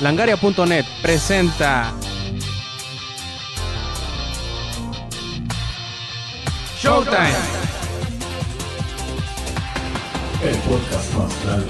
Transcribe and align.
Langaria.net 0.00 0.84
presenta 1.00 1.94
Showtime. 6.78 7.32
El 10.44 10.56
podcast 10.58 11.14
más 11.14 11.44
grande. 11.44 11.66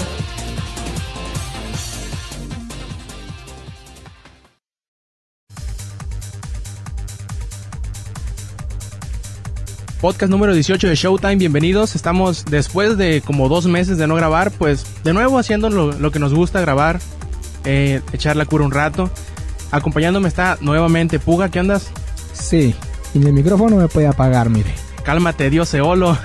Podcast 10.00 10.30
número 10.30 10.52
18 10.52 10.88
de 10.88 10.94
Showtime, 10.96 11.36
bienvenidos. 11.36 11.94
Estamos 11.94 12.44
después 12.44 12.98
de 12.98 13.22
como 13.22 13.48
dos 13.48 13.66
meses 13.66 13.98
de 13.98 14.08
no 14.08 14.16
grabar, 14.16 14.50
pues 14.50 14.84
de 15.04 15.12
nuevo 15.14 15.38
haciendo 15.38 15.70
lo, 15.70 15.92
lo 15.92 16.10
que 16.10 16.18
nos 16.18 16.34
gusta 16.34 16.60
grabar, 16.60 17.00
eh, 17.66 18.00
echar 18.12 18.36
la 18.36 18.46
cura 18.46 18.64
un 18.64 18.70
rato. 18.70 19.10
Acompañándome 19.70 20.28
está 20.28 20.56
nuevamente 20.60 21.18
Puga, 21.18 21.50
¿qué 21.50 21.58
andas? 21.58 21.90
Sí, 22.32 22.74
y 23.14 23.18
el 23.18 23.32
micrófono 23.32 23.76
me 23.76 23.88
puede 23.88 24.06
apagar, 24.06 24.48
mire. 24.48 24.72
Cálmate, 25.02 25.50
Dios 25.50 25.72
Eolo. 25.74 26.18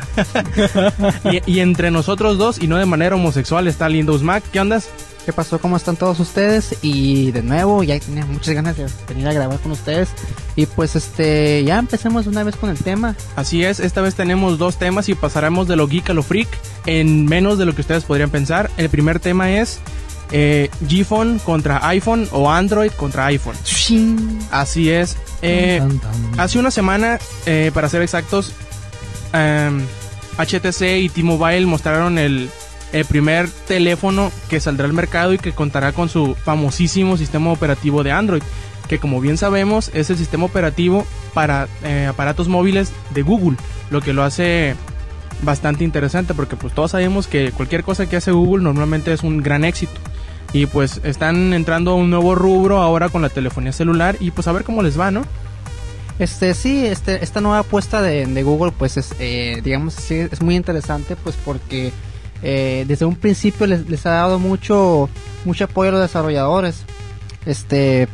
y, 1.31 1.51
y 1.51 1.59
entre 1.59 1.91
nosotros 1.91 2.37
dos, 2.37 2.61
y 2.61 2.67
no 2.67 2.77
de 2.77 2.85
manera 2.85 3.15
homosexual, 3.15 3.67
está 3.67 3.89
Lindo 3.89 4.17
Mac, 4.19 4.43
¿qué 4.51 4.59
andas? 4.59 4.89
¿Qué 5.25 5.33
pasó? 5.33 5.59
¿Cómo 5.59 5.77
están 5.77 5.97
todos 5.97 6.19
ustedes? 6.19 6.77
Y 6.81 7.31
de 7.31 7.43
nuevo, 7.43 7.83
ya 7.83 7.99
tenía 7.99 8.25
muchas 8.25 8.55
ganas 8.55 8.75
de 8.75 8.87
venir 9.07 9.27
a 9.27 9.33
grabar 9.33 9.59
con 9.59 9.71
ustedes. 9.71 10.09
Y 10.55 10.65
pues 10.65 10.95
este, 10.95 11.63
ya 11.63 11.77
empecemos 11.77 12.25
una 12.25 12.43
vez 12.43 12.55
con 12.55 12.71
el 12.71 12.77
tema. 12.77 13.15
Así 13.35 13.63
es, 13.63 13.79
esta 13.79 14.01
vez 14.01 14.15
tenemos 14.15 14.57
dos 14.57 14.77
temas 14.77 15.09
y 15.09 15.15
pasaremos 15.15 15.67
de 15.67 15.75
lo 15.75 15.87
geek 15.87 16.09
a 16.09 16.13
lo 16.13 16.23
freak 16.23 16.47
en 16.87 17.25
menos 17.25 17.59
de 17.59 17.65
lo 17.65 17.75
que 17.75 17.81
ustedes 17.81 18.03
podrían 18.03 18.31
pensar. 18.31 18.71
El 18.77 18.89
primer 18.89 19.19
tema 19.19 19.51
es 19.51 19.79
eh, 20.31 20.69
G-Phone 20.87 21.39
contra 21.39 21.87
iPhone 21.89 22.27
o 22.31 22.49
Android 22.49 22.91
contra 22.91 23.25
iPhone. 23.27 23.55
Así 24.51 24.89
es. 24.89 25.17
Eh, 25.41 25.81
hace 26.37 26.59
una 26.59 26.71
semana, 26.71 27.19
eh, 27.45 27.71
para 27.73 27.89
ser 27.89 28.01
exactos, 28.01 28.53
em, 29.33 29.85
HTC 30.37 30.99
y 30.99 31.09
T-Mobile 31.09 31.65
mostraron 31.65 32.17
el, 32.17 32.49
el 32.93 33.05
primer 33.05 33.49
teléfono 33.67 34.31
que 34.49 34.59
saldrá 34.59 34.85
al 34.85 34.93
mercado 34.93 35.33
y 35.33 35.37
que 35.37 35.51
contará 35.53 35.91
con 35.91 36.09
su 36.09 36.35
famosísimo 36.35 37.17
sistema 37.17 37.51
operativo 37.51 38.03
de 38.03 38.11
Android, 38.11 38.43
que 38.87 38.99
como 38.99 39.21
bien 39.21 39.37
sabemos 39.37 39.89
es 39.93 40.09
el 40.09 40.17
sistema 40.17 40.45
operativo 40.45 41.05
para 41.33 41.67
eh, 41.83 42.07
aparatos 42.09 42.47
móviles 42.47 42.91
de 43.11 43.21
Google, 43.21 43.57
lo 43.89 44.01
que 44.01 44.13
lo 44.13 44.23
hace 44.23 44.75
bastante 45.43 45.83
interesante 45.83 46.33
porque 46.33 46.55
pues 46.55 46.73
todos 46.73 46.91
sabemos 46.91 47.27
que 47.27 47.51
cualquier 47.51 47.83
cosa 47.83 48.07
que 48.07 48.17
hace 48.17 48.31
Google 48.31 48.63
normalmente 48.63 49.13
es 49.13 49.23
un 49.23 49.41
gran 49.41 49.63
éxito. 49.63 49.99
Y 50.53 50.65
pues 50.65 50.99
están 51.03 51.53
entrando 51.53 51.91
a 51.91 51.95
un 51.95 52.09
nuevo 52.09 52.35
rubro 52.35 52.79
ahora 52.79 53.09
con 53.09 53.21
la 53.21 53.29
telefonía 53.29 53.71
celular 53.71 54.17
y 54.19 54.31
pues 54.31 54.47
a 54.47 54.51
ver 54.51 54.63
cómo 54.63 54.83
les 54.83 54.99
va, 54.99 55.11
¿no? 55.11 55.23
Este, 56.19 56.53
sí, 56.53 56.85
este, 56.85 57.23
esta 57.23 57.41
nueva 57.41 57.59
apuesta 57.59 58.01
de, 58.01 58.43
Google, 58.43 58.71
pues 58.77 58.97
es, 58.97 59.15
eh, 59.19 59.61
digamos, 59.63 59.93
sí, 59.93 60.15
es 60.15 60.41
muy 60.41 60.55
interesante, 60.55 61.15
pues 61.15 61.35
porque 61.43 61.91
eh, 62.43 62.85
desde 62.87 63.05
un 63.05 63.15
principio 63.15 63.65
les, 63.65 63.89
les 63.89 64.05
ha 64.05 64.11
dado 64.11 64.37
mucho, 64.37 65.09
mucho 65.45 65.65
apoyo 65.65 65.89
a 65.89 65.93
los 65.93 66.01
desarrolladores. 66.01 66.83
Este, 67.45 68.07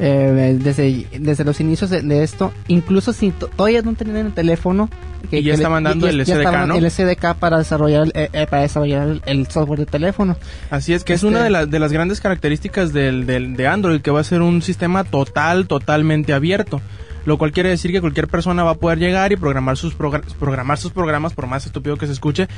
eh, 0.00 0.56
desde, 0.60 1.06
desde 1.18 1.44
los 1.44 1.60
inicios 1.60 1.90
de, 1.90 2.02
de 2.02 2.22
esto, 2.22 2.52
incluso 2.68 3.12
si 3.12 3.30
to- 3.30 3.48
todavía 3.48 3.82
no 3.82 3.94
tenían 3.94 4.26
el 4.26 4.32
teléfono, 4.32 4.88
Y 5.30 5.42
ya 5.42 5.48
le- 5.50 5.54
estaban 5.54 5.84
dando 5.84 6.06
el 6.08 6.20
SDK, 6.26 6.66
¿no? 6.66 6.74
El 6.76 6.90
SDK 6.90 7.34
para 7.34 7.58
desarrollar, 7.58 8.08
eh, 8.14 8.28
eh, 8.32 8.46
para 8.48 8.62
desarrollar 8.62 9.08
el, 9.08 9.22
el 9.26 9.46
software 9.46 9.80
de 9.80 9.86
teléfono. 9.86 10.36
Así 10.70 10.92
es 10.92 11.04
que 11.04 11.14
es 11.14 11.18
Este- 11.22 11.28
una 11.28 11.42
de, 11.44 11.50
las 11.50 11.70
de 11.70 11.78
las 11.78 11.92
grandes 11.92 12.20
características 12.20 12.92
del, 12.92 13.24
del- 13.26 13.56
de 13.56 13.66
Android, 13.66 14.00
que 14.00 14.10
va 14.10 14.20
a 14.20 14.24
ser 14.24 14.42
un 14.42 14.60
sistema 14.62 15.04
total, 15.04 15.66
totalmente 15.66 16.32
abierto. 16.34 16.80
Lo 17.24 17.38
cual 17.38 17.52
quiere 17.52 17.68
decir 17.70 17.90
que 17.92 18.00
cualquier 18.00 18.28
persona 18.28 18.62
va 18.64 18.72
a 18.72 18.74
poder 18.74 18.98
llegar 18.98 19.32
y 19.32 19.36
programar 19.36 19.76
sus, 19.76 19.96
progra- 19.96 20.22
programar 20.38 20.78
sus 20.78 20.92
programas, 20.92 21.32
por 21.32 21.46
más 21.46 21.66
estúpido 21.66 21.96
que 21.96 22.06
se 22.06 22.12
escuche, 22.12 22.48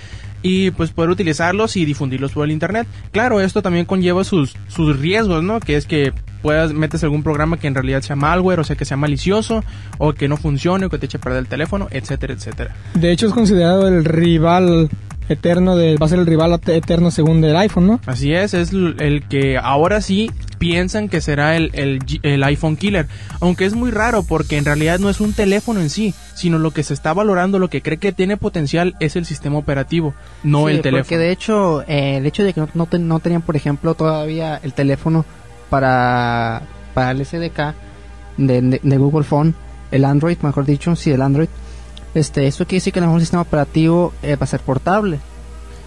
y 0.43 0.71
pues 0.72 0.91
poder 0.91 1.10
utilizarlos 1.10 1.77
y 1.77 1.84
difundirlos 1.84 2.32
por 2.32 2.44
el 2.44 2.50
Internet. 2.53 2.87
Claro, 3.12 3.41
esto 3.41 3.62
también 3.62 3.84
conlleva 3.84 4.25
sus, 4.25 4.56
sus 4.69 4.99
riesgos, 4.99 5.43
¿no? 5.43 5.60
Que 5.60 5.76
es 5.76 5.87
que 5.87 6.12
puedas 6.43 6.72
metes 6.72 7.03
algún 7.03 7.22
programa 7.22 7.56
que 7.56 7.66
en 7.66 7.75
realidad 7.75 8.03
sea 8.03 8.15
malware, 8.16 8.60
o 8.60 8.65
sea, 8.65 8.76
que 8.76 8.84
sea 8.84 8.97
malicioso, 8.97 9.65
o 9.99 10.12
que 10.12 10.28
no 10.28 10.37
funcione, 10.37 10.87
o 10.87 10.91
que 10.91 10.99
te 10.99 11.06
eche 11.06 11.16
a 11.19 11.21
perder 11.21 11.41
el 11.41 11.49
teléfono, 11.49 11.88
etcétera, 11.91 12.34
etcétera. 12.34 12.75
De 12.94 13.10
hecho, 13.12 13.26
es 13.26 13.32
considerado 13.32 13.88
el 13.88 14.05
rival 14.05 14.88
eterno 15.28 15.76
de. 15.76 15.97
Va 15.97 16.06
a 16.06 16.09
ser 16.09 16.19
el 16.19 16.26
rival 16.26 16.59
eterno 16.66 17.10
según 17.10 17.41
del 17.41 17.56
iPhone, 17.56 17.87
¿no? 17.87 18.00
Así 18.06 18.32
es, 18.32 18.54
es 18.54 18.72
el 18.72 19.25
que 19.28 19.59
ahora 19.59 20.00
sí 20.00 20.31
piensan 20.59 21.09
que 21.09 21.20
será 21.20 21.56
el, 21.56 21.70
el, 21.75 21.98
el 22.22 22.42
iPhone 22.44 22.76
killer. 22.76 23.06
Aunque 23.41 23.64
es 23.66 23.75
muy 23.75 23.91
raro 23.91 24.22
porque 24.22 24.56
en 24.56 24.64
realidad 24.64 24.98
no 24.98 25.10
es 25.10 25.20
un 25.20 25.32
teléfono 25.34 25.81
en 25.81 25.91
sí, 25.91 26.14
sino 26.34 26.59
lo 26.59 26.70
que 26.70 26.82
se 26.82 26.94
está 26.94 27.12
valorando, 27.12 27.59
lo 27.59 27.69
que 27.69 27.82
cree 27.82 27.98
que 27.98 28.12
tiene 28.12 28.37
potencial 28.37 28.94
es 29.00 29.16
el 29.16 29.26
sistema 29.26 29.59
operativo, 29.59 30.14
no 30.42 30.66
Sí, 30.66 30.75
el 30.75 30.81
teléfono. 30.82 31.03
Porque 31.04 31.19
de 31.19 31.31
hecho, 31.31 31.82
eh, 31.82 32.16
el 32.16 32.26
hecho 32.26 32.43
de 32.43 32.53
que 32.54 32.60
no, 32.60 32.69
no, 32.75 32.87
ten- 32.87 33.06
no 33.08 33.19
tenían, 33.20 33.43
por 33.43 33.54
ejemplo, 33.56 33.94
todavía 33.94 34.58
el 34.62 34.72
teléfono 34.72 35.25
para, 35.69 36.62
para 36.94 37.10
el 37.10 37.25
SDK 37.25 37.75
de, 38.38 38.62
de- 38.62 38.81
de 38.82 38.97
Google 38.97 39.25
Phone, 39.25 39.54
el 39.91 40.04
Android, 40.04 40.38
mejor 40.43 40.64
dicho, 40.64 40.97
sí, 40.97 41.10
el 41.10 41.20
Android, 41.22 41.48
este, 42.19 42.47
eso 42.47 42.65
quiere 42.66 42.77
decir 42.81 42.93
que 42.93 42.99
a 42.99 43.03
lo 43.03 43.06
mejor 43.09 43.21
el 43.21 43.27
sistema 43.27 43.43
operativo 43.43 44.12
eh, 44.22 44.37
va 44.37 44.44
a 44.44 44.47
ser 44.47 44.60
portable. 44.60 45.19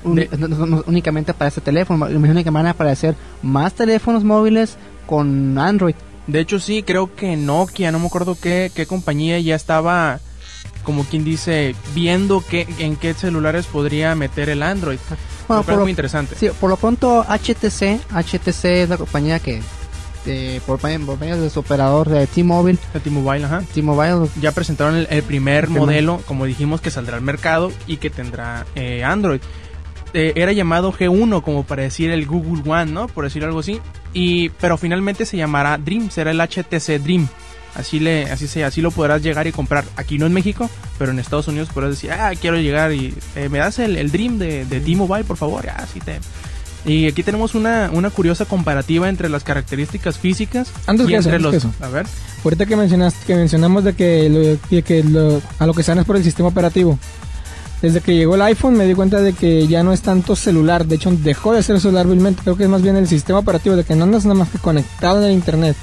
De- 0.04 0.30
no- 0.38 0.48
no- 0.48 0.66
no 0.66 0.84
únicamente 0.88 1.34
para 1.34 1.50
ese 1.50 1.60
teléfono, 1.62 2.06
me 2.06 2.14
imagino 2.14 2.44
que 2.44 2.50
van 2.50 2.66
a 2.68 2.72
aparecer 2.72 3.16
más 3.42 3.74
teléfonos 3.74 4.24
móviles 4.24 4.78
con 5.06 5.58
Android. 5.58 5.96
De 6.28 6.40
hecho 6.40 6.60
sí, 6.60 6.84
creo 6.84 7.14
que 7.16 7.36
Nokia, 7.36 7.92
no 7.92 8.00
me 8.00 8.06
acuerdo 8.08 8.38
qué, 8.40 8.72
qué 8.74 8.86
compañía 8.86 9.40
ya 9.40 9.56
estaba, 9.56 10.20
como 10.84 11.04
quien 11.04 11.26
dice, 11.26 11.76
viendo 11.94 12.42
qué, 12.48 12.68
en 12.78 12.96
qué 12.96 13.14
celulares 13.14 13.66
podría 13.66 14.16
meter 14.16 14.50
el 14.50 14.64
Android. 14.64 15.00
Bueno, 15.48 15.64
por 15.64 15.74
lo- 15.76 15.82
muy 15.82 15.90
interesante. 15.90 16.36
Sí, 16.40 16.48
por 16.62 16.70
lo 16.70 16.78
pronto 16.78 17.26
HTC, 17.28 18.00
HTC 18.14 18.84
es 18.84 18.90
la 18.90 18.98
compañía 18.98 19.40
que 19.40 19.62
eh, 20.30 20.62
por, 20.66 20.80
por 20.80 21.20
medio 21.20 21.42
de 21.42 21.50
su 21.50 21.60
operador 21.60 22.08
de 22.10 22.28
T-Mobile, 22.28 22.78
T-Mobile, 23.04 23.46
ajá. 23.46 23.64
T-Mobile 23.74 24.30
ya 24.40 24.52
presentaron 24.52 24.96
el, 24.96 25.08
el 25.10 25.24
primer 25.24 25.56
El 25.56 25.64
primer. 25.66 25.82
modelo, 25.82 26.22
como 26.26 26.46
dijimos, 26.46 26.82
que 26.82 26.92
saldrá 26.92 27.18
al 27.18 27.24
mercado 27.24 27.72
y 27.88 27.98
que 27.98 28.10
tendrá 28.10 28.66
eh, 28.76 29.04
Android. 29.04 29.42
Eh, 30.14 30.34
era 30.36 30.52
llamado 30.52 30.92
G1, 30.92 31.44
como 31.44 31.64
para 31.64 31.84
decir 31.84 32.10
el 32.12 32.26
Google 32.26 32.64
One, 32.66 32.92
¿no? 32.92 33.08
Por 33.08 33.26
decir 33.26 33.44
algo 33.44 33.60
así. 33.60 33.80
Y, 34.14 34.50
pero 34.50 34.78
finalmente 34.78 35.26
se 35.26 35.38
llamará 35.38 35.78
Dream, 35.78 36.10
será 36.10 36.32
el 36.32 36.40
HTC 36.40 37.00
Dream. 37.04 37.28
Así 37.76 38.00
le, 38.00 38.24
así 38.26 38.48
se, 38.48 38.64
así 38.64 38.82
lo 38.82 38.90
podrás 38.90 39.22
llegar 39.22 39.46
y 39.46 39.52
comprar. 39.52 39.86
Aquí 39.96 40.18
no 40.18 40.26
en 40.26 40.34
México, 40.34 40.70
pero 40.98 41.12
en 41.12 41.20
Estados 41.20 41.48
Unidos 41.48 41.70
podrás 41.72 41.92
decir, 41.92 42.12
ah, 42.12 42.32
quiero 42.40 42.58
llegar 42.58 42.92
y 42.92 43.14
eh, 43.36 43.48
me 43.50 43.60
das 43.60 43.78
el, 43.78 43.96
el 43.98 44.12
Dream 44.12 44.40
de, 44.40 44.66
de 44.66 44.80
T-Mobile, 44.80 45.24
por 45.24 45.38
favor. 45.38 45.70
Ah, 45.70 45.86
sí 45.92 46.00
te. 46.00 46.20
Y 46.86 47.08
aquí 47.08 47.24
tenemos 47.24 47.56
una, 47.56 47.90
una 47.94 48.10
curiosa 48.10 48.46
comparativa 48.46 49.10
entre 49.10 49.28
las 49.30 49.44
características 49.44 50.18
físicas 50.18 50.70
Antes 50.88 51.08
y 51.08 51.10
que 51.10 51.18
eso, 51.18 51.30
entre 51.30 51.46
antes 51.48 51.64
los. 51.64 51.72
que 51.74 51.78
eso. 51.78 51.86
A 51.86 51.90
ver. 51.90 52.06
Ahorita 52.44 52.66
que 52.66 52.76
mencionaste, 52.78 53.26
que 53.26 53.36
mencionamos 53.36 53.84
de 53.84 53.94
que, 53.94 54.30
lo, 54.30 54.76
de 54.76 54.82
que 54.82 55.04
lo- 55.04 55.42
a 55.60 55.66
lo 55.66 55.74
que 55.74 55.84
se 55.84 55.92
dan 55.92 56.00
es 56.00 56.06
por 56.06 56.16
el 56.16 56.24
sistema 56.24 56.48
operativo. 56.50 56.98
Desde 57.82 58.02
que 58.02 58.14
llegó 58.16 58.36
el 58.36 58.42
iPhone 58.42 58.76
me 58.76 58.86
di 58.86 58.94
cuenta 58.94 59.22
de 59.22 59.32
que 59.34 59.66
ya 59.68 59.84
no 59.84 59.94
es 59.94 60.02
tanto 60.02 60.36
celular, 60.36 60.86
de 60.86 60.96
hecho 60.96 61.12
dejó 61.12 61.54
de 61.54 61.64
ser 61.64 61.80
celular 61.80 62.08
vilmente, 62.08 62.42
creo 62.44 62.58
que 62.58 62.64
es 62.64 62.70
más 62.70 62.82
bien 62.82 62.96
el 62.98 63.08
sistema 63.08 63.40
operativo, 63.40 63.76
de 63.78 63.84
que 63.86 63.96
no 63.96 64.04
andas 64.04 64.24
nada 64.26 64.36
más 64.36 64.50
que 64.50 64.58
conectado 64.58 65.20
en 65.20 65.28
el 65.30 65.34
internet. 65.34 65.78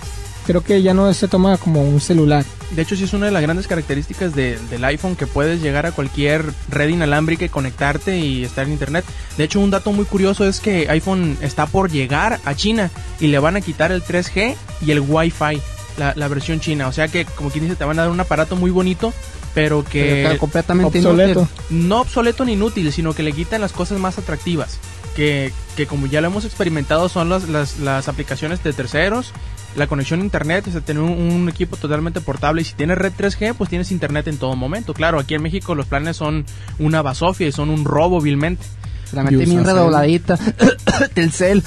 Creo 0.46 0.62
que 0.62 0.80
ya 0.82 0.94
no 0.94 1.12
se 1.12 1.26
toma 1.28 1.56
como 1.56 1.82
un 1.82 2.00
celular. 2.00 2.44
De 2.70 2.82
hecho, 2.82 2.94
sí 2.96 3.04
es 3.04 3.12
una 3.12 3.26
de 3.26 3.32
las 3.32 3.42
grandes 3.42 3.66
características 3.66 4.34
de- 4.34 4.58
del 4.70 4.84
iPhone 4.84 5.16
que 5.16 5.26
puedes 5.26 5.60
llegar 5.60 5.86
a 5.86 5.92
cualquier 5.92 6.44
red 6.70 6.88
inalámbrica 6.88 7.44
y 7.44 7.48
conectarte 7.48 8.18
y 8.18 8.44
estar 8.44 8.64
en 8.66 8.72
internet. 8.72 9.04
De 9.36 9.44
hecho, 9.44 9.58
un 9.60 9.70
dato 9.70 9.92
muy 9.92 10.04
curioso 10.04 10.46
es 10.46 10.60
que 10.60 10.88
iPhone 10.88 11.36
está 11.40 11.66
por 11.66 11.90
llegar 11.90 12.40
a 12.44 12.54
China 12.54 12.90
y 13.20 13.26
le 13.26 13.38
van 13.40 13.56
a 13.56 13.60
quitar 13.60 13.90
el 13.92 14.02
3G 14.04 14.54
y 14.82 14.90
el 14.92 15.00
Wi-Fi, 15.00 15.60
la, 15.98 16.12
la 16.14 16.28
versión 16.28 16.60
china. 16.60 16.86
O 16.88 16.92
sea 16.92 17.08
que, 17.08 17.24
como 17.24 17.50
quien 17.50 17.64
dice, 17.64 17.76
te 17.76 17.84
van 17.84 17.98
a 17.98 18.02
dar 18.02 18.10
un 18.10 18.20
aparato 18.20 18.54
muy 18.56 18.70
bonito, 18.70 19.12
pero 19.54 19.82
pero 19.82 19.84
que 19.90 20.22
está 20.24 20.38
completamente 20.38 20.98
Obsoleto. 20.98 21.40
inútil. 21.70 21.88
no 21.88 22.00
obsoleto 22.02 22.44
ni 22.44 22.52
inútil, 22.52 22.92
sino 22.92 23.14
que 23.14 23.22
le 23.22 23.32
quitan 23.32 23.60
las 23.62 23.72
cosas 23.72 23.98
más 23.98 24.18
atractivas. 24.18 24.78
Que, 25.16 25.50
que 25.76 25.86
como 25.86 26.06
ya 26.06 26.20
lo 26.20 26.26
hemos 26.26 26.44
experimentado, 26.44 27.08
son 27.08 27.30
las, 27.30 27.48
las, 27.48 27.78
las 27.78 28.06
aplicaciones 28.06 28.62
de 28.62 28.74
terceros, 28.74 29.32
la 29.74 29.86
conexión 29.86 30.20
a 30.20 30.24
internet, 30.24 30.66
o 30.68 30.70
sea, 30.70 30.80
tener 30.80 31.02
un, 31.02 31.10
un 31.10 31.48
equipo 31.48 31.76
totalmente 31.76 32.20
portable. 32.20 32.62
Y 32.62 32.64
si 32.64 32.74
tienes 32.74 32.98
red 32.98 33.12
3G, 33.12 33.54
pues 33.54 33.68
tienes 33.70 33.90
internet 33.90 34.28
en 34.28 34.38
todo 34.38 34.54
momento. 34.56 34.94
Claro, 34.94 35.18
aquí 35.18 35.34
en 35.34 35.42
México 35.42 35.74
los 35.74 35.86
planes 35.86 36.16
son 36.16 36.44
una 36.78 37.02
basofia 37.02 37.48
y 37.48 37.52
son 37.52 37.70
un 37.70 37.84
robo 37.84 38.20
vilmente. 38.20 38.64
La 39.12 39.22
metí 39.22 39.36
bien 39.44 39.64
redobladita. 39.64 40.38
Telcel. 41.14 41.62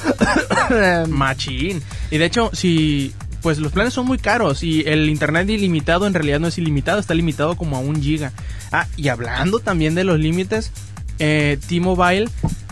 Machín. 1.09 1.81
Y 2.11 2.17
de 2.17 2.25
hecho, 2.25 2.49
si 2.53 3.13
pues 3.41 3.57
los 3.57 3.71
planes 3.71 3.93
son 3.93 4.05
muy 4.05 4.17
caros 4.17 4.63
y 4.63 4.83
el 4.85 5.09
internet 5.09 5.49
ilimitado 5.49 6.07
en 6.07 6.13
realidad 6.13 6.39
no 6.41 6.47
es 6.47 6.57
ilimitado, 6.57 6.99
está 6.99 7.13
limitado 7.13 7.55
como 7.55 7.77
a 7.77 7.79
un 7.79 8.01
giga. 8.01 8.33
Ah, 8.71 8.87
y 8.97 9.07
hablando 9.07 9.59
también 9.59 9.95
de 9.95 10.03
los 10.03 10.19
límites, 10.19 10.71
eh, 11.19 11.57
T-Mobile 11.67 12.29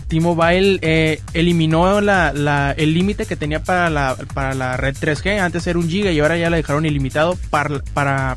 T-Mobile 0.08 0.78
eh, 0.82 1.20
eliminó 1.34 2.00
la, 2.00 2.32
la- 2.32 2.72
el 2.72 2.94
límite 2.94 3.26
que 3.26 3.36
tenía 3.36 3.62
para 3.62 3.90
la, 3.90 4.16
para 4.34 4.54
la 4.54 4.76
red 4.76 4.96
3G. 4.96 5.38
Antes 5.40 5.66
era 5.66 5.78
un 5.78 5.88
giga 5.88 6.10
y 6.10 6.20
ahora 6.20 6.36
ya 6.36 6.50
la 6.50 6.56
dejaron 6.56 6.86
ilimitado 6.86 7.36
para, 7.50 7.80
para 7.94 8.36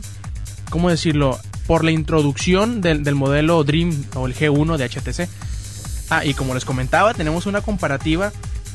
¿cómo 0.69 0.89
decirlo? 0.89 1.39
Por 1.67 1.83
la 1.85 1.91
introducción 1.91 2.81
del, 2.81 3.03
del 3.03 3.15
modelo 3.15 3.63
Dream 3.63 4.05
o 4.15 4.27
el 4.27 4.35
G1 4.35 4.77
de 4.77 4.89
HTC. 4.89 5.29
Ah, 6.09 6.25
y 6.25 6.33
como 6.33 6.53
les 6.53 6.65
comentaba, 6.65 7.13
tenemos 7.13 7.45
una 7.45 7.61
comparativa 7.61 8.33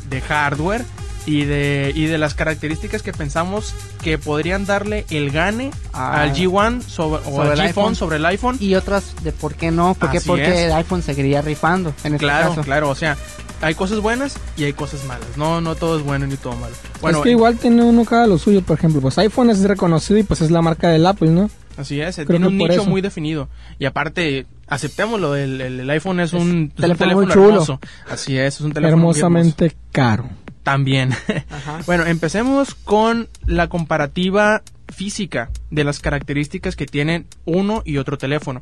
de 0.09 0.21
hardware 0.23 0.85
y 1.27 1.45
de, 1.45 1.93
y 1.95 2.07
de 2.07 2.19
las 2.19 2.35
características 2.35 3.03
que 3.03 3.13
pensamos 3.13 3.75
que 4.03 4.17
podrían 4.17 4.65
darle 4.65 5.05
el 5.11 5.31
gane 5.31 5.71
Ah. 5.93 6.23
al 6.23 6.35
G1 6.35 6.83
sobre, 6.83 7.21
o 7.23 7.25
Sobre 7.37 7.49
al 7.49 7.53
el 7.55 7.61
iPhone. 7.67 7.95
sobre 7.97 8.17
el 8.17 8.27
iPhone. 8.27 8.57
Y 8.61 8.75
otras 8.77 9.15
de 9.25 9.33
por 9.33 9.55
qué 9.55 9.71
no, 9.71 9.95
por 9.95 10.11
qué, 10.11 10.21
porque 10.21 10.49
es. 10.49 10.59
el 10.67 10.73
iPhone 10.73 11.03
seguiría 11.03 11.43
rifando 11.43 11.91
en 12.05 12.15
este 12.15 12.25
Claro, 12.27 12.51
caso. 12.51 12.61
claro, 12.63 12.89
o 12.91 12.95
sea, 12.95 13.17
hay 13.63 13.75
cosas 13.75 14.01
buenas 14.01 14.37
y 14.57 14.65
hay 14.65 14.73
cosas 14.73 15.05
malas. 15.05 15.27
No, 15.37 15.61
no 15.61 15.75
todo 15.75 15.99
es 15.99 16.05
bueno 16.05 16.27
ni 16.27 16.37
todo 16.37 16.55
malo. 16.57 16.75
Bueno, 17.01 17.19
es 17.19 17.25
que 17.25 17.31
igual 17.31 17.57
tiene 17.57 17.83
uno 17.83 18.05
cada 18.05 18.27
lo 18.27 18.39
suyo, 18.39 18.63
por 18.63 18.79
ejemplo, 18.79 19.01
pues 19.01 19.19
iPhone 19.19 19.51
es 19.51 19.63
reconocido 19.63 20.19
y 20.19 20.23
pues 20.23 20.43
es 20.43 20.51
la 20.51 20.63
marca 20.63 20.89
del 20.89 21.07
Apple, 21.07 21.31
¿no? 21.31 21.51
así 21.79 22.01
es, 22.01 22.15
creo 22.17 22.27
tiene 22.29 22.47
un 22.47 22.57
nicho 22.57 22.73
eso. 22.73 22.87
muy 22.87 23.03
definido. 23.03 23.49
Y 23.79 23.85
aparte, 23.85 24.47
aceptémoslo, 24.67 25.37
el, 25.37 25.61
el- 25.61 25.81
el 25.81 25.91
iPhone 25.91 26.21
es, 26.21 26.33
Es 26.33 26.41
un, 26.41 26.71
teléfono 26.71 27.13
muy 27.15 27.27
chulo. 27.29 27.49
hermoso. 27.51 27.81
Así 28.11 28.37
es, 28.39 28.55
es 28.57 28.61
un 28.61 28.73
teléfono 28.73 28.97
hermoso. 28.99 29.19
Hermosamente 29.21 29.77
caro. 29.93 30.29
También. 30.63 31.13
Ajá. 31.13 31.81
Bueno, 31.87 32.05
empecemos 32.07 32.75
con 32.75 33.29
la 33.47 33.69
comparativa 33.69 34.63
física 34.93 35.51
de 35.71 35.85
las 35.85 36.01
características 36.01 36.75
que 36.77 36.87
tienen 36.87 37.27
uno 37.45 37.83
y 37.85 37.99
otro 37.99 38.19
teléfono. 38.19 38.61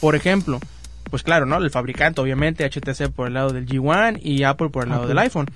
Por 0.00 0.14
ejemplo, 0.16 0.58
pues 1.10 1.22
claro, 1.22 1.46
¿no? 1.46 1.58
El 1.58 1.70
fabricante, 1.70 2.20
obviamente, 2.20 2.64
HTC 2.68 3.10
por 3.10 3.28
el 3.28 3.34
lado 3.34 3.50
del 3.50 3.66
G1 3.66 4.18
y 4.22 4.42
Apple 4.44 4.70
por 4.70 4.84
el 4.84 4.90
lado 4.90 5.02
Apple. 5.02 5.08
del 5.14 5.18
iPhone. 5.18 5.46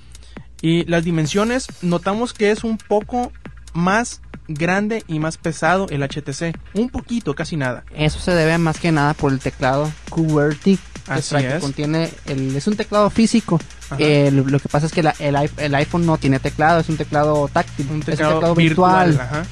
Y 0.61 0.83
las 0.85 1.03
dimensiones, 1.05 1.67
notamos 1.81 2.33
que 2.33 2.51
es 2.51 2.63
un 2.63 2.77
poco 2.77 3.31
más 3.73 4.21
grande 4.47 5.03
y 5.07 5.19
más 5.19 5.37
pesado 5.37 5.87
el 5.89 6.01
HTC. 6.03 6.57
Un 6.73 6.89
poquito, 6.89 7.35
casi 7.35 7.55
nada. 7.55 7.83
Eso 7.95 8.19
se 8.19 8.31
debe 8.33 8.57
más 8.57 8.79
que 8.79 8.91
nada 8.91 9.13
por 9.13 9.31
el 9.31 9.39
teclado 9.39 9.91
QWERTY, 10.09 10.77
que, 11.05 11.11
Así 11.11 11.35
trae- 11.35 11.47
que 11.47 11.55
es. 11.57 11.61
contiene 11.61 12.09
el, 12.25 12.55
es 12.55 12.65
un 12.67 12.75
teclado 12.75 13.09
físico. 13.09 13.59
Eh, 13.97 14.29
lo, 14.31 14.43
lo 14.45 14.59
que 14.59 14.69
pasa 14.69 14.85
es 14.87 14.91
que 14.91 15.03
la- 15.03 15.15
el, 15.19 15.75
iPhone 15.75 16.05
no 16.05 16.17
tiene 16.17 16.39
teclado, 16.39 16.79
es 16.79 16.89
un 16.89 16.97
teclado 16.97 17.47
táctil, 17.51 17.87
un 17.91 17.99
es 17.99 18.05
teclado, 18.05 18.31
un 18.35 18.35
teclado 18.39 18.55
virtual. 18.55 19.07
virtual. 19.09 19.27
ajá. 19.27 19.45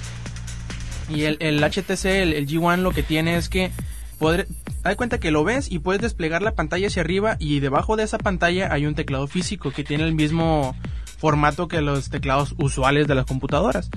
Y 1.09 1.23
el, 1.23 1.37
el 1.39 1.63
HTC, 1.63 2.05
el, 2.05 2.33
el 2.33 2.47
G1, 2.47 2.77
lo 2.81 2.91
que 2.91 3.01
tiene 3.03 3.37
es 3.37 3.47
que 3.49 3.71
poder, 4.19 4.47
da 4.83 4.95
cuenta 4.95 5.19
que 5.19 5.31
lo 5.31 5.43
ves 5.43 5.71
y 5.71 5.79
puedes 5.79 6.01
desplegar 6.01 6.41
la 6.41 6.51
pantalla 6.51 6.87
hacia 6.87 7.01
arriba 7.01 7.37
y 7.39 7.59
debajo 7.61 7.95
de 7.95 8.03
esa 8.03 8.17
pantalla 8.17 8.73
hay 8.73 8.85
un 8.85 8.93
teclado 8.95 9.27
físico 9.27 9.71
que 9.71 9.83
tiene 9.83 10.03
el 10.03 10.13
mismo 10.15 10.75
formato 11.17 11.67
que 11.67 11.81
los 11.81 12.09
teclados 12.09 12.55
usuales 12.57 13.07
de 13.07 13.15
las 13.15 13.25
computadoras. 13.25 13.89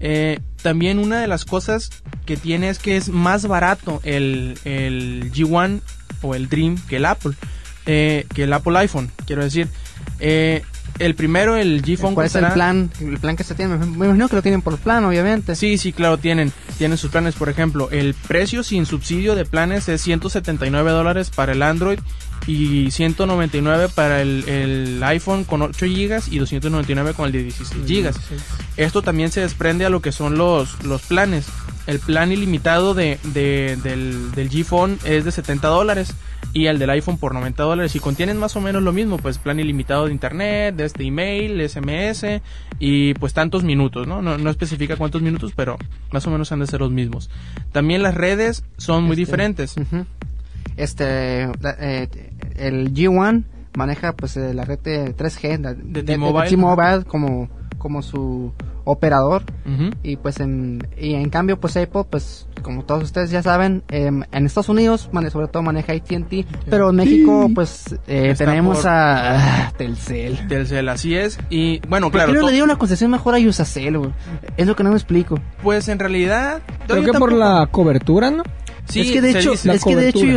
Eh, 0.00 0.40
también 0.62 0.98
una 0.98 1.20
de 1.20 1.28
las 1.28 1.44
cosas 1.44 1.90
que 2.26 2.36
tiene 2.36 2.68
es 2.68 2.78
que 2.78 2.96
es 2.96 3.08
más 3.08 3.46
barato 3.46 4.00
el, 4.02 4.58
el 4.64 5.32
G1 5.32 5.80
o 6.22 6.34
el 6.34 6.48
Dream 6.48 6.76
que 6.88 6.96
el 6.96 7.04
Apple, 7.04 7.34
eh, 7.86 8.26
que 8.34 8.44
el 8.44 8.52
Apple 8.52 8.78
iPhone, 8.78 9.10
quiero 9.26 9.44
decir. 9.44 9.68
Eh, 10.18 10.62
el 10.98 11.14
primero, 11.14 11.56
el 11.56 11.82
G 11.82 11.96
Phone, 11.96 12.14
¿Cuál 12.14 12.26
es 12.26 12.34
el 12.34 12.46
plan? 12.52 12.90
El 13.00 13.18
plan 13.18 13.36
que 13.36 13.44
se 13.44 13.54
tiene, 13.54 13.76
me 13.76 13.86
me 13.86 14.06
imagino 14.06 14.28
que 14.28 14.36
lo 14.36 14.42
tienen 14.42 14.62
por 14.62 14.78
plan, 14.78 15.04
obviamente. 15.04 15.56
Sí, 15.56 15.78
sí, 15.78 15.92
claro, 15.92 16.18
tienen, 16.18 16.52
tienen 16.78 16.98
sus 16.98 17.10
planes. 17.10 17.34
Por 17.34 17.48
ejemplo, 17.48 17.90
el 17.90 18.14
precio 18.14 18.62
sin 18.62 18.86
subsidio 18.86 19.34
de 19.34 19.44
planes 19.44 19.88
es 19.88 20.02
179 20.02 20.90
dólares 20.90 21.30
para 21.30 21.52
el 21.52 21.62
Android 21.62 21.98
y 22.46 22.90
199 22.90 23.88
para 23.94 24.20
el, 24.22 24.48
el 24.48 25.02
iPhone 25.04 25.44
con 25.44 25.62
8 25.62 25.86
GB 25.86 26.22
y 26.30 26.38
299 26.38 27.14
con 27.14 27.26
el 27.26 27.32
de 27.32 27.42
16 27.44 27.82
GB. 27.86 28.12
Esto 28.76 29.02
también 29.02 29.30
se 29.30 29.40
desprende 29.40 29.84
a 29.84 29.90
lo 29.90 30.00
que 30.02 30.12
son 30.12 30.36
los, 30.38 30.82
los 30.84 31.02
planes. 31.02 31.46
El 31.86 31.98
plan 31.98 32.30
ilimitado 32.32 32.94
de, 32.94 33.18
de- 33.34 33.76
del, 33.82 34.32
del 34.32 34.50
G 34.50 34.64
Phone 34.64 34.98
es 35.04 35.24
de 35.24 35.32
70 35.32 35.66
dólares 35.68 36.14
y 36.52 36.66
el 36.66 36.78
del 36.78 36.90
iPhone 36.90 37.16
por 37.18 37.34
90 37.34 37.62
dólares. 37.62 37.94
Y 37.96 38.00
contienen 38.00 38.36
más 38.38 38.54
o 38.56 38.60
menos 38.60 38.82
lo 38.82 38.92
mismo, 38.92 39.18
pues 39.18 39.38
plan 39.38 39.58
ilimitado 39.58 40.06
de 40.06 40.12
internet, 40.12 40.74
de 40.76 40.84
este 40.84 41.04
email, 41.04 41.60
SMS 41.68 42.40
y 42.78 43.14
pues 43.14 43.32
tantos 43.34 43.64
minutos, 43.64 44.06
¿no? 44.06 44.22
¿no? 44.22 44.38
No 44.38 44.50
especifica 44.50 44.96
cuántos 44.96 45.22
minutos, 45.22 45.52
pero 45.56 45.76
más 46.12 46.26
o 46.26 46.30
menos 46.30 46.52
han 46.52 46.60
de 46.60 46.66
ser 46.66 46.80
los 46.80 46.90
mismos. 46.92 47.30
También 47.72 48.02
las 48.02 48.14
redes 48.14 48.64
son 48.78 49.02
muy 49.04 49.12
Este, 49.14 49.20
diferentes. 49.22 49.74
Este, 50.76 51.42
eh, 51.80 52.08
el 52.56 52.92
G1 52.92 53.44
maneja 53.76 54.12
pues 54.12 54.36
eh, 54.36 54.52
la 54.54 54.64
red 54.64 54.78
de 54.80 55.16
3G 55.16 55.58
de, 55.58 56.02
T-Mobile. 56.02 57.04
como, 57.06 57.48
como 57.78 58.02
su 58.02 58.52
operador 58.84 59.44
y 60.02 60.16
pues 60.16 60.40
en, 60.40 60.86
y 60.98 61.14
en 61.14 61.30
cambio 61.30 61.58
pues 61.60 61.76
Apple 61.76 62.02
pues 62.10 62.48
como 62.62 62.84
todos 62.84 63.04
ustedes 63.04 63.30
ya 63.30 63.40
saben 63.42 63.84
em, 63.88 64.24
en 64.32 64.44
Estados 64.46 64.68
Unidos 64.68 65.08
mane- 65.12 65.30
sobre 65.30 65.46
todo 65.46 65.62
maneja 65.62 65.92
AT&T 65.92 66.44
pero 66.68 66.90
en 66.90 66.96
México 66.96 67.48
pues 67.54 67.94
eh, 68.08 68.34
tenemos 68.36 68.78
por- 68.78 68.88
a 68.88 69.66
ah, 69.68 69.72
Telcel 69.78 70.48
Telcel, 70.48 70.88
así 70.88 71.14
es. 71.14 71.38
Y 71.48 71.80
bueno, 71.88 72.10
¿Por 72.10 72.20
qué 72.20 72.24
claro, 72.26 72.40
no 72.40 72.46
le 72.46 72.52
dieron 72.52 72.70
una 72.70 72.78
concesión 72.78 73.10
mejor 73.12 73.36
a 73.36 73.38
Usacell, 73.38 73.96
güey? 73.98 74.10
Es 74.56 74.66
lo 74.66 74.74
que 74.74 74.82
no 74.82 74.90
me 74.90 74.96
explico. 74.96 75.38
pues 75.62 75.86
en 75.88 75.98
realidad... 76.00 76.60
Creo 76.88 77.04
que 77.04 77.12
por 77.18 77.32
la 77.32 77.68
cobertura, 77.70 78.30
¿no? 78.32 78.42
Sí, 78.86 79.00
es 79.02 79.12
que 79.12 79.20
de 79.22 79.30
hecho, 79.30 79.52
es 79.52 79.62
que 79.62 79.68
de 79.96 80.08
hecho 80.08 80.18
cobertura. 80.20 80.36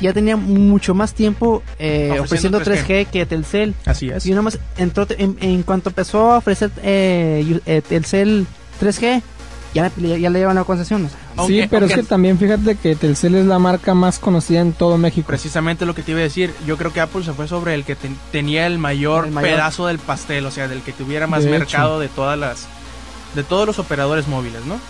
Ya 0.00 0.12
tenía 0.14 0.36
mucho 0.36 0.94
más 0.94 1.12
tiempo 1.14 1.62
eh, 1.78 2.16
Ofreciendo 2.20 2.58
ofreciendo 2.58 2.94
3G. 2.94 3.06
que 3.10 3.26
Telcel. 3.26 3.74
Así 3.84 4.08
es. 4.08 4.24
Y 4.26 4.32
nomás 4.32 4.58
entró 4.78 5.06
te- 5.06 5.22
en, 5.22 5.36
en 5.40 5.62
cuanto 5.62 5.90
empezó 5.90 6.32
a 6.32 6.38
ofrecer 6.38 6.70
eh, 6.82 7.60
eh, 7.66 7.82
Telcel 7.86 8.46
3G, 8.80 9.22
ya, 9.74 9.92
le- 9.98 10.18
ya 10.20 10.30
le 10.30 10.38
llevan 10.38 10.56
la 10.56 10.64
concesión. 10.64 11.04
o 11.04 11.08
sea, 11.08 11.18
Aunque- 11.36 11.62
sí, 11.62 11.68
pero 11.70 11.84
es 11.86 11.94
que 11.94 12.02
también 12.02 12.38
fíjate 12.38 12.76
que 12.76 12.96
Telcel 12.96 13.34
es 13.34 13.44
la 13.46 13.58
marca 13.58 13.92
más 13.94 14.18
conocida 14.18 14.60
en 14.60 14.72
todo 14.72 14.96
México. 14.96 15.26
Precisamente 15.26 15.84
lo 15.86 15.94
que 15.94 16.02
te 16.02 16.12
iba 16.12 16.20
a 16.20 16.24
decir. 16.24 16.50
Yo 16.66 16.76
creo 16.78 16.92
que 16.92 17.00
Apple 17.00 17.22
se 17.22 17.32
fue 17.34 17.46
sobre 17.46 17.74
el 17.74 17.84
que 17.84 17.94
ten- 17.94 18.16
tenía 18.32 18.66
el 18.66 18.78
mayor, 18.78 19.26
El 19.26 19.32
mayor. 19.32 19.50
pedazo 19.50 19.86
del 19.86 19.98
pastel, 19.98 20.46
o 20.46 20.50
sea, 20.50 20.66
del 20.66 20.80
que 20.80 20.92
tuviera 20.92 21.26
más 21.26 21.44
De 21.44 21.50
mercado 21.50 22.00
de 22.00 22.08
todas 22.08 22.38
las, 22.38 22.66
de 23.34 23.42
todos 23.44 23.66
los 23.66 23.78
operadores 23.78 24.26
móviles, 24.28 24.64
¿no? 24.64 24.80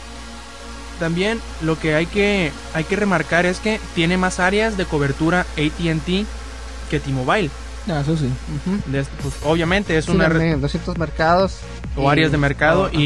También 1.00 1.40
lo 1.62 1.76
que 1.78 1.94
hay 1.96 2.06
que, 2.06 2.52
hay 2.74 2.84
que 2.84 2.94
remarcar 2.94 3.44
es 3.46 3.58
que 3.58 3.80
tiene 3.96 4.16
más 4.18 4.38
áreas 4.38 4.76
de 4.76 4.84
cobertura 4.84 5.40
AT&T 5.56 6.24
que 6.88 7.00
T-Mobile. 7.00 7.50
Ah, 7.88 8.00
eso 8.02 8.16
sí. 8.16 8.28
De- 8.86 9.02
pues, 9.22 9.34
obviamente 9.42 9.96
es 9.96 10.04
Sí, 10.04 10.10
una 10.12 10.28
de 10.28 10.54
200 10.56 10.96
mercados. 10.98 11.56
o 11.96 12.02
y- 12.02 12.06
áreas 12.06 12.30
de 12.30 12.36
mercado 12.38 12.88
y, 12.92 12.98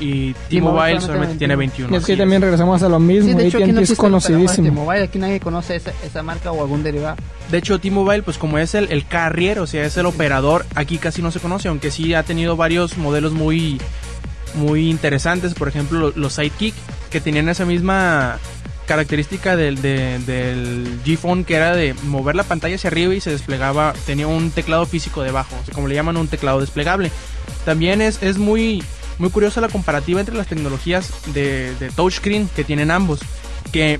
y 0.00 0.34
T-Mobile 0.48 1.00
solamente 1.00 1.36
tiene 1.36 1.54
21. 1.54 1.94
Y 1.94 1.98
es 1.98 2.04
que 2.06 2.16
también 2.16 2.40
regresamos 2.42 2.82
a 2.82 2.88
lo 2.88 2.98
mismo. 2.98 3.28
Sí, 3.30 3.34
de 3.36 3.46
hecho, 3.46 3.58
aquí 3.58 3.70
no 3.70 3.80
es 3.80 3.94
conocidísimo. 3.94 4.68
T-Mobile, 4.68 5.02
aquí 5.04 5.18
nadie 5.18 5.38
conoce 5.38 5.76
esa, 5.76 5.92
esa 6.04 6.22
marca 6.22 6.50
o 6.50 6.60
algún 6.62 6.82
derivado. 6.82 7.16
De 7.50 7.58
hecho, 7.58 7.78
T-Mobile, 7.78 8.22
pues 8.22 8.38
como 8.38 8.56
es 8.58 8.74
el, 8.74 8.90
el 8.90 9.06
carrier, 9.06 9.58
o 9.60 9.66
sea, 9.66 9.84
es 9.84 9.96
el 9.98 10.06
operador, 10.06 10.64
aquí 10.74 10.96
casi 10.96 11.20
no 11.22 11.30
se 11.30 11.38
conoce, 11.38 11.68
aunque 11.68 11.90
sí 11.90 12.14
ha 12.14 12.22
tenido 12.24 12.56
varios 12.56 12.96
modelos 12.96 13.32
muy, 13.32 13.78
muy 14.54 14.90
interesantes. 14.90 15.54
Por 15.54 15.68
ejemplo, 15.68 15.98
lo- 16.00 16.12
los 16.16 16.32
Sidekick, 16.32 16.74
que 17.12 17.20
tenían 17.20 17.48
esa 17.48 17.64
misma 17.64 18.38
característica 18.86 19.54
del, 19.54 19.80
de- 19.80 20.18
G-Phone, 21.04 21.44
que 21.44 21.54
era 21.54 21.74
de 21.76 21.94
mover 22.04 22.34
la 22.34 22.42
pantalla 22.42 22.74
hacia 22.74 22.88
arriba 22.90 23.14
y 23.14 23.20
se 23.20 23.30
desplegaba, 23.30 23.92
tenía 24.06 24.26
un 24.26 24.50
teclado 24.50 24.86
físico 24.86 25.22
debajo, 25.22 25.54
como 25.72 25.86
le 25.88 25.94
llaman 25.94 26.16
un 26.16 26.26
teclado 26.28 26.60
desplegable. 26.60 27.10
También 27.64 28.02
es, 28.02 28.22
es 28.22 28.38
muy, 28.38 28.82
muy 29.18 29.30
curiosa 29.30 29.60
la 29.60 29.68
comparativa 29.68 30.18
entre 30.20 30.34
las 30.34 30.48
tecnologías 30.48 31.10
de, 31.32 31.74
de 31.76 31.90
touchscreen 31.90 32.48
que 32.56 32.64
tienen 32.64 32.90
ambos. 32.90 33.20
Que 33.70 33.98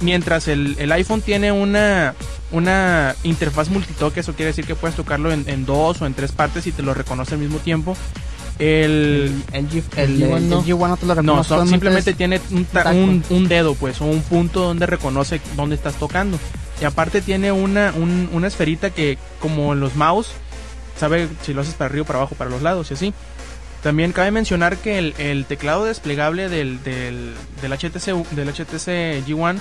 mientras 0.00 0.46
el, 0.48 0.76
el 0.78 0.92
iPhone 0.92 1.20
tiene 1.20 1.50
una, 1.52 2.14
una 2.52 3.14
interfaz 3.24 3.68
multitoque, 3.68 4.20
eso 4.20 4.34
quiere 4.34 4.52
decir 4.52 4.64
que 4.64 4.74
puedes 4.76 4.96
tocarlo 4.96 5.32
en, 5.32 5.44
en 5.48 5.66
dos 5.66 6.00
o 6.00 6.06
en 6.06 6.14
tres 6.14 6.32
partes 6.32 6.66
y 6.66 6.72
te 6.72 6.82
lo 6.82 6.94
reconoce 6.94 7.34
al 7.34 7.40
mismo 7.40 7.58
tiempo. 7.58 7.96
El, 8.58 9.42
El, 9.52 9.68
G, 9.70 9.82
El 9.96 10.22
el, 10.22 10.30
G1 10.30 10.36
el 10.38 10.48
no. 10.48 10.64
G1 10.64 10.88
no 10.88 10.96
te 10.96 11.06
lo 11.06 11.14
no, 11.14 11.20
reconoce, 11.22 11.48
son- 11.48 11.68
solamente 11.68 11.70
simplemente 11.74 12.10
es- 12.10 12.16
tiene 12.16 12.40
un, 12.50 12.66
un, 12.96 13.24
un 13.30 13.48
dedo, 13.48 13.74
pues, 13.74 14.00
o 14.00 14.04
un 14.06 14.22
punto 14.22 14.60
donde 14.62 14.86
reconoce 14.86 15.40
dónde 15.56 15.74
estás 15.76 15.94
tocando. 15.96 16.38
Y 16.80 16.84
aparte 16.84 17.20
tiene 17.22 17.52
una, 17.52 17.92
un- 17.96 18.28
una 18.32 18.46
esferita 18.46 18.90
que, 18.90 19.18
como 19.40 19.72
en 19.72 19.80
los 19.80 19.94
mouse, 19.96 20.28
sabe 20.98 21.28
si 21.42 21.52
lo 21.54 21.60
haces 21.60 21.74
para 21.74 21.90
arriba 21.90 22.06
para 22.06 22.18
abajo, 22.20 22.34
para 22.34 22.50
los 22.50 22.62
lados 22.62 22.90
y 22.90 22.94
así. 22.94 23.14
También 23.82 24.12
cabe 24.12 24.30
mencionar 24.30 24.78
que 24.78 24.98
el, 24.98 25.14
el 25.18 25.44
teclado 25.44 25.84
desplegable 25.84 26.48
del, 26.48 26.82
del, 26.82 27.34
del 27.62 27.72
HTC, 27.72 28.26
del 28.34 28.48
HTC 28.48 29.26
G1 29.26 29.58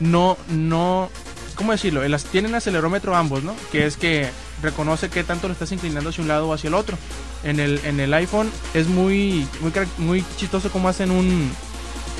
no, 0.00 0.36
no, 0.48 1.10
¿cómo 1.54 1.72
decirlo? 1.72 2.02
El 2.02 2.16
tienen 2.24 2.54
acelerómetro 2.54 3.14
ambos, 3.14 3.44
¿no? 3.44 3.54
Que 3.72 3.86
es 3.86 3.96
que 3.96 4.28
reconoce 4.62 5.10
qué 5.10 5.24
tanto 5.24 5.48
lo 5.48 5.52
estás 5.52 5.72
inclinando 5.72 6.10
hacia 6.10 6.22
un 6.22 6.28
lado 6.28 6.48
o 6.48 6.54
hacia 6.54 6.68
el 6.68 6.74
otro. 6.74 6.96
En 7.42 7.60
el, 7.60 7.80
en 7.84 8.00
el 8.00 8.12
iPhone 8.14 8.50
es 8.74 8.88
muy, 8.88 9.46
muy, 9.60 9.72
muy 9.98 10.24
chistoso 10.36 10.70
como 10.70 10.88
hacen 10.88 11.10
un, 11.10 11.50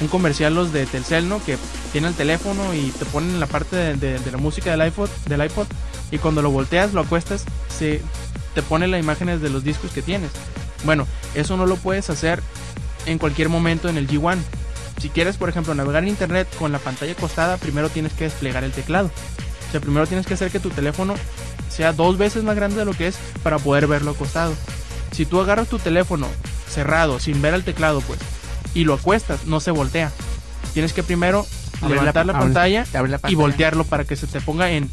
un 0.01 0.09
comercial 0.09 0.55
los 0.55 0.73
de 0.73 0.87
Telcel, 0.87 1.29
¿no? 1.29 1.43
Que 1.45 1.59
tiene 1.93 2.09
el 2.09 2.15
teléfono 2.15 2.75
y 2.75 2.91
te 2.91 3.05
ponen 3.07 3.31
en 3.31 3.41
la 3.41 3.47
parte 3.47 3.77
de 3.97 4.31
la 4.31 4.39
música 4.39 4.71
del 4.71 4.87
iPod, 4.87 5.09
del 5.29 5.45
iPod 5.45 5.67
y 6.11 6.19
cuando 6.19 6.43
lo 6.43 6.51
volteas, 6.51 6.93
lo 6.93 7.01
acuestas, 7.01 7.45
se 7.69 8.01
te 8.55 8.63
pone 8.63 8.87
las 8.87 9.01
imágenes 9.01 9.41
de 9.41 9.51
los 9.51 9.65
discos 9.65 9.91
que 9.93 10.03
tienes. 10.03 10.31
Bueno, 10.85 11.07
eso 11.35 11.57
no 11.57 11.67
lo 11.67 11.77
puedes 11.77 12.11
hacer 12.11 12.43
en 13.07 13.19
cualquier 13.19 13.49
momento 13.49 13.89
en 13.89 13.97
el 13.97 14.09
G1. 14.09 14.39
Si 15.01 15.11
quieres, 15.11 15.37
por 15.37 15.49
ejemplo, 15.49 15.75
navegar 15.75 16.03
en 16.03 16.11
internet 16.11 16.49
con 16.59 16.73
la 16.73 16.79
pantalla 16.79 17.13
acostada, 17.13 17.57
primero 17.59 17.89
tienes 17.89 18.13
que 18.13 18.25
desplegar 18.25 18.65
el 18.65 18.73
teclado. 18.73 19.11
O 19.69 19.73
sea, 19.73 19.81
primero 19.81 20.07
tienes 20.07 20.27
que 20.27 20.35
hacer 20.35 20.51
que 20.51 20.61
tu 20.61 20.71
teléfono 20.71 21.15
sea 21.69 21.93
dos 21.93 22.19
veces 22.19 22.45
más 22.45 22.57
grande 22.57 22.77
de 22.77 22.85
lo 22.85 22.93
que 22.93 23.09
es 23.09 23.17
para 23.43 23.59
poder 23.59 23.87
verlo 23.87 24.13
acostado. 24.13 24.55
Si 25.13 25.27
tú 25.27 25.41
agarras 25.41 25.69
tu 25.69 25.79
teléfono 25.79 26.27
cerrado, 26.69 27.21
sin 27.21 27.41
ver 27.41 27.55
el 27.55 27.65
teclado, 27.65 28.01
pues, 28.03 28.19
y 28.75 28.85
lo 28.85 28.95
acuestas, 28.95 29.47
no 29.47 29.61
se 29.61 29.71
voltea. 29.71 30.13
Tienes 30.75 30.93
que 30.93 31.03
primero 31.03 31.47
levantar 31.89 32.27
la, 32.27 32.35
pantalla 32.35 32.87
la 32.93 33.21
y 33.29 33.35
voltearlo 33.35 33.85
para 33.85 34.05
que 34.05 34.17
se 34.17 34.27
te 34.27 34.41
ponga 34.41 34.71
en, 34.71 34.91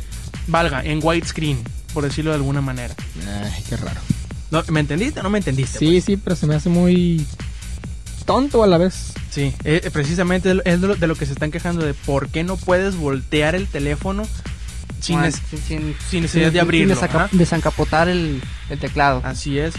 valga, 0.47 0.83
en 0.83 0.99
widescreen, 1.01 1.61
por 1.93 2.03
decirlo 2.03 2.31
de 2.31 2.37
alguna 2.37 2.61
manera. 2.61 2.95
Ay, 3.43 3.63
qué 3.67 3.77
raro. 3.77 3.99
No, 4.51 4.63
¿Me 4.69 4.79
entendiste 4.79 5.19
o 5.19 5.23
no 5.23 5.29
me 5.29 5.39
entendiste? 5.39 5.79
Sí, 5.79 5.99
sí, 5.99 6.15
pero 6.15 6.35
se 6.35 6.45
me 6.45 6.55
hace 6.55 6.69
muy 6.69 7.25
tonto 8.25 8.63
a 8.63 8.67
la 8.67 8.77
vez. 8.77 9.13
Sí, 9.29 9.53
eh, 9.63 9.89
precisamente 9.91 10.53
es 10.63 10.81
de 10.81 11.07
lo 11.07 11.15
que 11.15 11.25
se 11.25 11.33
están 11.33 11.51
quejando 11.51 11.83
de 11.85 11.93
por 11.93 12.29
qué 12.29 12.43
no 12.43 12.55
puedes 12.55 12.95
voltear 12.95 13.55
el 13.55 13.67
teléfono 13.67 14.23
sin, 15.03 15.19
Bueno, 15.19 15.27
nes- 15.35 15.41
sin, 15.49 15.59
sin- 15.59 15.95
sin 16.09 16.21
necesidad 16.23 16.51
de 16.51 16.59
abrirlo. 16.59 16.93
ajá. 17.01 17.27
desencapotar 17.31 18.07
el, 18.09 18.41
el 18.69 18.79
teclado. 18.79 19.21
Así 19.25 19.59
es. 19.59 19.73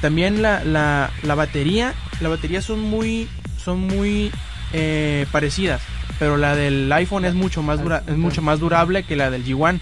También 0.00 0.42
la, 0.42 0.62
la, 0.64 1.10
la 1.22 1.34
batería, 1.34 1.94
la 2.20 2.28
batería 2.28 2.60
son 2.60 2.80
muy, 2.80 3.28
son 3.62 3.80
muy 3.80 4.30
eh, 4.72 5.26
parecidas, 5.32 5.80
pero 6.18 6.36
la 6.36 6.54
del 6.54 6.92
iPhone 6.92 7.24
es 7.24 7.34
mucho 7.34 7.62
más 7.62 7.82
dura, 7.82 8.02
es 8.06 8.16
mucho 8.16 8.42
más 8.42 8.60
durable 8.60 9.04
que 9.04 9.16
la 9.16 9.30
del 9.30 9.44
G1. 9.44 9.80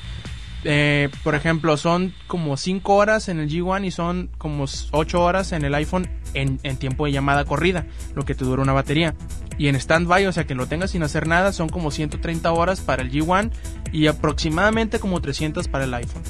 Eh, 0.66 1.10
por 1.22 1.34
ejemplo, 1.34 1.76
son 1.76 2.14
como 2.26 2.56
5 2.56 2.94
horas 2.94 3.28
en 3.28 3.38
el 3.40 3.50
G1 3.50 3.84
y 3.86 3.90
son 3.90 4.30
como 4.38 4.64
8 4.92 5.20
horas 5.20 5.52
en 5.52 5.64
el 5.64 5.74
iPhone 5.74 6.08
en, 6.32 6.58
en 6.62 6.76
tiempo 6.78 7.04
de 7.04 7.12
llamada 7.12 7.44
corrida, 7.44 7.84
lo 8.14 8.24
que 8.24 8.34
te 8.34 8.44
dura 8.44 8.62
una 8.62 8.72
batería. 8.72 9.14
Y 9.58 9.68
en 9.68 9.78
standby, 9.80 10.26
o 10.26 10.32
sea 10.32 10.44
que 10.44 10.54
lo 10.54 10.66
tengas 10.66 10.90
sin 10.92 11.02
hacer 11.02 11.26
nada, 11.28 11.52
son 11.52 11.68
como 11.68 11.90
130 11.90 12.50
horas 12.52 12.80
para 12.80 13.02
el 13.02 13.10
G1 13.12 13.50
y 13.92 14.06
aproximadamente 14.08 14.98
como 14.98 15.20
300 15.20 15.68
para 15.68 15.84
el 15.84 15.94
iPhone. 15.94 16.22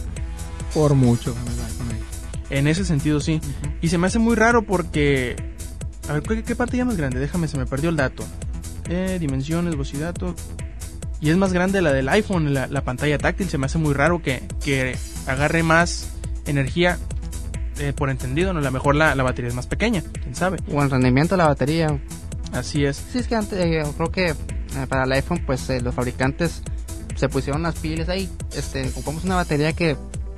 Por 0.75 0.95
mucho. 0.95 1.35
En 2.51 2.67
ese 2.69 2.85
sentido, 2.85 3.21
sí. 3.21 3.41
Y 3.81 3.89
se 3.89 3.99
me 3.99 4.07
hace 4.09 4.19
muy 4.19 4.35
raro 4.37 4.63
porque. 4.63 5.37
A 6.09 6.15
ver, 6.15 6.23
¿qué, 6.23 6.43
qué 6.43 6.55
pantalla 6.55 6.85
más 6.85 6.97
grande? 6.97 7.19
Déjame, 7.19 7.49
se 7.49 7.57
me 7.57 7.65
perdió 7.67 7.89
el 7.91 7.97
dato. 7.97 8.25
Eh, 8.89 9.17
dimensiones, 9.19 9.77
voz 9.77 9.95
y 9.95 9.99
dato. 9.99 10.35
Y 11.21 11.31
es 11.31 11.37
más 11.39 11.55
grande 11.55 11.81
la 11.81 11.93
del 11.93 12.09
iPhone, 12.11 12.53
la, 12.53 12.67
la 12.67 12.83
pantalla 12.85 13.17
táctil. 13.17 13.49
Se 13.49 13.57
me 13.57 13.67
hace 13.67 13.79
muy 13.79 13.95
raro 13.95 14.21
que, 14.21 14.43
que 14.63 14.95
agarre 15.27 15.63
más 15.63 16.11
energía. 16.47 16.99
eh, 17.79 17.93
por 17.97 18.11
entendido, 18.11 18.53
¿no? 18.53 18.59
A 18.61 18.63
lo 18.63 18.71
mejor 18.71 18.95
la, 18.95 19.15
la 19.15 19.23
batería 19.23 19.49
es 19.49 19.55
más 19.55 19.67
pequeña, 19.67 20.03
quién 20.23 20.35
sabe. 20.35 20.59
O 20.71 20.83
el 20.83 20.91
rendimiento 20.91 21.35
de 21.35 21.39
la 21.39 21.47
batería. 21.49 21.99
Así 22.55 22.85
es. 22.85 22.97
Sí, 22.97 23.19
es 23.19 23.27
que 23.29 23.35
antes, 23.37 23.59
eh, 23.59 23.83
creo 23.97 24.11
que 24.11 24.29
eh, 24.31 24.35
para 24.89 25.05
el 25.05 25.13
iPhone, 25.13 25.43
pues 25.45 25.69
eh, 25.71 25.81
los 25.81 25.95
fabricantes 25.95 26.63
se 27.17 27.29
pusieron 27.29 27.63
las 27.63 27.75
pilas 27.77 28.09
ahí. 28.09 28.29
Este, 28.57 28.91
compramos 28.93 29.25
una 29.25 29.37
batería 29.37 29.73
que 29.73 29.97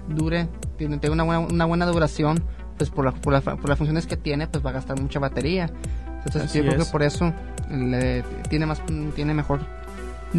dure, 0.08 0.48
tiene, 0.78 0.98
tenga 0.98 1.14
una 1.14 1.24
buena, 1.24 1.40
una 1.40 1.64
buena 1.64 1.86
duración, 1.86 2.42
pues 2.78 2.90
por, 2.90 3.04
la, 3.04 3.12
por, 3.12 3.32
la- 3.32 3.40
por 3.40 3.68
las 3.68 3.78
funciones 3.78 4.06
que 4.06 4.16
tiene, 4.16 4.46
pues 4.46 4.64
va 4.64 4.70
a 4.70 4.74
gastar 4.74 5.00
mucha 5.00 5.18
batería. 5.18 5.70
Entonces 6.18 6.42
Así 6.42 6.58
yo 6.58 6.64
creo 6.64 6.80
es. 6.80 6.86
que 6.86 6.92
por 6.92 7.02
eso 7.02 7.32
le- 7.70 8.22
tiene 8.48 8.66
más, 8.66 8.80
tiene 9.14 9.32
mejor, 9.34 9.60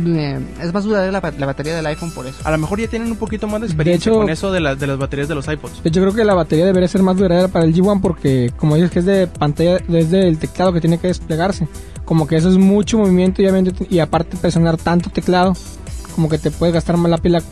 eh, 0.06 0.40
es 0.62 0.74
más 0.74 0.84
duradera 0.84 1.12
la, 1.12 1.34
la 1.38 1.46
batería 1.46 1.76
del 1.76 1.86
iPhone 1.88 2.12
por 2.12 2.26
eso. 2.28 2.38
A 2.44 2.52
lo 2.52 2.58
mejor 2.58 2.80
ya 2.80 2.88
tienen 2.88 3.10
un 3.12 3.18
poquito 3.18 3.48
más 3.48 3.62
de 3.62 3.68
experiencia 3.68 4.10
hecho- 4.12 4.20
con 4.20 4.30
eso 4.30 4.52
de, 4.52 4.60
las 4.60 4.80
de 4.80 4.88
las 4.88 4.98
baterías 4.98 5.28
de 5.28 5.36
los 5.36 5.48
iPods. 5.48 5.84
De 5.84 5.90
hecho, 5.90 6.02
creo 6.02 6.14
que 6.14 6.24
la 6.24 6.34
batería 6.34 6.66
debería 6.66 6.88
ser 6.88 7.04
más 7.04 7.18
duradera 7.18 7.48
para 7.48 7.66
el 7.66 7.74
G1 7.74 8.02
porque, 8.02 8.52
como 8.58 8.76
dices, 8.76 8.92
que 8.92 9.00
es 9.00 9.06
de 9.06 9.28
pantalla, 9.28 9.78
es 9.92 10.12
del 10.12 10.38
teclado 10.38 10.74
que 10.74 10.82
tiene 10.82 10.98
que 11.00 11.08
desplegarse. 11.08 11.68
Como 12.06 12.26
que 12.28 12.38
eso 12.38 12.50
es 12.50 12.58
mucho 12.58 12.98
movimiento 12.98 13.42
y 13.90 14.00
aparte 14.00 14.38
presionar 14.38 14.78
tanto 14.78 15.10
teclado, 15.10 15.56
como 16.18 16.30
que 16.30 16.40
te 16.40 16.50
puede 16.50 16.72
gastar 16.74 16.98
más 16.98 17.12
la 17.12 17.20
pila 17.20 17.44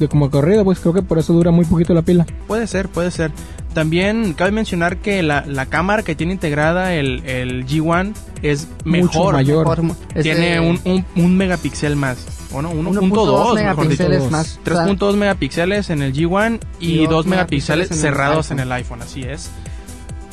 de 0.00 0.08
como 0.08 0.30
corrido, 0.30 0.64
pues 0.64 0.80
creo 0.80 0.94
que 0.94 1.02
por 1.02 1.18
eso 1.18 1.34
dura 1.34 1.50
muy 1.50 1.66
poquito 1.66 1.92
la 1.92 2.00
pila. 2.00 2.24
Puede 2.48 2.66
ser, 2.66 2.88
puede 2.88 3.10
ser. 3.10 3.30
También 3.74 4.32
cabe 4.32 4.50
mencionar 4.50 4.96
que 4.96 5.22
la, 5.22 5.44
la 5.46 5.66
cámara 5.66 6.02
que 6.02 6.14
tiene 6.14 6.32
integrada 6.32 6.94
el, 6.94 7.22
el 7.26 7.66
G1 7.66 8.14
es 8.42 8.66
Mucho 8.84 8.90
mejor. 9.08 9.34
mayor. 9.34 9.82
Mejor, 9.82 9.96
este, 10.08 10.22
Tiene 10.22 10.58
un, 10.60 10.80
un, 10.86 11.04
un 11.16 11.36
megapíxel 11.36 11.96
más. 11.96 12.16
Bueno, 12.50 12.72
1.2 12.72 12.98
1.2 13.00 13.02
mejor 13.02 13.44
dicho. 13.44 13.54
megapíxeles 13.54 14.18
dos. 14.22 14.30
más. 14.30 14.58
O 14.66 14.70
sea, 14.74 14.86
3.2 14.86 15.16
megapíxeles 15.16 15.90
en 15.90 16.00
el 16.02 16.12
G1 16.14 16.60
y, 16.80 16.92
Y 16.92 16.96
2 17.02 17.10
dos 17.10 17.26
megapíxeles 17.26 17.90
megapíxeles 17.90 17.90
en 17.90 17.96
el 17.96 18.00
cerrados 18.00 18.50
en 18.50 18.60
el 18.60 18.72
iPhone, 18.72 19.02
así 19.02 19.22
es. 19.22 19.50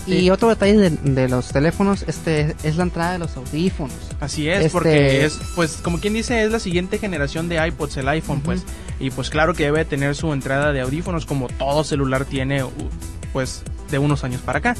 Y 0.07 0.29
otro 0.29 0.49
detalle 0.49 0.77
de, 0.77 0.89
de 0.89 1.29
los 1.29 1.49
teléfonos 1.49 2.03
este 2.07 2.55
es 2.63 2.75
la 2.77 2.83
entrada 2.83 3.13
de 3.13 3.19
los 3.19 3.35
audífonos. 3.37 3.93
Así 4.19 4.47
es, 4.49 4.57
Este- 4.59 4.69
porque 4.71 5.25
es, 5.25 5.39
pues, 5.55 5.77
como 5.83 5.99
quien 5.99 6.13
dice, 6.13 6.43
es 6.43 6.51
la 6.51 6.59
siguiente 6.59 6.97
generación 6.97 7.49
de 7.49 7.65
iPods, 7.67 7.97
el 7.97 8.07
iPhone, 8.09 8.41
pues. 8.41 8.63
Y 8.99 9.09
pues 9.11 9.29
claro 9.29 9.53
que 9.53 9.63
debe 9.65 9.83
tener 9.85 10.15
su 10.15 10.31
entrada 10.33 10.71
de 10.71 10.81
audífonos, 10.81 11.25
como 11.25 11.47
todo 11.47 11.83
celular 11.83 12.25
tiene, 12.25 12.63
pues, 13.33 13.63
de 13.89 13.99
unos 13.99 14.23
años 14.23 14.41
para 14.41 14.59
acá. 14.59 14.75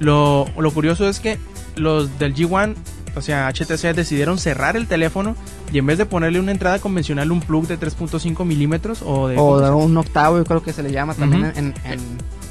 Lo, 0.00 0.46
lo 0.58 0.70
curioso 0.72 1.08
es 1.08 1.20
que 1.20 1.38
los 1.76 2.18
del 2.18 2.34
G1, 2.34 2.74
o 3.16 3.20
sea, 3.22 3.48
HTC 3.48 3.94
decidieron 3.94 4.38
cerrar 4.38 4.76
el 4.76 4.86
teléfono 4.86 5.36
y 5.72 5.78
en 5.78 5.86
vez 5.86 5.98
de 5.98 6.04
ponerle 6.06 6.40
una 6.40 6.50
entrada 6.52 6.78
convencional, 6.78 7.30
un 7.32 7.40
plug 7.40 7.66
de 7.68 7.78
3.5 7.78 8.44
milímetros 8.44 9.02
o 9.04 9.28
de... 9.28 9.36
O 9.38 9.60
de 9.60 9.70
un 9.70 9.96
octavo, 9.96 10.36
yo 10.38 10.44
creo 10.44 10.62
que 10.62 10.72
se 10.72 10.82
le 10.82 10.90
llama 10.92 11.14
también 11.14 11.52
en- 11.56 11.74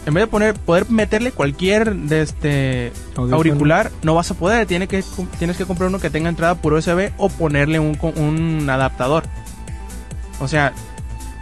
En 0.05 0.13
vez 0.13 0.23
de 0.23 0.27
poner, 0.27 0.53
poder 0.55 0.89
meterle 0.89 1.31
cualquier 1.31 1.95
de 1.95 2.21
este 2.21 2.91
Audífono. 3.15 3.35
auricular, 3.37 3.91
no 4.01 4.15
vas 4.15 4.29
a 4.31 4.33
poder. 4.33 4.67
Tiene 4.67 4.87
que, 4.87 5.03
tienes 5.39 5.55
que 5.55 5.65
comprar 5.65 5.89
uno 5.89 5.99
que 5.99 6.09
tenga 6.09 6.27
entrada 6.27 6.55
por 6.55 6.73
USB 6.73 7.11
o 7.17 7.29
ponerle 7.29 7.79
un, 7.79 7.97
un 8.17 8.69
adaptador. 8.69 9.23
O 10.41 10.47
sea, 10.49 10.73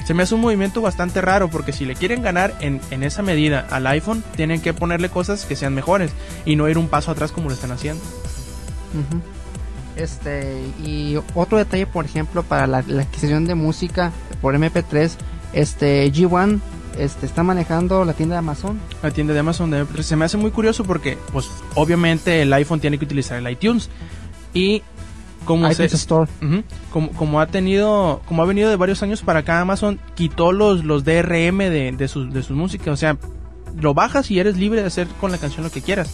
se 0.06 0.14
me 0.14 0.24
hace 0.24 0.36
un 0.36 0.42
movimiento 0.42 0.82
bastante 0.82 1.22
raro 1.22 1.50
porque 1.50 1.74
si 1.74 1.86
le 1.86 1.96
quieren 1.96 2.22
ganar 2.22 2.54
en, 2.60 2.82
en 2.92 3.02
esa 3.02 3.24
medida 3.24 3.66
al 3.72 3.88
iPhone, 3.88 4.24
tienen 4.36 4.62
que 4.62 4.74
ponerle 4.74 5.10
cosas 5.10 5.46
que 5.46 5.56
sean 5.56 5.74
mejores 5.74 6.12
y 6.46 6.56
no 6.56 6.70
ir 6.70 6.78
un 6.78 6.88
paso 6.88 7.12
atrás 7.12 7.32
como 7.32 7.50
lo 7.50 7.56
están 7.56 7.72
haciendo. 7.72 8.04
Este, 9.96 10.62
y 10.84 11.18
otro 11.34 11.58
detalle, 11.58 11.88
por 11.88 12.06
ejemplo, 12.06 12.44
para 12.44 12.68
la, 12.68 12.84
la 12.88 13.04
adquisición 13.04 13.46
de 13.46 13.56
música 13.56 14.12
por 14.42 14.56
MP3, 14.56 15.12
este 15.54 16.12
G1 16.12 16.60
este, 16.98 17.26
está 17.26 17.44
manejando 17.44 18.06
la 18.06 18.14
tienda 18.14 18.36
de 18.36 18.40
Amazon. 18.40 18.80
La 19.04 19.12
tienda 19.12 19.34
de 19.34 19.40
Amazon 19.40 19.72
de- 19.72 20.04
se 20.04 20.16
me 20.16 20.26
hace 20.26 20.38
muy 20.38 20.52
curioso 20.52 20.84
porque, 20.84 21.18
pues, 21.32 21.50
obviamente 21.76 22.42
el 22.42 22.52
iPhone 22.54 22.80
tiene 22.80 22.98
que 22.98 23.06
utilizar 23.06 23.38
el 23.38 23.50
iTunes 23.52 23.90
y 24.54 24.82
como 25.46 25.66
se. 25.76 25.84
Como, 26.92 27.12
como 27.14 27.40
ha 27.42 27.48
tenido, 27.48 28.22
como 28.28 28.44
ha 28.44 28.46
venido 28.46 28.70
de 28.70 28.76
varios 28.76 29.02
años 29.04 29.22
para 29.22 29.40
acá, 29.40 29.60
Amazon 29.62 30.00
quitó 30.16 30.52
los, 30.52 30.84
los 30.86 31.04
DRM 31.04 31.58
de, 31.70 31.94
de 31.98 32.08
sus, 32.08 32.32
de 32.34 32.44
sus 32.44 32.56
músicas. 32.56 32.90
O 32.90 32.98
sea, 32.98 33.18
lo 33.80 33.94
bajas 33.94 34.30
y 34.30 34.40
eres 34.40 34.58
libre 34.58 34.82
de 34.82 34.88
hacer 34.88 35.08
con 35.20 35.32
la 35.32 35.38
canción 35.38 35.64
lo 35.64 35.72
que 35.72 35.82
quieras. 35.82 36.14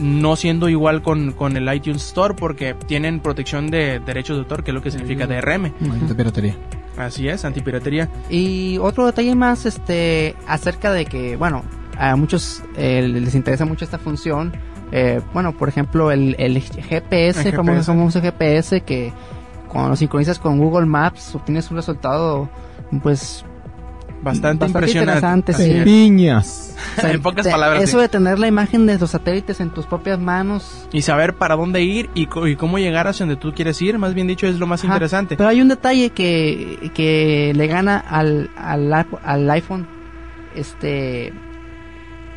No 0.00 0.34
siendo 0.36 0.68
igual 0.68 1.02
con, 1.02 1.32
con 1.32 1.56
el 1.56 1.72
iTunes 1.72 2.04
Store 2.06 2.34
porque 2.34 2.74
tienen 2.86 3.20
protección 3.20 3.70
de 3.70 4.00
derechos 4.00 4.36
de 4.36 4.42
autor, 4.42 4.64
que 4.64 4.70
es 4.70 4.74
lo 4.74 4.82
que 4.82 4.90
significa 4.90 5.26
DRM. 5.26 5.72
Maldita 5.80 6.14
piratería. 6.14 6.56
Así 6.96 7.28
es, 7.28 7.44
antipiratería. 7.44 8.08
Y 8.28 8.78
otro 8.78 9.06
detalle 9.06 9.34
más, 9.34 9.64
este, 9.66 10.34
acerca 10.46 10.92
de 10.92 11.06
que, 11.06 11.36
bueno, 11.36 11.62
a 11.98 12.16
muchos 12.16 12.62
eh, 12.76 13.06
les 13.06 13.34
interesa 13.34 13.64
mucho 13.64 13.84
esta 13.84 13.98
función. 13.98 14.52
Eh, 14.92 15.20
bueno, 15.32 15.52
por 15.52 15.68
ejemplo, 15.68 16.10
el, 16.10 16.34
el 16.38 16.60
GPS, 16.60 17.48
El 17.48 17.54
famoso, 17.54 17.72
GPS. 17.74 17.86
famoso 17.86 18.20
GPS, 18.20 18.80
que 18.80 19.12
cuando 19.68 19.90
lo 19.90 19.96
sincronizas 19.96 20.38
con 20.38 20.58
Google 20.58 20.86
Maps 20.86 21.34
obtienes 21.34 21.70
un 21.70 21.76
resultado, 21.76 22.48
pues, 23.02 23.44
Bastante, 24.22 24.66
Bastante 24.66 24.90
impresionante. 24.90 25.52
sí. 25.54 25.80
Piñas. 25.82 26.76
o 26.98 27.00
sea, 27.00 27.10
En 27.12 27.22
pocas 27.22 27.44
te- 27.46 27.50
palabras, 27.50 27.82
Eso 27.82 27.96
sí. 27.98 28.02
de 28.02 28.08
tener 28.08 28.38
la 28.38 28.46
imagen 28.48 28.84
de 28.86 28.98
los 28.98 29.10
satélites 29.10 29.60
en 29.60 29.70
tus 29.70 29.86
propias 29.86 30.18
manos. 30.18 30.86
Y 30.92 31.02
saber 31.02 31.34
para 31.34 31.56
dónde 31.56 31.82
ir 31.82 32.10
y, 32.14 32.28
y 32.46 32.56
cómo 32.56 32.78
llegar 32.78 33.06
hacia 33.06 33.24
donde 33.24 33.40
tú 33.40 33.52
quieres 33.54 33.80
ir, 33.80 33.98
más 33.98 34.12
bien 34.14 34.26
dicho, 34.26 34.46
es 34.46 34.58
lo 34.58 34.66
más 34.66 34.84
Ajá. 34.84 34.92
interesante. 34.92 35.36
Pero 35.36 35.48
hay 35.48 35.62
un 35.62 35.68
detalle 35.68 36.10
que, 36.10 36.90
que 36.94 37.52
le 37.54 37.66
gana 37.66 37.96
al, 37.98 38.50
al, 38.56 38.92
al 39.24 39.50
iPhone. 39.50 39.86
Este. 40.54 41.32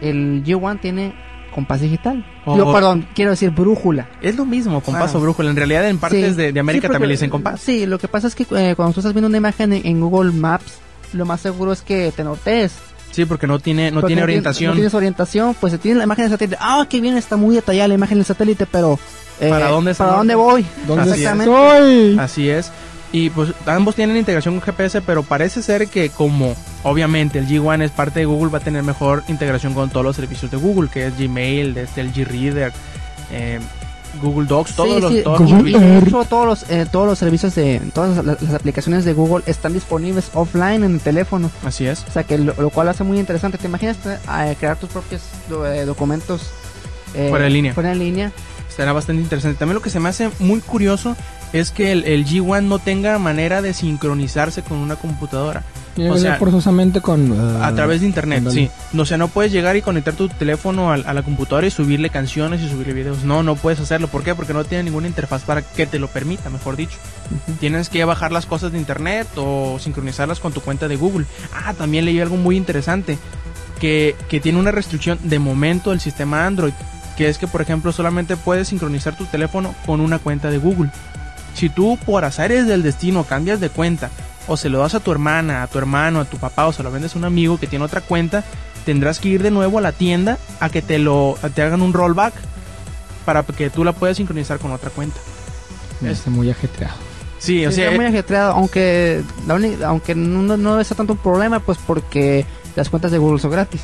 El 0.01 0.43
G1 0.43 0.79
tiene 0.81 1.13
compás 1.53 1.81
digital. 1.81 2.25
Oh, 2.45 2.57
Yo, 2.57 2.73
perdón, 2.73 3.05
quiero 3.13 3.31
decir 3.31 3.51
brújula. 3.51 4.07
Es 4.21 4.35
lo 4.35 4.45
mismo, 4.45 4.81
compás 4.81 5.11
Bueno. 5.13 5.19
o 5.19 5.21
brújula. 5.21 5.49
En 5.51 5.55
realidad, 5.55 5.87
en 5.87 5.97
partes 5.99 6.31
Sí. 6.31 6.41
de, 6.41 6.51
de 6.51 6.59
América 6.59 6.83
Sí, 6.83 6.87
porque- 6.87 6.93
también 6.95 7.07
le 7.09 7.13
dicen 7.13 7.29
compás. 7.29 7.61
Sí, 7.61 7.85
lo 7.85 7.99
que 7.99 8.07
pasa 8.07 8.27
es 8.27 8.35
que 8.35 8.43
eh, 8.43 8.73
cuando 8.75 8.93
tú 8.93 8.99
estás 9.01 9.13
viendo 9.13 9.27
una 9.27 9.37
imagen 9.37 9.71
en, 9.73 9.85
en 9.85 10.01
Google 10.01 10.31
Maps, 10.31 10.79
lo 11.13 11.25
más 11.25 11.41
seguro 11.41 11.71
es 11.71 11.81
que 11.81 12.11
te 12.15 12.23
notes. 12.23 12.73
Sí, 13.11 13.25
porque 13.25 13.45
no 13.45 13.59
tiene, 13.59 13.91
no 13.91 14.01
Porque 14.01 14.07
tiene 14.07 14.23
orientación. 14.23 14.69
No 14.71 14.75
tienes 14.75 14.93
orientación, 14.93 15.55
pues 15.59 15.71
se 15.71 15.77
tiene 15.77 15.99
la 15.99 16.05
imagen 16.05 16.23
del 16.25 16.31
satélite. 16.31 16.57
Ah, 16.59 16.85
qué 16.89 16.99
bien, 16.99 17.15
está 17.15 17.37
muy 17.37 17.55
detallada 17.55 17.87
la 17.87 17.93
imagen 17.93 18.17
del 18.17 18.25
satélite, 18.25 18.65
pero. 18.65 18.97
eh, 19.39 19.49
¿Para 19.49 19.69
dónde 19.69 19.93
¿Para 19.93 20.13
dónde 20.13 20.33
voy? 20.35 20.65
¿Dónde 20.87 21.11
estoy? 21.11 22.17
Así 22.17 22.49
es. 22.49 22.71
Y 23.11 23.29
pues 23.29 23.51
ambos 23.67 23.93
tienen 23.93 24.17
integración 24.17 24.59
con 24.59 24.63
GPS, 24.63 25.01
pero 25.01 25.21
parece 25.21 25.61
ser 25.61 25.87
que 25.87 26.09
como 26.09 26.55
obviamente 26.81 27.37
el 27.37 27.47
G1 27.47 27.83
es 27.83 27.91
parte 27.91 28.21
de 28.21 28.25
Google, 28.25 28.51
va 28.51 28.57
a 28.57 28.61
tener 28.61 28.81
mejor 28.81 29.23
integración 29.27 29.75
con 29.75 29.91
todos 29.91 30.03
los 30.03 30.15
servicios 30.15 30.49
de 30.49 30.57
Google, 30.57 30.89
que 30.89 31.05
es 31.05 31.17
Gmail, 31.19 31.75
desde 31.75 32.01
el 32.01 32.11
G-Reader, 32.11 32.73
eh, 33.31 33.59
Google 34.21 34.47
Docs, 34.47 34.75
todos 34.75 34.95
Sí, 34.95 35.01
los... 35.01 35.11
sí, 35.11 35.21
todos 35.23 35.39
los 36.11 36.27
todos 36.29 36.45
los, 36.45 36.69
eh, 36.69 36.85
todos 36.91 37.07
los 37.07 37.17
servicios 37.19 37.55
de 37.55 37.81
todas 37.93 38.23
las, 38.25 38.41
las 38.41 38.53
aplicaciones 38.53 39.05
de 39.05 39.13
Google 39.13 39.43
están 39.47 39.73
disponibles 39.73 40.29
offline 40.33 40.83
en 40.83 40.93
el 40.95 40.99
teléfono. 40.99 41.49
Así 41.65 41.85
es. 41.85 42.05
O 42.07 42.11
sea, 42.11 42.23
que 42.23 42.37
lo, 42.37 42.53
lo 42.59 42.69
cual 42.69 42.89
hace 42.89 43.03
muy 43.03 43.19
interesante. 43.19 43.57
¿Te 43.57 43.67
imaginas 43.67 43.97
eh, 44.05 44.55
crear 44.59 44.77
tus 44.77 44.89
propios 44.89 45.21
do- 45.49 45.65
eh, 45.65 45.85
documentos 45.85 46.51
eh, 47.15 47.27
Fuera 47.29 47.45
de 47.45 47.51
línea. 47.51 47.73
Fuera 47.73 47.89
de 47.89 47.95
línea. 47.95 48.31
Estará 48.69 48.91
bastante 48.93 49.21
interesante. 49.21 49.57
También 49.59 49.75
lo 49.75 49.81
que 49.81 49.89
se 49.91 49.99
me 49.99 50.09
hace 50.09 50.29
muy 50.39 50.59
curioso 50.59 51.15
es 51.53 51.69
que 51.69 51.91
el, 51.91 52.05
el 52.05 52.25
G1 52.25 52.63
no 52.63 52.79
tenga 52.79 53.19
manera 53.19 53.61
de 53.61 53.73
sincronizarse 53.73 54.63
con 54.63 54.77
una 54.79 54.95
computadora. 54.95 55.63
Tiene 55.95 56.09
O 56.09 56.13
que 56.15 56.21
sea, 56.21 56.35
forzosamente 56.37 57.01
con... 57.01 57.61
A 57.61 57.73
través 57.73 58.01
de 58.01 58.07
internet, 58.07 58.43
sí. 58.49 58.69
No, 58.93 59.03
o 59.03 59.05
sea, 59.05 59.17
no 59.17 59.27
puedes 59.27 59.51
llegar 59.51 59.75
y 59.75 59.81
conectar 59.81 60.15
tu 60.15 60.27
teléfono 60.27 60.91
a, 60.91 60.97
la 60.97 61.21
computadora 61.21 61.67
y 61.67 61.71
subirle 61.71 62.09
canciones 62.09 62.61
y 62.61 62.69
subirle 62.69 62.93
videos. 62.93 63.23
No, 63.23 63.43
no 63.43 63.55
puedes 63.55 63.79
hacerlo. 63.79 64.07
¿Por 64.07 64.23
qué? 64.23 64.33
Porque 64.33 64.53
no 64.53 64.63
tiene 64.63 64.85
ninguna 64.85 65.07
interfaz 65.07 65.43
para 65.43 65.61
que 65.61 65.85
te 65.85 65.99
lo 65.99 66.07
permita, 66.07 66.49
mejor 66.49 66.75
dicho. 66.75 66.97
Tienes 67.59 67.89
que 67.89 68.03
bajar 68.05 68.31
las 68.31 68.45
cosas 68.45 68.71
de 68.71 68.79
internet 68.79 69.27
o 69.35 69.77
sincronizarlas 69.79 70.39
con 70.39 70.51
tu 70.51 70.61
cuenta 70.61 70.87
de 70.87 70.95
Google. 70.95 71.25
Ah, 71.53 71.73
también 71.73 72.05
leí 72.05 72.19
algo 72.19 72.37
muy 72.37 72.57
interesante. 72.57 73.17
Que, 73.79 74.15
que 74.29 74.39
tiene 74.39 74.59
una 74.59 74.71
restricción 74.71 75.19
de 75.23 75.39
momento 75.39 75.91
del 75.91 75.99
sistema 75.99 76.45
Android. 76.45 76.73
Que 77.17 77.29
es 77.29 77.37
que, 77.37 77.47
por 77.47 77.61
ejemplo, 77.61 77.91
solamente 77.91 78.37
puedes 78.37 78.69
sincronizar 78.69 79.15
tu 79.15 79.25
teléfono 79.25 79.75
con 79.85 80.01
una 80.01 80.17
cuenta 80.19 80.49
de 80.49 80.57
Google. 80.57 80.89
Si 81.53 81.69
tú 81.69 81.99
por 82.05 82.25
azares 82.25 82.65
del 82.65 82.81
destino 82.81 83.25
cambias 83.25 83.59
de 83.59 83.69
cuenta 83.69 84.09
o 84.47 84.57
se 84.57 84.69
lo 84.69 84.79
das 84.79 84.95
a 84.95 84.99
tu 84.99 85.11
hermana, 85.11 85.63
a 85.63 85.67
tu 85.67 85.77
hermano, 85.77 86.19
a 86.19 86.25
tu 86.25 86.37
papá 86.37 86.65
o 86.67 86.73
se 86.73 86.83
lo 86.83 86.91
vendes 86.91 87.15
a 87.15 87.17
un 87.19 87.25
amigo 87.25 87.59
que 87.59 87.67
tiene 87.67 87.85
otra 87.85 88.01
cuenta, 88.01 88.43
tendrás 88.85 89.19
que 89.19 89.29
ir 89.29 89.41
de 89.43 89.51
nuevo 89.51 89.77
a 89.77 89.81
la 89.81 89.91
tienda 89.93 90.37
a 90.59 90.69
que 90.69 90.81
te 90.81 90.99
lo 90.99 91.37
a 91.41 91.49
te 91.49 91.61
hagan 91.61 91.81
un 91.81 91.93
rollback 91.93 92.33
para 93.25 93.43
que 93.43 93.69
tú 93.69 93.83
la 93.85 93.93
puedas 93.93 94.17
sincronizar 94.17 94.59
con 94.59 94.71
otra 94.71 94.89
cuenta. 94.89 95.17
Está 96.05 96.29
muy 96.29 96.49
ajetreado. 96.49 96.95
Sí, 97.39 97.65
o 97.65 97.69
Sí, 97.71 97.77
sea, 97.77 97.85
está 97.85 97.95
muy 97.95 98.05
eh, 98.05 98.09
ajetreado, 98.09 98.51
aunque, 98.53 99.21
la 99.47 99.53
única- 99.55 99.87
aunque 99.87 100.15
no, 100.15 100.57
no 100.57 100.71
debe 100.73 100.83
ser 100.83 100.97
tanto 100.97 101.13
un 101.13 101.19
problema, 101.19 101.59
pues 101.59 101.77
porque 101.85 102.45
las 102.75 102.89
cuentas 102.89 103.11
de 103.11 103.17
Google 103.17 103.39
son 103.39 103.51
gratis. 103.51 103.81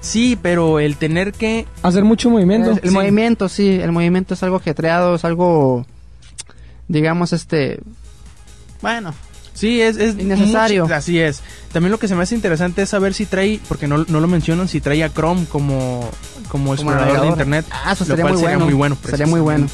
sí, 0.00 0.38
pero 0.40 0.78
el 0.78 0.96
tener 0.96 1.32
que 1.32 1.66
Hacer 1.82 2.04
mucho 2.04 2.30
movimiento. 2.30 2.70
El, 2.70 2.80
el 2.82 2.88
Sí. 2.90 2.94
movimiento, 2.94 3.48
sí, 3.48 3.68
el 3.80 3.92
movimiento 3.92 4.32
es 4.34 4.42
algo 4.42 4.56
ajetreado, 4.56 5.14
es 5.16 5.24
algo, 5.24 5.84
digamos, 6.86 7.32
este, 7.32 7.80
bueno, 8.80 9.12
Sí, 9.58 9.80
es, 9.82 9.96
es 9.96 10.16
Innecesario. 10.18 10.84
mucho- 10.84 10.94
así 10.94 11.18
es. 11.18 11.40
También 11.72 11.90
lo 11.90 11.98
que 11.98 12.06
se 12.06 12.14
me 12.14 12.22
hace 12.22 12.34
interesante 12.34 12.82
es 12.82 12.88
saber 12.90 13.12
si 13.12 13.26
trae, 13.26 13.60
porque 13.68 13.88
no, 13.88 14.04
no 14.08 14.20
lo 14.20 14.28
mencionan, 14.28 14.68
si 14.68 14.80
trae 14.80 15.02
a 15.02 15.12
Chrome 15.12 15.46
como, 15.46 16.08
como 16.48 16.74
explorador 16.74 17.22
de 17.22 17.26
internet. 17.28 17.66
Ah, 17.70 17.92
eso 17.92 18.04
lo 18.04 18.10
sería 18.10 18.22
cual 18.22 18.34
muy 18.34 18.42
sería 18.42 18.56
bueno. 18.56 18.64
muy 18.66 18.74
bueno. 18.74 18.98
Sería 19.04 19.26
muy 19.26 19.40
bueno. 19.40 19.66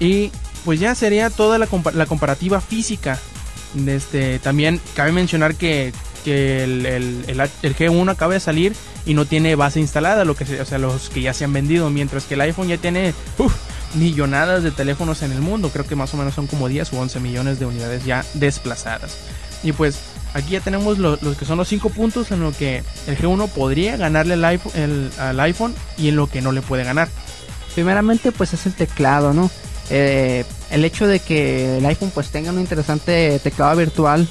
Y 0.00 0.30
pues 0.64 0.80
ya 0.80 0.94
sería 0.94 1.30
toda 1.30 1.58
la, 1.58 1.66
compa- 1.68 1.92
la 1.92 2.06
comparativa 2.06 2.60
física. 2.60 3.18
De 3.74 3.96
Este, 3.96 4.38
también 4.38 4.80
cabe 4.94 5.12
mencionar 5.12 5.54
que, 5.54 5.92
que 6.24 6.64
el, 6.64 6.84
el- 6.86 7.24
el 7.28 7.40
el 7.62 7.76
G1 7.76 8.10
acaba 8.10 8.34
de 8.34 8.40
salir 8.40 8.74
y 9.06 9.14
no 9.14 9.24
tiene 9.24 9.54
base 9.54 9.80
instalada, 9.80 10.24
lo 10.24 10.34
que 10.36 10.44
o 10.60 10.64
sea, 10.66 10.78
los 10.78 11.08
que 11.10 11.20
ya 11.22 11.32
se 11.32 11.44
han 11.44 11.52
vendido, 11.52 11.88
mientras 11.90 12.24
que 12.24 12.34
el 12.34 12.40
iPhone 12.42 12.68
ya 12.68 12.76
tiene 12.78 13.14
uf, 13.38 13.54
millonadas 13.96 14.62
de 14.62 14.70
teléfonos 14.70 15.22
en 15.22 15.32
el 15.32 15.40
mundo, 15.40 15.70
creo 15.70 15.86
que 15.86 15.96
más 15.96 16.12
o 16.14 16.16
menos 16.16 16.34
son 16.34 16.46
como 16.46 16.68
10 16.68 16.92
o 16.92 17.00
11 17.00 17.20
millones 17.20 17.58
de 17.58 17.66
unidades 17.66 18.04
ya 18.04 18.24
desplazadas. 18.34 19.16
Y 19.62 19.72
pues 19.72 19.98
aquí 20.34 20.50
ya 20.52 20.60
tenemos 20.60 20.98
lo- 20.98 21.18
los 21.20 21.36
que 21.36 21.44
son 21.44 21.58
los 21.58 21.68
5 21.68 21.88
puntos 21.90 22.30
en 22.30 22.40
lo 22.40 22.52
que 22.52 22.82
el 23.06 23.16
G1 23.18 23.48
podría 23.48 23.96
ganarle 23.96 24.34
al 24.34 24.44
iPhone, 24.44 24.72
el- 24.76 25.10
al 25.18 25.40
iPhone 25.40 25.74
y 25.98 26.08
en 26.08 26.16
lo 26.16 26.28
que 26.28 26.42
no 26.42 26.52
le 26.52 26.62
puede 26.62 26.84
ganar. 26.84 27.08
Primeramente, 27.74 28.32
pues 28.32 28.54
es 28.54 28.66
el 28.66 28.74
teclado, 28.74 29.32
¿no? 29.32 29.50
Eh, 29.90 30.44
el 30.70 30.84
hecho 30.84 31.06
de 31.06 31.20
que 31.20 31.78
el 31.78 31.86
iPhone 31.86 32.10
pues 32.12 32.28
tenga 32.30 32.50
un 32.50 32.58
interesante 32.60 33.38
teclado 33.42 33.76
virtual, 33.76 34.26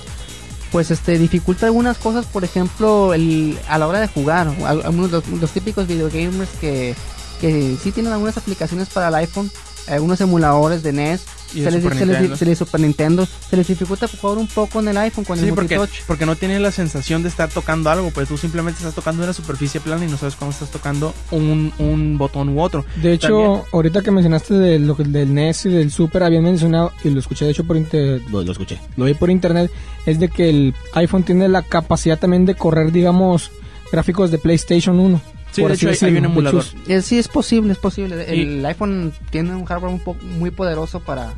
pues 0.71 0.91
este 0.91 1.17
dificulta 1.17 1.65
algunas 1.67 1.97
cosas, 1.97 2.25
por 2.25 2.43
ejemplo, 2.43 3.13
el, 3.13 3.57
a 3.69 3.77
la 3.77 3.87
hora 3.87 3.99
de 3.99 4.07
jugar. 4.07 4.47
Al- 4.65 4.81
Algunos 4.83 5.11
de 5.11 5.17
los, 5.19 5.27
los 5.41 5.51
típicos 5.51 5.87
videogamers 5.87 6.49
que, 6.59 6.95
que 7.39 7.75
sí 7.81 7.91
tienen 7.91 8.11
algunas 8.13 8.37
aplicaciones 8.37 8.89
para 8.89 9.09
el 9.09 9.15
iPhone, 9.15 9.51
algunos 9.87 10.19
emuladores 10.21 10.81
de 10.81 10.93
NES, 10.93 11.21
Y 11.53 11.59
de 11.59 11.65
se 11.65 11.71
les, 11.71 11.83
Super 11.83 11.97
se 11.97 12.05
les- 12.07 12.15
Nintendo. 12.17 12.35
se 12.37 12.45
les 12.45 12.57
Super 12.57 12.81
Nintendo, 12.81 13.27
se 13.49 13.55
les 13.55 13.67
dificulta 13.67 14.07
jugar 14.07 14.37
un 14.39 14.47
poco 14.47 14.79
en 14.79 14.87
el 14.87 14.97
iPhone 14.97 15.23
con 15.23 15.37
Sí, 15.37 15.45
el 15.47 15.53
porque, 15.53 15.77
multitouch. 15.77 16.03
porque 16.07 16.25
no 16.25 16.35
tienes 16.35 16.59
la 16.59 16.71
sensación 16.71 17.21
de 17.21 17.29
estar 17.29 17.49
tocando 17.49 17.89
algo, 17.91 18.09
pues 18.09 18.27
tú 18.27 18.35
simplemente 18.35 18.79
estás 18.79 18.95
tocando 18.95 19.23
una 19.23 19.31
superficie 19.31 19.79
plana 19.79 20.03
y 20.03 20.09
no 20.09 20.17
sabes 20.17 20.35
cuándo 20.35 20.53
estás 20.53 20.69
tocando 20.71 21.13
un, 21.31 21.71
un 21.77 22.17
botón 22.17 22.49
u 22.49 22.61
otro. 22.61 22.83
De 23.01 23.13
hecho, 23.13 23.27
También- 23.27 23.61
ahorita 23.71 24.01
que 24.01 24.11
mencionaste 24.11 24.53
de 24.55 24.79
lo 24.79 24.97
que- 24.97 25.03
del 25.03 25.33
NES 25.33 25.67
y 25.67 25.69
del 25.69 25.91
Super, 25.91 26.23
habían 26.23 26.43
mencionado, 26.43 26.91
y 27.03 27.09
lo 27.11 27.19
escuché 27.19 27.45
de 27.45 27.51
hecho 27.51 27.63
por 27.63 27.77
internet, 27.77 28.23
lo, 28.31 28.41
lo 28.41 28.51
escuché, 28.51 28.81
lo 28.97 29.05
vi 29.05 29.13
por 29.13 29.29
internet, 29.29 29.71
es 30.07 30.19
de 30.19 30.29
que 30.29 30.49
el 30.49 30.73
iPhone 30.95 31.23
tiene 31.23 31.47
la 31.47 31.61
capacidad 31.61 32.17
también 32.17 32.45
de 32.45 32.55
correr, 32.55 32.91
digamos, 32.91 33.51
gráficos 33.91 34.31
de 34.31 34.39
PlayStation 34.39 34.99
1. 34.99 35.21
Sí, 35.55 35.61
por 35.61 35.71
de 35.71 35.75
hecho 35.75 36.05
hay- 36.05 36.11
un 36.17 36.25
emulador. 36.25 36.63
hecho, 36.63 36.77
Eh, 36.87 37.01
sí, 37.01 37.17
es 37.17 37.27
posible, 37.27 37.71
es 37.71 37.77
posible. 37.79 38.25
Y- 38.35 38.41
El 38.57 38.65
iPhone 38.65 39.13
tiene 39.29 39.55
un 39.55 39.65
hardware 39.65 39.91
un 39.93 39.99
poco 40.03 40.23
muy 40.23 40.51
poderoso 40.51 40.99
para, 40.99 41.33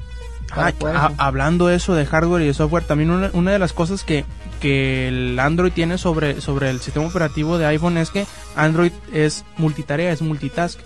para 0.54 0.68
Ah, 0.68 0.72
poder 0.78 0.96
hablando 1.18 1.70
eso 1.70 1.94
de 1.94 2.06
hardware 2.06 2.42
y 2.44 2.48
de 2.48 2.54
software, 2.54 2.84
también 2.84 3.12
una, 3.12 3.30
una 3.34 3.52
de 3.52 3.60
las 3.60 3.74
cosas 3.74 4.04
que, 4.04 4.26
que 4.60 5.08
el 5.10 5.40
Android 5.40 5.72
tiene 5.72 5.98
sobre, 5.98 6.42
sobre 6.42 6.70
el 6.70 6.82
sistema 6.82 7.06
operativo 7.06 7.58
de 7.58 7.66
iPhone 7.68 7.98
es 7.98 8.10
que 8.10 8.26
Android 8.56 8.92
es 9.14 9.46
multitarea, 9.58 10.12
es 10.12 10.22
multitask. 10.22 10.80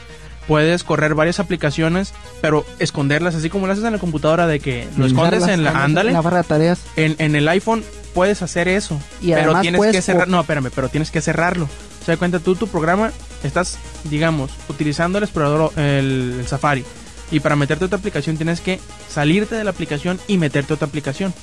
Puedes 0.48 0.84
correr 0.84 1.14
varias 1.14 1.40
aplicaciones, 1.40 2.14
pero 2.42 2.66
esconderlas, 2.80 3.36
así 3.36 3.50
como 3.50 3.68
lo 3.68 3.74
haces 3.74 3.86
en 3.86 3.94
la 3.94 4.00
computadora 4.00 4.48
de 4.48 4.60
que 4.60 4.88
lo 4.98 5.06
escondes 5.06 5.48
en 5.48 5.64
la... 5.64 5.84
ándale, 5.84 6.12
la 6.12 6.22
barra 6.22 6.38
de 6.38 6.44
tareas. 6.44 6.82
En, 6.96 7.16
en 7.20 7.36
el 7.36 7.48
iPhone 7.48 7.84
puedes 8.16 8.42
hacer 8.42 8.68
eso, 8.68 9.00
Y 9.22 9.32
pero 9.32 9.62
tienes 9.62 9.80
que 9.92 10.02
cerrar, 10.02 10.28
no, 10.28 10.42
espérame, 10.42 10.70
pero 10.74 10.90
tienes 10.90 11.12
que 11.12 11.22
cerrarlo. 11.22 11.70
O 12.02 12.06
sea, 12.06 12.18
cuenta 12.18 12.40
tú 12.40 12.56
tu 12.56 12.68
programa, 12.68 13.12
estás, 13.44 13.78
digamos, 14.06 14.52
utilizando 14.70 15.20
el 15.20 15.24
explorador, 15.24 15.72
el, 15.78 16.38
el 16.40 16.48
Safari, 16.48 16.84
y 17.32 17.40
para 17.40 17.56
meterte 17.56 17.86
a 17.86 17.88
otra 17.88 18.00
aplicación 18.00 18.38
tienes 18.38 18.60
que 18.60 18.80
salirte 19.10 19.56
de 19.56 19.64
la 19.64 19.70
aplicación 19.70 20.20
y 20.28 20.38
meterte 20.38 20.74
a 20.74 20.76
otra 20.76 20.88
aplicación. 20.88 21.34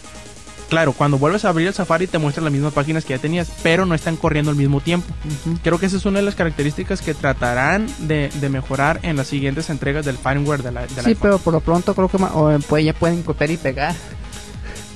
Claro, 0.69 0.93
cuando 0.93 1.17
vuelves 1.19 1.47
a 1.47 1.49
abrir 1.49 1.67
el 1.67 1.73
Safari 1.73 2.07
te 2.07 2.19
muestra 2.19 2.45
las 2.45 2.53
mismas 2.53 2.75
páginas 2.75 3.05
que 3.05 3.15
ya 3.15 3.19
tenías, 3.19 3.51
pero 3.63 3.87
no 3.87 3.95
están 3.95 4.17
corriendo 4.17 4.51
al 4.51 4.57
mismo 4.57 4.83
tiempo. 4.83 5.07
Creo 5.63 5.79
que 5.79 5.87
esa 5.87 5.97
es 5.97 6.05
una 6.05 6.19
de 6.19 6.27
las 6.27 6.35
características 6.35 7.01
que 7.01 7.15
tratarán 7.15 7.87
de, 8.01 8.31
de 8.35 8.49
mejorar 8.51 9.01
en 9.03 9.17
las 9.17 9.29
siguientes 9.29 9.71
entregas 9.71 10.05
del 10.05 10.19
firmware 10.19 10.63
de 10.63 10.73
la, 10.73 10.87
del 10.87 11.05
Sí, 11.05 11.15
pero 11.15 11.39
por 11.39 11.55
lo 11.55 11.61
pronto 11.61 11.95
creo 11.95 12.09
que 12.09 12.19
eh, 12.19 12.59
pues, 12.69 12.85
ya 12.85 12.93
pueden 12.93 13.23
copiar 13.23 13.51
y 13.51 13.57
pegar. 13.57 13.95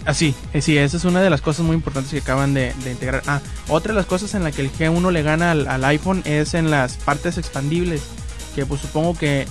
Así, 0.04 0.34
eh, 0.52 0.60
sí, 0.62 0.76
esa 0.78 0.96
es 0.96 1.04
una 1.04 1.20
de 1.22 1.30
las 1.30 1.40
cosas 1.40 1.64
muy 1.64 1.74
importantes 1.76 2.10
que 2.12 2.18
acaban 2.18 2.54
de, 2.54 2.72
de 2.84 2.90
integrar. 2.92 3.22
Ah, 3.26 3.40
otra 3.68 3.92
de 3.92 3.96
las 3.98 4.06
cosas 4.06 4.34
en 4.34 4.42
la 4.42 4.50
que 4.50 4.62
el 4.62 4.72
G1 4.72 5.12
le 5.12 5.22
gana 5.22 5.52
al, 5.52 5.68
al 5.68 5.84
iPhone 5.84 6.22
es 6.24 6.54
en 6.54 6.70
las 6.70 6.94
partes 6.94 7.38
expandibles. 7.38 8.02
Que 8.56 8.66
pues 8.66 8.80
supongo 8.80 9.16
que, 9.16 9.46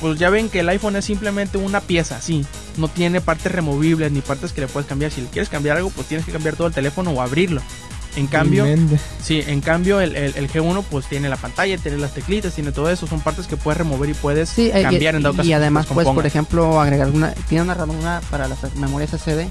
pues 0.00 0.18
ya 0.18 0.28
ven 0.28 0.48
que 0.48 0.60
el 0.60 0.68
iPhone 0.68 0.96
es 0.96 1.04
simplemente 1.04 1.56
una 1.58 1.80
pieza, 1.80 2.20
sí. 2.20 2.44
No 2.76 2.88
tiene 2.88 3.20
partes 3.20 3.50
removibles 3.52 4.10
ni 4.12 4.20
partes 4.20 4.52
que 4.52 4.60
le 4.62 4.66
puedes 4.66 4.88
cambiar. 4.88 5.10
Si 5.12 5.20
le 5.22 5.28
quieres 5.28 5.48
cambiar 5.48 5.76
algo, 5.78 5.90
pues 5.90 6.06
tienes 6.08 6.26
que 6.26 6.32
cambiar 6.32 6.56
todo 6.56 6.66
el 6.66 6.74
teléfono 6.74 7.12
o 7.12 7.22
abrirlo. 7.22 7.62
En 8.16 8.26
cambio, 8.28 8.64
tremendo. 8.64 8.96
sí, 9.22 9.42
en 9.46 9.60
cambio 9.60 10.00
el, 10.00 10.16
el- 10.16 10.32
el 10.36 10.50
G1 10.50 10.84
pues 10.90 11.04
tiene 11.06 11.28
la 11.28 11.36
pantalla, 11.36 11.76
tiene 11.76 11.98
las 11.98 12.14
teclitas, 12.14 12.54
tiene 12.54 12.72
todo 12.72 12.88
eso. 12.90 13.06
Son 13.06 13.20
partes 13.20 13.46
que 13.46 13.58
puedes 13.58 13.76
remover 13.76 14.08
y 14.08 14.14
puedes 14.14 14.48
Sí, 14.48 14.70
eh, 14.72 14.82
cambiar 14.82 15.14
y, 15.14 15.16
en 15.18 15.22
dado 15.22 15.36
caso 15.36 15.46
y 15.48 15.52
además 15.52 15.84
puedes, 15.86 16.08
por 16.10 16.24
ejemplo, 16.26 16.80
agregar 16.80 17.10
una... 17.10 17.32
Tiene 17.48 17.62
una 17.64 17.74
ranura 17.74 18.22
para 18.30 18.48
las 18.48 18.74
memorias 18.76 19.10
SD. 19.10 19.46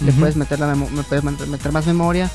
Le 0.00 0.12
puedes 0.12 0.36
meter, 0.36 0.58
la 0.60 0.74
me 0.74 1.02
puedes 1.02 1.22
meter 1.24 1.72
más 1.72 1.86
memoria 1.86 2.30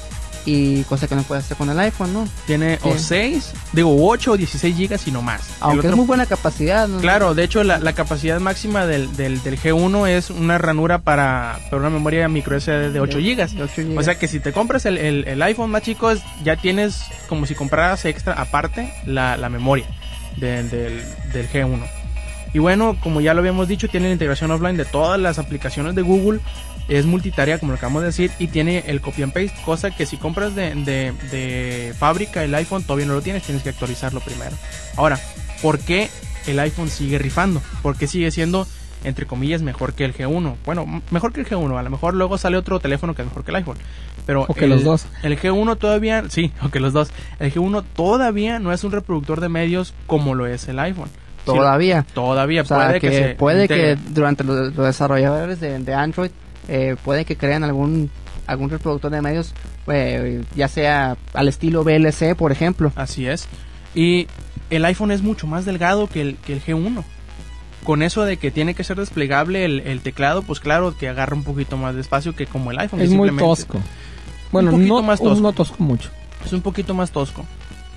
y 0.47 0.83
cosa 0.83 1.07
que 1.07 1.15
no 1.15 1.23
puedes 1.23 1.43
hacer 1.45 1.57
con 1.57 1.71
el 1.71 1.79
iPhone, 1.79 2.13
¿no? 2.13 2.27
Tiene 2.45 2.77
o 2.83 2.93
Sí. 2.93 2.99
6, 3.07 3.51
digo 3.73 3.95
8 4.07 4.33
o 4.33 4.37
16 4.37 4.75
gigas 4.75 5.07
y 5.07 5.11
no 5.11 5.23
más. 5.23 5.41
Aunque 5.59 5.79
otro- 5.79 5.89
es 5.89 5.95
muy 5.97 6.05
buena 6.05 6.27
capacidad, 6.27 6.87
¿no? 6.87 6.99
Claro, 6.99 7.33
de 7.33 7.43
hecho 7.43 7.63
la, 7.63 7.79
la 7.79 7.93
capacidad 7.93 8.39
máxima 8.39 8.85
del, 8.85 9.15
del, 9.17 9.41
del 9.41 9.59
G1 9.59 10.07
es 10.07 10.29
una 10.29 10.59
ranura 10.59 10.99
para, 10.99 11.57
para 11.65 11.77
una 11.77 11.89
memoria 11.89 12.27
micro 12.29 12.55
SD 12.59 12.91
de 12.91 12.99
8 12.99 13.17
De- 13.17 13.23
gigas. 13.23 13.55
de 13.55 13.63
8 13.63 13.81
O 13.97 14.03
sea 14.03 14.19
que 14.19 14.27
si 14.27 14.39
te 14.39 14.53
compras 14.53 14.85
el, 14.85 14.99
el- 14.99 15.27
el 15.27 15.41
iPhone 15.41 15.71
más 15.71 15.81
chico, 15.81 16.11
es- 16.11 16.21
ya 16.43 16.57
tienes 16.57 17.01
como 17.27 17.47
si 17.47 17.55
compraras 17.55 18.05
extra 18.05 18.33
aparte 18.33 18.93
la, 19.07 19.37
la 19.37 19.49
memoria 19.49 19.87
de- 20.37 20.61
del, 20.63 21.03
del 21.33 21.49
G1. 21.49 21.83
Y 22.55 22.59
bueno, 22.59 22.95
como 23.03 23.19
ya 23.19 23.33
lo 23.33 23.41
habíamos 23.41 23.67
dicho, 23.67 23.89
tiene 23.89 24.07
la 24.07 24.13
integración 24.13 24.49
offline 24.49 24.77
de 24.77 24.85
todas 24.85 25.19
las 25.19 25.39
aplicaciones 25.39 25.93
de 25.93 26.01
Google. 26.03 26.39
Es 26.87 27.05
multitarea, 27.05 27.59
como 27.59 27.73
lo 27.73 27.77
acabamos 27.77 28.01
de 28.03 28.07
decir, 28.07 28.31
y 28.39 28.47
tiene 28.47 28.83
el 28.87 29.01
copy 29.01 29.23
and 29.23 29.33
paste, 29.33 29.51
cosa 29.65 29.91
que 29.91 30.05
si 30.05 30.15
compras 30.15 30.55
de, 30.55 30.73
de- 30.73 31.11
de 31.31 31.93
fábrica 31.99 32.43
el 32.45 32.55
iPhone 32.55 32.83
todavía 32.83 33.07
no 33.07 33.13
lo 33.15 33.21
tienes, 33.21 33.43
tienes 33.43 33.61
que 33.61 33.69
actualizarlo 33.69 34.21
primero. 34.21 34.55
Ahora, 34.95 35.19
¿por 35.61 35.79
qué 35.79 36.09
el 36.47 36.57
iPhone 36.59 36.87
sigue 36.89 37.17
rifando? 37.17 37.61
¿Por 37.81 37.97
qué 37.97 38.07
sigue 38.07 38.31
siendo 38.31 38.65
entre 39.03 39.27
comillas, 39.27 39.61
mejor 39.61 39.93
que 39.93 40.03
el 40.03 40.15
G1. 40.15 40.55
Bueno, 40.65 41.03
mejor 41.11 41.31
que 41.31 41.41
el 41.41 41.47
G1. 41.47 41.77
A 41.77 41.83
lo 41.83 41.89
mejor 41.91 42.15
luego 42.15 42.39
sale 42.39 42.57
otro 42.57 42.79
teléfono 42.79 43.13
que 43.13 43.21
es 43.21 43.27
mejor 43.27 43.43
que 43.43 43.51
el 43.51 43.57
iPhone. 43.57 43.77
Pero 44.25 44.45
O 44.47 44.53
que 44.55 44.63
el- 44.63 44.71
los 44.71 44.83
dos. 44.83 45.05
El 45.21 45.37
G1 45.39 45.77
todavía, 45.77 46.23
sí, 46.29 46.51
o 46.63 46.69
que 46.69 46.79
los 46.79 46.93
dos. 46.93 47.09
El 47.39 47.53
G1 47.53 47.83
todavía 47.95 48.57
no 48.59 48.71
es 48.73 48.83
un 48.83 48.91
reproductor 48.93 49.41
de 49.41 49.49
medios 49.49 49.93
como 50.07 50.33
lo 50.33 50.47
es 50.47 50.67
el 50.69 50.79
iPhone. 50.79 51.09
Sí, 51.45 51.51
Todavía. 51.51 52.05
todavía 52.13 52.61
O 52.63 52.65
sea, 52.65 52.77
puede 52.77 52.99
que, 52.99 53.09
que, 53.09 53.15
se 53.15 53.35
puede 53.35 53.67
que 53.67 53.97
durante 54.09 54.43
los, 54.43 54.75
los 54.75 54.85
desarrolladores 54.85 55.59
de, 55.59 55.77
de 55.79 55.93
Android 55.93 56.31
eh, 56.67 56.95
puede 57.03 57.25
que 57.25 57.37
crean 57.37 57.63
algún 57.63 58.09
algún 58.47 58.69
reproductor 58.69 59.11
de 59.11 59.21
medios 59.21 59.53
eh, 59.87 60.43
ya 60.55 60.67
sea 60.67 61.17
al 61.33 61.47
estilo 61.47 61.83
VLC 61.83 62.35
por 62.35 62.51
ejemplo 62.51 62.91
Así 62.95 63.27
es. 63.27 63.47
Y 63.93 64.27
el 64.69 64.83
iPhone 64.85 65.11
es 65.11 65.21
mucho 65.21 65.47
más 65.47 65.65
delgado 65.65 66.07
que 66.07 66.21
el, 66.21 66.37
que 66.37 66.53
el 66.53 66.63
G1. 66.63 67.03
Con 67.83 68.01
eso 68.01 68.23
de 68.23 68.37
que 68.37 68.49
tiene 68.51 68.73
que 68.73 68.83
ser 68.83 68.97
desplegable 68.97 69.63
el, 69.63 69.79
el 69.81 70.01
teclado, 70.01 70.41
pues 70.41 70.59
claro 70.59 70.97
que 70.97 71.07
agarra 71.07 71.35
un 71.35 71.43
poquito 71.43 71.77
más 71.77 71.93
de 71.93 72.01
espacio 72.01 72.35
que 72.35 72.47
como 72.47 72.71
el 72.71 72.79
iPhone. 72.79 72.99
Es 73.01 73.09
que 73.09 73.15
muy 73.15 73.29
tosco. 73.35 73.79
Bueno, 74.51 74.71
poquito 74.71 74.95
no, 74.95 75.03
más 75.03 75.21
tosco. 75.21 75.41
no 75.41 75.53
tosco 75.53 75.83
mucho. 75.83 76.09
Es 76.43 76.51
un 76.51 76.61
poquito 76.61 76.93
más 76.93 77.11
tosco. 77.11 77.45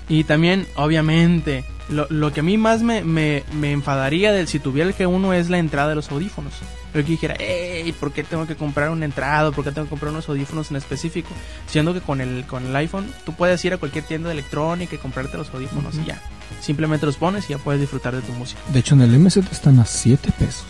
Y 0.07 0.23
también, 0.23 0.67
obviamente, 0.75 1.63
lo, 1.89 2.07
lo 2.09 2.31
que 2.31 2.41
a 2.41 2.43
mí 2.43 2.57
más 2.57 2.81
me, 2.81 3.03
me, 3.03 3.43
me 3.53 3.71
enfadaría 3.71 4.31
del 4.31 4.47
si 4.47 4.59
tuviera 4.59 4.89
el 4.89 4.95
G1 4.95 5.35
es 5.35 5.49
la 5.49 5.57
entrada 5.57 5.89
de 5.89 5.95
los 5.95 6.11
audífonos. 6.11 6.53
Yo 6.93 7.03
que 7.03 7.11
dijera, 7.11 7.35
hey, 7.39 7.93
¿por 7.99 8.11
qué 8.11 8.23
tengo 8.23 8.47
que 8.47 8.55
comprar 8.55 8.89
una 8.89 9.05
entrada? 9.05 9.51
¿Por 9.51 9.63
qué 9.63 9.71
tengo 9.71 9.85
que 9.85 9.89
comprar 9.91 10.11
unos 10.11 10.27
audífonos 10.27 10.71
en 10.71 10.77
específico? 10.77 11.29
Siendo 11.67 11.93
que 11.93 12.01
con 12.01 12.19
el, 12.19 12.45
con 12.45 12.65
el 12.65 12.75
iPhone 12.75 13.05
tú 13.25 13.33
puedes 13.33 13.63
ir 13.63 13.73
a 13.73 13.77
cualquier 13.77 14.05
tienda 14.05 14.29
de 14.29 14.33
electrónica 14.33 14.95
y 14.95 14.97
comprarte 14.97 15.37
los 15.37 15.53
audífonos 15.53 15.95
y 15.95 16.05
ya. 16.05 16.19
Simplemente 16.61 17.05
los 17.05 17.17
pones 17.17 17.45
y 17.47 17.53
ya 17.53 17.57
puedes 17.59 17.79
disfrutar 17.79 18.15
de 18.15 18.21
tu 18.21 18.31
música. 18.33 18.59
De 18.73 18.79
hecho, 18.79 18.95
en 18.95 19.01
el 19.01 19.19
MZ 19.19 19.37
están 19.51 19.79
a 19.79 19.85
7 19.85 20.31
pesos. 20.37 20.65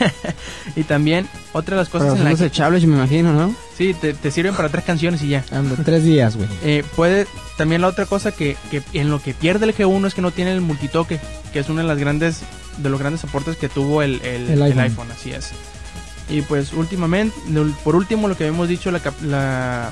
Y 0.76 0.84
también, 0.84 1.28
otra 1.52 1.76
de 1.76 1.82
las 1.82 1.88
cosas 1.88 2.08
Pero 2.08 2.12
en 2.12 2.36
son 2.36 2.72
las 2.72 2.80
que... 2.80 2.86
me 2.86 2.96
imagino 2.96 3.32
no 3.32 3.54
Sí, 3.76 3.94
te, 3.94 4.12
te 4.12 4.30
sirven 4.30 4.54
para 4.54 4.68
tres 4.68 4.84
canciones 4.84 5.22
y 5.22 5.28
ya. 5.28 5.44
Ando, 5.50 5.74
tres 5.84 6.04
días, 6.04 6.36
güey. 6.36 6.48
Eh, 6.62 6.84
puede 6.96 7.26
también 7.56 7.80
la 7.80 7.88
otra 7.88 8.06
cosa 8.06 8.32
que, 8.32 8.56
que 8.70 8.82
en 8.92 9.10
lo 9.10 9.22
que 9.22 9.34
pierde 9.34 9.66
el 9.66 9.74
G1 9.74 10.06
es 10.06 10.14
que 10.14 10.22
no 10.22 10.30
tiene 10.30 10.52
el 10.52 10.59
multitoque, 10.64 11.20
que 11.52 11.58
es 11.60 11.68
una 11.68 11.82
de 11.82 11.88
las 11.88 11.98
grandes 11.98 12.40
de 12.78 12.88
los 12.88 12.98
grandes 13.00 13.22
aportes 13.24 13.56
que 13.56 13.68
tuvo 13.68 14.02
el, 14.02 14.20
el- 14.22 14.48
El 14.50 14.62
el 14.62 14.78
iPhone. 14.80 15.08
así 15.12 15.32
es. 15.32 15.50
Y 16.28 16.42
pues 16.42 16.72
últimamente, 16.72 17.36
por 17.84 17.96
último 17.96 18.28
lo 18.28 18.36
que 18.36 18.44
habíamos 18.44 18.68
dicho, 18.68 18.90
la, 18.92 19.00
cap- 19.00 19.20
la, 19.22 19.90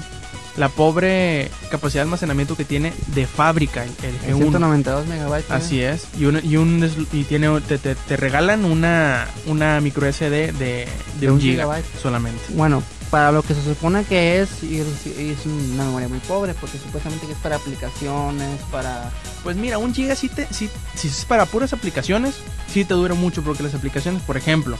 la 0.57 0.69
pobre 0.69 1.51
capacidad 1.71 2.01
de 2.03 2.07
almacenamiento 2.07 2.57
que 2.57 2.65
tiene 2.65 2.93
de 3.09 3.27
fábrica 3.27 3.83
el, 3.85 3.91
el 4.05 4.21
G1. 4.37 4.39
192 4.39 5.07
megabytes 5.07 5.51
Así 5.51 5.83
es. 5.83 6.07
Y, 6.19 6.27
un, 6.27 6.41
y, 6.43 6.57
un 6.57 6.83
es- 6.85 6.93
y 7.13 7.25
tiene 7.25 7.61
te, 7.63 7.77
te, 7.79 7.95
te 7.97 8.17
regalan 8.17 8.65
una 8.65 9.27
una 9.47 9.81
micro 9.81 10.07
SD 10.11 10.53
de, 10.53 10.89
de, 11.21 11.31
un 11.31 11.41
giga 11.41 11.65
gigabyte. 11.65 11.85
solamente. 12.01 12.41
bueno 12.51 12.83
para 13.11 13.33
lo 13.33 13.43
que 13.43 13.55
se 13.55 13.63
supone 13.63 14.05
que 14.05 14.41
es 14.41 14.63
y 14.63 14.79
es, 14.81 15.07
es 15.07 15.47
una 15.47 15.85
memoria 15.85 16.09
muy 16.09 16.19
pobre 16.21 16.55
porque 16.55 16.79
supuestamente 16.79 17.27
es 17.31 17.39
para 17.39 17.57
aplicaciones 17.57 18.61
para 18.71 19.11
Pues 19.43 19.57
mira, 19.57 19.79
un 19.79 19.95
giga 19.95 20.15
sí 20.15 20.29
te, 20.29 20.47
si 20.53 20.69
es 20.95 21.25
para 21.25 21.47
puras 21.47 21.73
aplicaciones, 21.73 22.37
sí 22.73 22.85
te 22.85 22.95
dura 22.95 23.15
mucho 23.15 23.43
porque 23.43 23.63
las 23.63 23.75
aplicaciones, 23.75 24.23
por 24.23 24.37
ejemplo, 24.37 24.79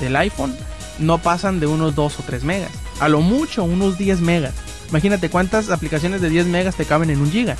del 0.00 0.16
iPhone 0.16 0.56
no 0.98 1.18
pasan 1.18 1.60
de 1.60 1.66
unos 1.66 1.94
2 1.94 2.20
o 2.20 2.22
3 2.22 2.44
megas. 2.44 2.70
A 3.00 3.08
lo 3.08 3.20
mucho 3.20 3.64
unos 3.64 3.98
10 3.98 4.20
megas. 4.20 4.54
Imagínate 4.90 5.28
cuántas 5.30 5.70
aplicaciones 5.70 6.20
de 6.20 6.30
10 6.30 6.46
megas 6.46 6.76
te 6.76 6.84
caben 6.84 7.10
en 7.10 7.20
un 7.20 7.30
giga. 7.30 7.56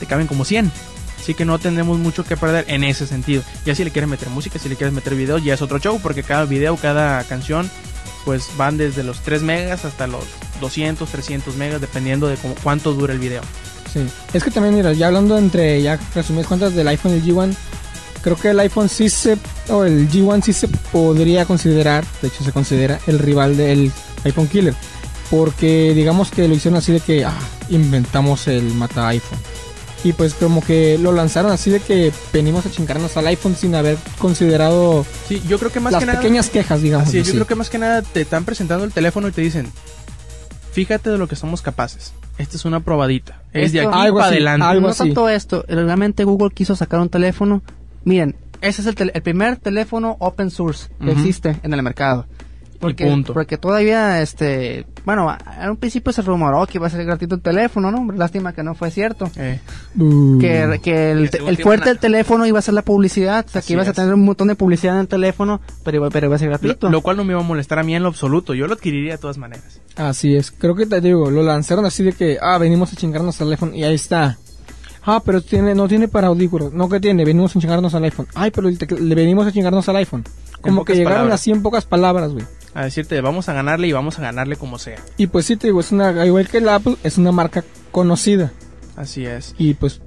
Te 0.00 0.06
caben 0.06 0.26
como 0.26 0.44
100. 0.44 0.70
Así 1.18 1.34
que 1.34 1.44
no 1.44 1.58
tendremos 1.58 1.98
mucho 1.98 2.24
que 2.24 2.36
perder 2.36 2.64
en 2.68 2.84
ese 2.84 3.06
sentido. 3.06 3.42
Ya 3.64 3.74
si 3.74 3.84
le 3.84 3.90
quieres 3.90 4.10
meter 4.10 4.28
música, 4.28 4.58
si 4.58 4.68
le 4.68 4.76
quieres 4.76 4.94
meter 4.94 5.14
videos, 5.14 5.42
ya 5.42 5.54
es 5.54 5.62
otro 5.62 5.78
show 5.78 5.98
porque 6.02 6.22
cada 6.22 6.44
video, 6.44 6.76
cada 6.76 7.22
canción, 7.24 7.70
pues 8.24 8.48
van 8.56 8.76
desde 8.76 9.02
los 9.02 9.20
3 9.20 9.42
megas 9.42 9.84
hasta 9.84 10.06
los 10.06 10.24
200, 10.60 11.08
300 11.08 11.56
megas, 11.56 11.80
dependiendo 11.80 12.26
de 12.28 12.36
cómo- 12.36 12.54
cuánto 12.62 12.92
dura 12.94 13.12
el 13.12 13.18
video. 13.18 13.42
Sí. 13.92 14.00
Es 14.32 14.42
que 14.42 14.50
también, 14.50 14.74
mira, 14.74 14.92
ya 14.92 15.06
hablando 15.08 15.38
entre, 15.38 15.80
ya 15.82 15.98
resumidas 16.14 16.46
cuentas 16.46 16.74
del 16.74 16.88
iPhone 16.88 17.12
y 17.12 17.16
el 17.16 17.22
G1, 17.24 17.54
creo 18.22 18.36
que 18.36 18.50
el 18.50 18.60
iPhone 18.60 18.88
sí 18.88 19.08
se, 19.08 19.36
o 19.68 19.84
el 19.84 20.08
G1 20.10 20.42
sí 20.42 20.52
se 20.52 20.68
podría 20.68 21.44
considerar, 21.44 22.04
de 22.22 22.28
hecho 22.28 22.42
se 22.42 22.52
considera 22.52 22.98
el 23.06 23.18
rival 23.18 23.56
del 23.56 23.92
iPhone 24.24 24.48
Killer. 24.48 24.74
Porque 25.30 25.92
digamos 25.94 26.30
que 26.30 26.46
lo 26.48 26.54
hicieron 26.54 26.78
así 26.78 26.92
de 26.92 27.00
que, 27.00 27.24
ah, 27.24 27.32
inventamos 27.70 28.46
el 28.46 28.62
mata 28.74 29.08
iPhone. 29.08 29.38
Y 30.04 30.12
pues 30.12 30.34
como 30.34 30.62
que 30.62 30.98
lo 30.98 31.12
lanzaron 31.12 31.50
así 31.50 31.70
de 31.70 31.80
que 31.80 32.12
venimos 32.32 32.66
a 32.66 32.70
chingarnos 32.70 33.16
al 33.16 33.26
iPhone 33.26 33.56
sin 33.56 33.74
haber 33.74 33.96
considerado 34.18 35.04
Sí, 35.26 35.42
yo 35.48 35.58
creo 35.58 35.72
que 35.72 35.80
más 35.80 35.92
las 35.94 36.00
que 36.00 36.06
nada... 36.06 36.20
pequeñas 36.20 36.50
quejas, 36.50 36.82
digamos. 36.82 37.12
Es, 37.14 37.26
yo 37.26 37.32
creo 37.32 37.46
que 37.46 37.54
más 37.54 37.70
que 37.70 37.78
nada 37.78 38.02
te 38.02 38.20
están 38.20 38.44
presentando 38.44 38.84
el 38.84 38.92
teléfono 38.92 39.28
y 39.28 39.32
te 39.32 39.40
dicen, 39.40 39.66
fíjate 40.72 41.10
de 41.10 41.18
lo 41.18 41.28
que 41.28 41.36
somos 41.36 41.62
capaces. 41.62 42.12
Esta 42.38 42.56
es 42.56 42.64
una 42.64 42.80
probadita. 42.80 43.40
Es 43.52 43.72
de 43.72 43.78
Esto- 43.80 43.90
aquí 43.90 43.98
Algo 44.02 44.16
para 44.18 44.26
así, 44.28 44.36
adelante. 44.36 44.66
algo 44.66 44.80
no 44.82 44.88
así. 44.88 44.98
tanto 45.04 45.28
esto, 45.28 45.64
realmente 45.68 46.24
Google 46.24 46.50
quiso 46.52 46.74
sacar 46.76 47.00
un 47.00 47.08
teléfono. 47.08 47.62
Miren, 48.04 48.36
ese 48.60 48.82
es 48.82 48.86
el, 48.88 48.94
tel- 48.96 49.12
el 49.14 49.22
primer 49.22 49.56
teléfono 49.56 50.16
open 50.18 50.50
source 50.50 50.88
que 51.02 51.12
existe 51.12 51.56
en 51.62 51.72
el 51.72 51.82
mercado. 51.82 52.26
Porque, 52.88 53.04
punto. 53.06 53.32
porque 53.34 53.58
todavía, 53.58 54.20
este, 54.22 54.86
bueno, 55.04 55.28
a- 55.30 55.38
un 55.70 55.76
principio 55.76 56.12
se 56.12 56.22
rumoró 56.22 56.66
que 56.66 56.78
iba 56.78 56.86
a 56.86 56.90
ser 56.90 57.04
gratuito 57.04 57.34
el 57.36 57.40
teléfono, 57.42 57.90
¿no? 57.90 58.12
Lástima 58.12 58.52
que 58.52 58.62
no 58.62 58.74
fue 58.74 58.90
cierto. 58.90 59.30
Eh, 59.36 59.60
Uh, 59.98 60.38
Que, 60.40 60.80
que 60.82 61.10
el, 61.12 61.30
el 61.46 61.56
fuerte 61.58 61.88
del 61.88 61.98
teléfono 61.98 62.46
iba 62.46 62.58
a 62.58 62.62
ser 62.62 62.74
la 62.74 62.82
publicidad, 62.82 63.44
o 63.46 63.48
sea, 63.50 63.58
Así 63.60 63.68
que 63.68 63.72
ibas 63.74 63.86
a 63.88 63.92
tener 63.92 64.12
un 64.14 64.24
montón 64.24 64.48
de 64.48 64.54
publicidad 64.56 64.94
en 64.94 65.00
el 65.02 65.08
teléfono, 65.08 65.60
pero, 65.84 65.98
iba- 65.98 66.10
pero 66.10 66.26
iba 66.26 66.36
a 66.36 66.38
ser 66.38 66.48
gratuito. 66.48 66.88
lo 66.90 67.00
cual 67.00 67.16
no 67.16 67.24
me 67.24 67.32
iba 67.32 67.40
a 67.40 67.44
molestar 67.44 67.78
a 67.78 67.82
mí 67.82 67.94
en 67.94 68.02
lo 68.02 68.08
absoluto. 68.08 68.54
Yo 68.54 68.66
lo 68.66 68.74
adquiriría 68.74 69.12
de 69.12 69.18
todas 69.18 69.38
maneras. 69.38 69.80
Así 69.96 70.34
es, 70.34 70.50
creo 70.50 70.74
que 70.74 70.86
te 70.86 71.00
digo, 71.00 71.30
lo 71.30 71.42
lanzaron 71.42 71.84
así 71.86 72.02
de 72.02 72.12
que, 72.12 72.38
ah, 72.42 72.58
venimos 72.58 72.92
a 72.92 72.96
chingarnos 72.96 73.40
al 73.40 73.50
iPhone 73.52 73.74
y 73.74 73.84
ahí 73.84 73.94
está. 73.94 74.36
Ah, 75.06 75.22
pero 75.24 75.42
tiene, 75.42 75.74
no 75.74 75.86
tiene 75.86 76.08
para 76.08 76.28
audífonos. 76.28 76.72
No 76.72 76.88
que 76.88 76.98
tiene, 76.98 77.24
venimos 77.26 77.54
a 77.54 77.60
chingarnos 77.60 77.94
al 77.94 78.04
iPhone. 78.04 78.26
Ay, 78.34 78.50
pero 78.50 78.68
el 78.68 78.78
tecl- 78.78 78.98
le 78.98 79.14
venimos 79.14 79.46
a 79.46 79.52
chingarnos 79.52 79.86
al 79.88 79.96
iPhone. 79.96 80.24
Como 80.62 80.82
que 80.84 80.94
llegaron 80.94 81.16
palabras. 81.18 81.40
así 81.42 81.50
en 81.50 81.62
pocas 81.62 81.84
palabras, 81.84 82.32
güey. 82.32 82.46
A 82.74 82.84
decirte, 82.84 83.20
vamos 83.20 83.48
a 83.48 83.52
ganarle 83.52 83.86
y 83.86 83.92
vamos 83.92 84.18
a 84.18 84.22
ganarle 84.22 84.56
como 84.56 84.78
sea. 84.78 84.98
Y 85.16 85.28
pues 85.28 85.46
sí 85.46 85.56
te 85.56 85.68
digo, 85.68 85.80
es 85.80 85.92
una, 85.92 86.26
igual 86.26 86.48
que 86.48 86.58
el 86.58 86.68
Apple, 86.68 86.96
es 87.04 87.18
una 87.18 87.30
marca 87.32 87.64
conocida. 87.92 88.52
Así 88.96 89.24
es. 89.24 89.54
Y 89.58 89.74
pues, 89.74 90.00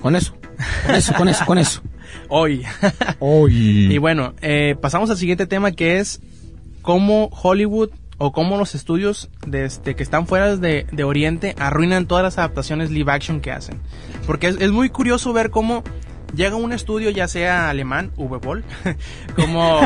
con 0.00 0.16
eso. 0.16 0.34
Con 0.86 0.94
eso, 0.94 1.14
con 1.14 1.28
eso, 1.28 1.46
con 1.46 1.58
eso. 1.58 1.82
Hoy. 2.28 2.66
y 3.20 3.98
bueno, 3.98 4.34
eh, 4.40 4.76
pasamos 4.80 5.10
al 5.10 5.16
siguiente 5.16 5.46
tema 5.46 5.72
que 5.72 5.98
es 5.98 6.20
cómo 6.82 7.30
Hollywood 7.42 7.90
o 8.18 8.32
cómo 8.32 8.56
los 8.56 8.74
estudios 8.74 9.30
de 9.46 9.64
este, 9.64 9.96
que 9.96 10.02
están 10.02 10.26
fuera 10.26 10.56
de, 10.56 10.86
de 10.92 11.04
Oriente 11.04 11.54
arruinan 11.58 12.06
todas 12.06 12.22
las 12.22 12.38
adaptaciones 12.38 12.90
live 12.90 13.10
action 13.10 13.40
que 13.40 13.50
hacen. 13.50 13.80
Porque 14.26 14.48
es, 14.48 14.60
es 14.60 14.70
muy 14.70 14.90
curioso 14.90 15.32
ver 15.32 15.50
cómo 15.50 15.82
llega 16.34 16.56
un 16.56 16.72
estudio, 16.72 17.10
ya 17.10 17.28
sea 17.28 17.70
alemán, 17.70 18.12
V-Ball, 18.16 18.64
como 19.36 19.80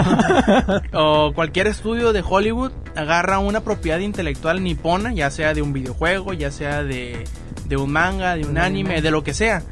o 0.92 1.32
cualquier 1.34 1.66
estudio 1.66 2.12
de 2.12 2.22
Hollywood, 2.26 2.72
agarra 2.96 3.38
una 3.38 3.60
propiedad 3.60 3.98
intelectual 3.98 4.62
nipona, 4.62 5.12
ya 5.12 5.30
sea 5.30 5.54
de 5.54 5.62
un 5.62 5.72
videojuego, 5.72 6.32
ya 6.32 6.50
sea 6.50 6.82
de, 6.82 7.24
de 7.66 7.76
un 7.76 7.92
manga, 7.92 8.36
de 8.36 8.44
un 8.44 8.58
anime, 8.58 9.02
de 9.02 9.10
lo 9.10 9.24
que 9.24 9.34
sea. 9.34 9.62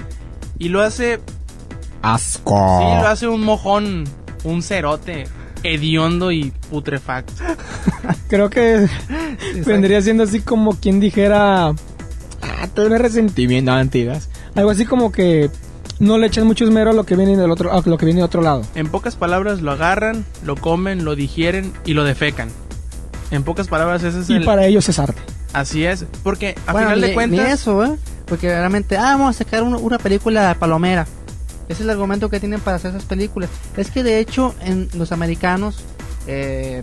Y 0.59 0.69
lo 0.69 0.81
hace 0.81 1.21
Asco. 2.03 2.79
Sí, 2.81 3.01
lo 3.01 3.09
hace 3.09 3.29
un 3.29 3.43
mojón, 3.43 4.05
un 4.45 4.63
cerote 4.63 5.25
hediondo 5.63 6.33
y 6.33 6.53
putrefacto. 6.71 7.33
Creo 8.29 8.51
que 8.51 8.89
vendría 9.65 10.03
siendo 10.03 10.25
así 10.25 10.41
como 10.41 10.75
quien 10.75 10.99
dijera, 10.99 11.69
ah, 11.69 11.75
todo 12.75 12.87
un 12.87 12.99
resentimiento, 12.99 13.71
no, 13.71 13.79
mentiras. 13.79 14.29
Algo 14.55 14.71
así 14.71 14.85
como 14.85 15.13
que 15.13 15.51
no 16.03 16.19
le 16.19 16.27
echan 16.27 16.47
mucho 16.47 16.65
esmero 16.65 16.91
a 16.91 16.93
lo 16.93 17.05
que 17.05 17.17
viene 17.17 17.37
del 17.37 17.51
otro, 17.51 17.73
a 17.73 17.81
lo 17.85 17.97
que 17.97 18.05
viene 18.05 18.21
de 18.21 18.25
otro 18.25 18.43
lado. 18.43 18.63
En 18.75 18.89
pocas 18.89 19.17
palabras, 19.17 19.63
lo 19.63 19.71
agarran, 19.73 20.25
lo 20.45 20.57
comen, 20.57 21.05
lo 21.05 21.15
digieren 21.17 21.73
y 21.87 21.95
lo 21.95 22.05
defecan. 22.05 22.51
En 23.31 23.45
pocas 23.45 23.69
palabras, 23.69 24.03
ese 24.03 24.21
es 24.21 24.29
Y 24.29 24.35
el... 24.35 24.45
para 24.45 24.67
ellos 24.67 24.89
es 24.89 24.99
arte. 24.99 25.23
Así 25.53 25.85
es, 25.85 26.05
porque 26.23 26.55
a 26.67 26.73
Bueno, 26.73 26.89
final 26.89 27.01
ni, 27.01 27.03
de 27.03 27.09
ni 27.09 27.15
cuentas... 27.15 27.49
eso, 27.53 27.85
¿eh? 27.85 27.97
Porque 28.27 28.49
realmente, 28.49 28.97
ah, 28.97 29.17
vamos 29.17 29.37
a 29.37 29.39
sacar 29.39 29.63
un- 29.63 29.75
una 29.75 29.99
película 29.99 30.55
palomera. 30.59 31.07
Ese 31.69 31.75
es 31.75 31.81
el 31.81 31.91
argumento 31.91 32.29
que 32.29 32.41
tienen 32.41 32.61
para 32.61 32.77
hacer 32.77 32.91
esas 32.91 33.05
películas. 33.05 33.49
Es 33.77 33.91
que 33.91 34.03
de 34.03 34.19
hecho, 34.19 34.55
en 34.63 34.89
los 34.95 35.13
americanos, 35.13 35.77
eh, 36.27 36.83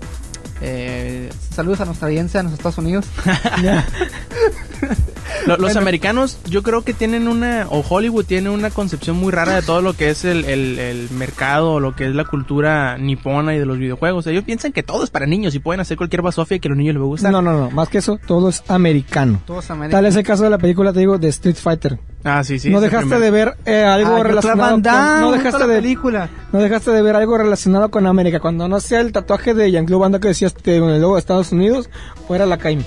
eh, 0.62 1.30
saludos 1.54 1.82
a 1.82 1.86
nuestra 1.86 2.08
audiencia 2.08 2.40
en 2.40 2.46
los 2.48 2.54
Estados 2.54 2.78
Unidos. 2.78 3.06
Lo- 5.46 5.58
los 5.58 5.76
americanos, 5.76 6.38
yo 6.50 6.64
creo 6.64 6.82
que 6.84 6.94
tienen 6.94 7.28
una, 7.28 7.66
o 7.70 7.84
Hollywood 7.88 8.26
tiene 8.26 8.50
una 8.50 8.70
concepción 8.70 9.18
muy 9.18 9.32
rara 9.32 9.56
de 9.56 9.62
todo 9.62 9.82
lo 9.82 9.94
que 9.94 10.10
es 10.10 10.26
el, 10.26 10.46
el, 10.46 10.80
el 10.80 11.10
mercado, 11.12 11.80
lo 11.80 11.96
que 11.96 12.08
es 12.08 12.16
la 12.16 12.26
cultura 12.26 12.98
nipona 12.98 13.56
y 13.56 13.60
de 13.60 13.66
los 13.66 13.78
videojuegos. 13.78 14.28
Ellos 14.28 14.44
piensan 14.44 14.72
que 14.72 14.84
todo 14.84 15.04
es 15.04 15.10
para 15.10 15.26
niños 15.26 15.56
y 15.56 15.60
pueden 15.60 15.80
hacer 15.82 15.98
cualquier 15.98 16.22
basofia 16.22 16.60
que 16.60 16.68
a 16.68 16.70
los 16.70 16.78
niños 16.78 16.96
les 16.96 17.04
gusta. 17.04 17.32
No, 17.32 17.42
no, 17.42 17.54
no, 17.58 17.72
más 17.72 17.90
que 17.90 18.00
eso, 18.00 18.20
todo 18.26 18.50
es 18.50 18.64
americano. 18.68 19.42
Todos 19.46 19.66
Tal 19.68 19.78
americanos. 19.78 20.10
es 20.10 20.16
el 20.18 20.24
caso 20.24 20.44
de 20.44 20.50
la 20.50 20.58
película, 20.58 20.94
te 20.94 21.00
digo, 21.00 21.18
de 21.18 21.28
Street 21.30 21.56
Fighter. 21.56 22.00
Ah, 22.24 22.44
sí, 22.44 22.60
sí. 22.60 22.70
no 22.70 22.82
dejaste 22.82 23.18
de 23.18 23.32
ver 23.32 23.56
eh, 23.66 23.82
algo 23.84 24.18
Ah, 24.18 24.24
relacionado 24.24 24.72
con, 24.72 24.82
no 25.22 25.32
dejaste 25.32 25.68
de 25.68 25.76
película. 25.82 26.30
no 26.52 26.60
dejaste 26.60 26.92
de 26.92 27.02
ver 27.02 27.16
algo 27.16 27.38
relacionado 27.38 27.90
con 27.90 28.06
América 28.08 28.42
cuando 28.42 28.68
no 28.68 28.80
sea 28.82 29.00
el 29.00 29.14
tatuaje 29.14 29.54
de 29.54 29.72
Jean-Claude 29.72 30.02
Van 30.02 30.12
Damme 30.12 30.22
que 30.22 30.28
decías 30.28 30.54
de- 30.64 30.80
con 30.82 30.90
el 30.90 31.02
logo 31.02 31.14
de 31.16 31.20
Estados 31.22 31.54
Unidos 31.54 31.90
o 32.28 32.36
era 32.36 32.46
la 32.46 32.58
Caime. 32.58 32.84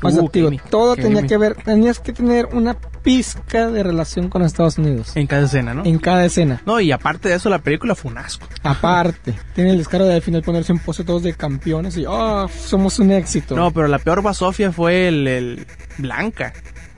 Sea, 0.00 0.22
Uh, 0.22 0.30
todo 0.70 0.94
tenía 0.94 1.22
que 1.26 1.36
ver, 1.36 1.54
tenías 1.56 1.98
que 1.98 2.12
tener 2.12 2.46
una 2.52 2.74
pizca 3.02 3.70
de 3.70 3.82
relación 3.82 4.28
con 4.28 4.42
Estados 4.42 4.78
Unidos 4.78 5.16
En 5.16 5.26
cada 5.26 5.46
escena, 5.46 5.74
¿no? 5.74 5.84
en 5.84 5.98
cada 5.98 6.24
escena. 6.24 6.62
No, 6.66 6.80
y 6.80 6.92
aparte 6.92 7.28
de 7.28 7.36
eso, 7.36 7.48
la 7.48 7.58
película 7.60 7.94
fue 7.94 8.10
un 8.10 8.18
asco. 8.18 8.46
Aparte, 8.62 9.34
tiene 9.54 9.70
el 9.70 9.78
descaro 9.78 10.04
de 10.04 10.14
al 10.14 10.22
final 10.22 10.42
ponerse 10.42 10.72
en 10.72 10.78
pose 10.78 11.04
todos 11.04 11.22
de 11.22 11.34
campeones 11.34 11.96
y 11.96 12.04
oh, 12.06 12.48
somos 12.48 12.98
un 12.98 13.12
éxito. 13.12 13.56
No, 13.56 13.70
pero 13.70 13.88
la 13.88 13.98
peor 13.98 14.22
basofia 14.22 14.72
fue 14.72 15.08
el, 15.08 15.26
el 15.26 15.66
Blanca. 15.98 16.52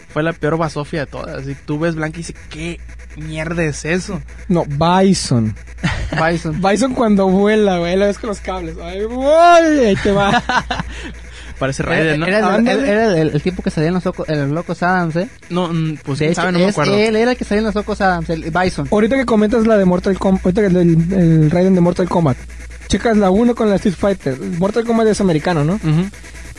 Fue 0.08 0.22
la 0.22 0.32
peor 0.32 0.56
basofia 0.56 1.00
de 1.00 1.06
todas. 1.06 1.46
Y 1.46 1.54
tú 1.54 1.78
ves 1.78 1.94
Blanca 1.94 2.16
y 2.18 2.22
dices, 2.22 2.36
¿qué 2.48 2.80
mierda 3.16 3.62
es 3.64 3.84
eso? 3.84 4.20
No, 4.48 4.64
Bison. 4.64 5.54
Bison. 6.30 6.60
Bison 6.62 6.94
cuando 6.94 7.28
vuela, 7.28 7.78
güey, 7.78 7.96
la 7.96 8.06
ves 8.06 8.18
con 8.18 8.28
los 8.28 8.40
cables. 8.40 8.76
Ay, 8.82 9.04
güey, 9.04 9.86
ahí 9.86 9.96
te 10.02 10.10
va. 10.12 10.42
Parece 11.58 11.82
Era, 11.82 11.92
Raiden, 11.92 12.20
¿no? 12.20 12.26
era 12.26 12.56
el, 12.56 12.68
era 12.68 13.18
el- 13.20 13.30
el 13.30 13.42
tipo 13.42 13.62
que 13.62 13.70
salía 13.70 13.88
en 13.88 13.94
los, 13.94 14.04
loco- 14.04 14.24
en 14.28 14.38
los 14.40 14.50
Locos 14.50 14.82
Adams, 14.82 15.16
¿eh? 15.16 15.28
No, 15.50 15.68
mm, 15.72 15.98
pues 16.04 16.18
De 16.20 16.26
quién 16.26 16.32
hecho, 16.32 16.40
sabe, 16.42 16.52
no 16.52 16.58
me 16.60 16.66
acuerdo. 16.66 16.94
él 16.94 17.16
era 17.16 17.32
el 17.32 17.36
que 17.36 17.44
salía 17.44 17.58
en 17.60 17.64
los 17.66 17.74
Locos 17.74 18.00
Adams, 18.00 18.30
el 18.30 18.50
Bison. 18.50 18.88
Ahorita 18.90 19.16
que 19.16 19.24
comentas 19.26 19.66
la 19.66 19.76
de 19.76 19.84
Mortal 19.84 20.18
Kombat, 20.18 20.44
ahorita 20.46 20.60
que 20.60 20.66
el, 20.68 20.76
el, 20.76 21.50
Raiden 21.50 21.74
de 21.74 21.80
Mortal 21.80 22.08
Kombat, 22.08 22.36
checas 22.86 23.16
la 23.16 23.30
1 23.30 23.54
con 23.54 23.68
la 23.70 23.76
Street 23.76 23.96
Fighter. 23.98 24.38
Mortal 24.58 24.84
Kombat 24.84 25.08
es 25.08 25.20
americano, 25.20 25.64
¿no? 25.64 25.74
Ujú. 25.74 26.08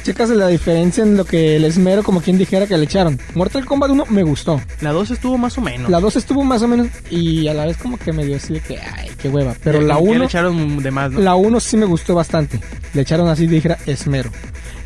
Checas 0.03 0.29
la 0.29 0.47
diferencia 0.47 1.03
en 1.03 1.17
lo 1.17 1.25
que 1.25 1.57
el 1.57 1.65
esmero, 1.65 2.03
como 2.03 2.21
quien 2.21 2.38
dijera 2.38 2.65
que 2.67 2.77
le 2.77 2.85
echaron. 2.85 3.19
Mortal 3.35 3.65
Kombat 3.65 3.89
1 3.91 4.05
me 4.09 4.23
gustó. 4.23 4.62
La 4.79 4.91
2 4.93 5.12
estuvo 5.12 5.38
más 5.38 5.57
o 5.57 5.62
menos. 5.62 5.89
La 5.89 5.99
2 5.99 6.15
estuvo 6.15 6.41
más 6.45 6.62
o 6.62 6.69
menos 6.69 6.88
y 7.09 7.47
a 7.49 7.53
la 7.53 7.65
vez 7.65 7.75
como 7.75 7.97
que 7.97 8.13
me 8.13 8.23
dio 8.25 8.38
así 8.38 8.53
de 8.53 8.59
que, 8.62 8.79
ay, 8.79 9.12
qué 9.21 9.27
hueva. 9.27 9.55
Pero 9.62 9.79
Eh, 9.79 9.81
la 9.83 9.95
como 9.95 10.05
que 10.05 10.12
1, 10.12 10.19
le 10.19 10.25
echaron 10.25 10.77
de 10.81 10.91
más, 10.91 11.12
¿no? 11.12 11.19
la 11.19 11.35
1 11.35 11.59
sí 11.59 11.75
me 11.75 11.85
gustó 11.85 12.15
bastante. 12.15 12.59
Le 12.93 13.01
echaron 13.01 13.27
así, 13.27 13.45
dijera, 13.45 13.77
esmero. 13.85 14.31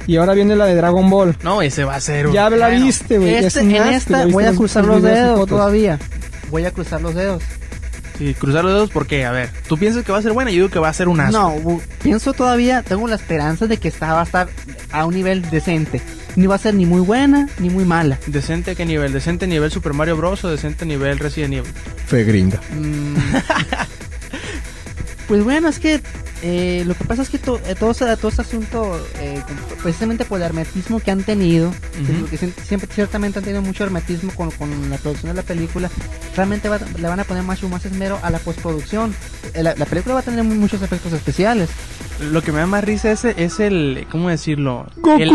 Y 0.07 0.17
ahora 0.17 0.33
viene 0.33 0.55
la 0.55 0.65
de 0.65 0.75
Dragon 0.75 1.09
Ball. 1.09 1.37
No, 1.43 1.61
ese 1.61 1.83
va 1.85 1.95
a 1.95 2.01
ser... 2.01 2.27
un- 2.27 2.33
Ya 2.33 2.49
la 2.49 2.67
Bueno, 2.67 2.85
viste, 2.85 3.17
güey. 3.17 3.35
este- 3.35 3.47
es 3.47 3.55
en 3.57 3.71
nasty, 3.71 3.93
esta 3.95 4.11
¿ya 4.19 4.25
viste 4.25 4.33
voy 4.33 4.43
a 4.45 4.53
cruzar 4.53 4.85
los 4.85 5.01
dedos 5.01 5.47
todavía. 5.47 5.99
Voy 6.51 6.65
a 6.65 6.71
cruzar 6.71 7.01
los 7.01 7.15
dedos. 7.15 7.41
Sí, 8.17 8.35
cruzar 8.35 8.63
los 8.63 8.73
dedos 8.73 8.89
porque, 8.91 9.25
a 9.25 9.31
ver, 9.31 9.49
tú 9.67 9.77
piensas 9.77 10.03
que 10.03 10.11
va 10.11 10.19
a 10.19 10.21
ser 10.21 10.33
buena, 10.33 10.51
yo 10.51 10.55
digo 10.57 10.69
que 10.69 10.77
va 10.77 10.89
a 10.89 10.93
ser 10.93 11.07
un 11.07 11.19
asco. 11.19 11.59
No, 11.63 11.81
pienso 12.03 12.33
todavía, 12.33 12.83
tengo 12.83 13.07
la 13.07 13.15
esperanza 13.15 13.65
de 13.65 13.77
que 13.77 13.87
esta 13.87 14.13
va 14.13 14.21
a 14.21 14.23
estar 14.23 14.49
a 14.91 15.05
un 15.05 15.15
nivel 15.15 15.49
decente. 15.49 15.99
Ni 16.35 16.45
va 16.47 16.55
a 16.55 16.59
ser 16.59 16.75
ni 16.75 16.85
muy 16.85 17.01
buena 17.01 17.47
ni 17.59 17.69
muy 17.69 17.85
mala. 17.85 18.19
¿Decente 18.27 18.71
a 18.71 18.75
qué 18.75 18.85
nivel? 18.85 19.13
¿Decente 19.13 19.47
nivel 19.47 19.71
Super 19.71 19.93
Mario 19.93 20.17
Bros. 20.17 20.43
o 20.43 20.49
decente 20.49 20.85
nivel 20.85 21.17
Resident 21.17 21.53
Evil? 21.53 21.71
Fue 22.05 22.23
gringa. 22.23 22.59
Mm. 22.79 23.15
pues 25.27 25.43
bueno, 25.43 25.69
es 25.69 25.79
que 25.79 26.01
eh, 26.43 26.83
lo 26.85 26.93
que 26.93 27.05
pasa 27.05 27.21
es 27.23 27.29
que 27.29 27.37
to- 27.39 27.59
eh, 27.65 27.73
todo, 27.73 27.91
ese- 27.91 28.17
todo 28.17 28.27
este 28.29 28.41
asunto, 28.41 28.99
eh, 29.19 29.41
precisamente 29.81 30.25
por 30.25 30.39
el 30.39 30.43
hermetismo 30.45 30.99
que 30.99 31.09
han 31.09 31.23
tenido, 31.23 31.71
siem- 32.37 32.53
siempre 32.63 32.89
ciertamente 32.93 33.39
han 33.39 33.45
tenido 33.45 33.61
mucho 33.61 33.83
hermetismo 33.83 34.31
con, 34.35 34.51
con 34.51 34.89
la 34.89 34.97
producción 34.97 35.31
de 35.31 35.41
la 35.41 35.47
película, 35.47 35.89
realmente 36.35 36.67
va- 36.69 36.79
le 36.99 37.07
van 37.07 37.19
a 37.19 37.23
poner 37.23 37.43
más, 37.43 37.63
más 37.63 37.85
esmero 37.85 38.19
a 38.21 38.29
la 38.29 38.39
postproducción. 38.39 39.15
Eh, 39.53 39.63
La, 39.63 39.73
la 39.75 39.85
película 39.85 40.15
va 40.15 40.19
a 40.19 40.23
tener 40.23 40.43
muchos 40.43 40.81
efectos 40.81 41.13
especiales. 41.13 41.69
Lo 42.19 42.41
que 42.41 42.51
me 42.51 42.59
da 42.59 42.67
más 42.67 42.83
risa 42.83 43.11
es, 43.11 43.23
es 43.25 43.59
el, 43.59 44.05
¿cómo 44.11 44.29
decirlo? 44.29 44.87
¡Goku! 44.97 45.21
El, 45.21 45.31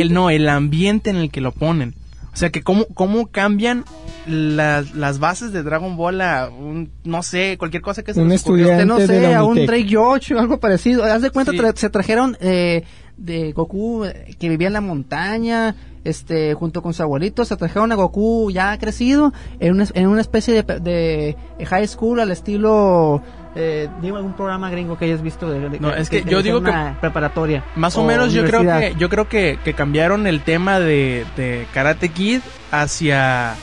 el- 0.00 0.12
no, 0.12 0.28
el 0.30 0.48
ambiente 0.48 1.10
en 1.10 1.16
el 1.16 1.30
que 1.30 1.40
lo 1.40 1.52
ponen. 1.52 1.94
O 2.32 2.36
sea, 2.36 2.50
que 2.50 2.62
cómo, 2.62 2.86
cómo 2.94 3.26
cambian 3.28 3.84
las, 4.26 4.94
las 4.94 5.18
bases 5.18 5.52
de 5.52 5.62
Dragon 5.62 5.96
Ball 5.96 6.20
a 6.20 6.48
un, 6.50 6.90
no 7.04 7.22
sé, 7.22 7.56
cualquier 7.58 7.82
cosa 7.82 8.02
que 8.02 8.14
se 8.14 8.20
Un 8.20 8.28
les 8.28 8.42
ocurrió. 8.42 8.66
estudiante. 8.66 8.86
No 8.86 8.98
de 8.98 9.06
sé, 9.06 9.20
la 9.22 9.38
a 9.38 9.44
un. 9.44 9.66
Drake 9.66 9.86
George 9.88 10.34
o 10.34 10.38
algo 10.38 10.60
parecido. 10.60 11.04
Haz 11.04 11.22
de 11.22 11.30
cuenta, 11.30 11.52
Sí. 11.52 11.58
tra- 11.58 11.74
se 11.76 11.90
trajeron 11.90 12.36
eh, 12.40 12.84
de 13.16 13.52
Goku 13.52 14.04
eh, 14.04 14.36
que 14.38 14.48
vivía 14.48 14.68
en 14.68 14.74
la 14.74 14.80
montaña, 14.80 15.74
este, 16.04 16.54
junto 16.54 16.82
con 16.82 16.94
su 16.94 17.02
abuelito, 17.02 17.44
se 17.44 17.56
trajeron 17.56 17.90
a 17.90 17.96
Goku 17.96 18.50
ya 18.50 18.78
crecido 18.78 19.32
en 19.58 19.72
una, 19.74 19.86
en 19.94 20.06
una 20.06 20.20
especie 20.20 20.54
de, 20.54 20.62
pe- 20.62 20.78
de 20.80 21.36
high 21.66 21.88
school 21.88 22.20
al 22.20 22.30
estilo, 22.30 23.20
eh, 23.60 23.88
digo, 24.00 24.16
algún 24.16 24.34
programa 24.34 24.70
gringo 24.70 24.96
que 24.96 25.06
hayas 25.06 25.20
visto. 25.20 25.50
De, 25.50 25.68
de- 25.68 25.80
No, 25.80 25.92
es 25.92 26.08
que 26.08 26.22
yo 26.22 26.42
digo 26.42 26.62
que 26.62 26.72
preparatoria. 27.00 27.64
Más 27.74 27.96
o, 27.96 28.04
menos 28.04 28.32
yo 28.32 28.44
creo 28.44 28.60
que 28.62 28.94
yo 28.96 29.08
creo 29.08 29.28
que, 29.28 29.58
que 29.64 29.74
cambiaron 29.74 30.26
el 30.28 30.42
tema 30.42 30.78
de, 30.78 31.26
de 31.36 31.66
Karate 31.74 32.08
Kid 32.10 32.40
hacia 32.70 33.56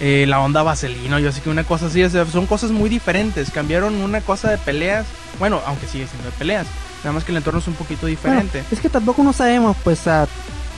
eh, 0.00 0.26
la 0.28 0.40
onda 0.40 0.62
vaselino. 0.62 1.18
Yo 1.18 1.32
sé 1.32 1.40
que 1.40 1.48
una 1.48 1.64
cosa 1.64 1.86
así, 1.86 2.02
o 2.04 2.10
sea, 2.10 2.26
son 2.26 2.46
cosas 2.46 2.70
muy 2.70 2.90
diferentes. 2.90 3.50
Cambiaron 3.50 3.94
una 3.96 4.20
cosa 4.20 4.50
de 4.50 4.58
peleas, 4.58 5.06
bueno, 5.38 5.62
aunque 5.66 5.86
sigue 5.86 6.06
siendo 6.06 6.30
de 6.30 6.36
peleas, 6.36 6.66
nada 7.02 7.12
más 7.12 7.24
que 7.24 7.32
el 7.32 7.38
entorno 7.38 7.60
es 7.60 7.68
un 7.68 7.74
poquito 7.74 8.02
Bueno, 8.02 8.16
diferente. 8.16 8.62
es 8.70 8.80
que 8.80 8.90
tampoco 8.90 9.22
no 9.22 9.32
sabemos, 9.32 9.76
pues, 9.82 10.06
ah, 10.06 10.26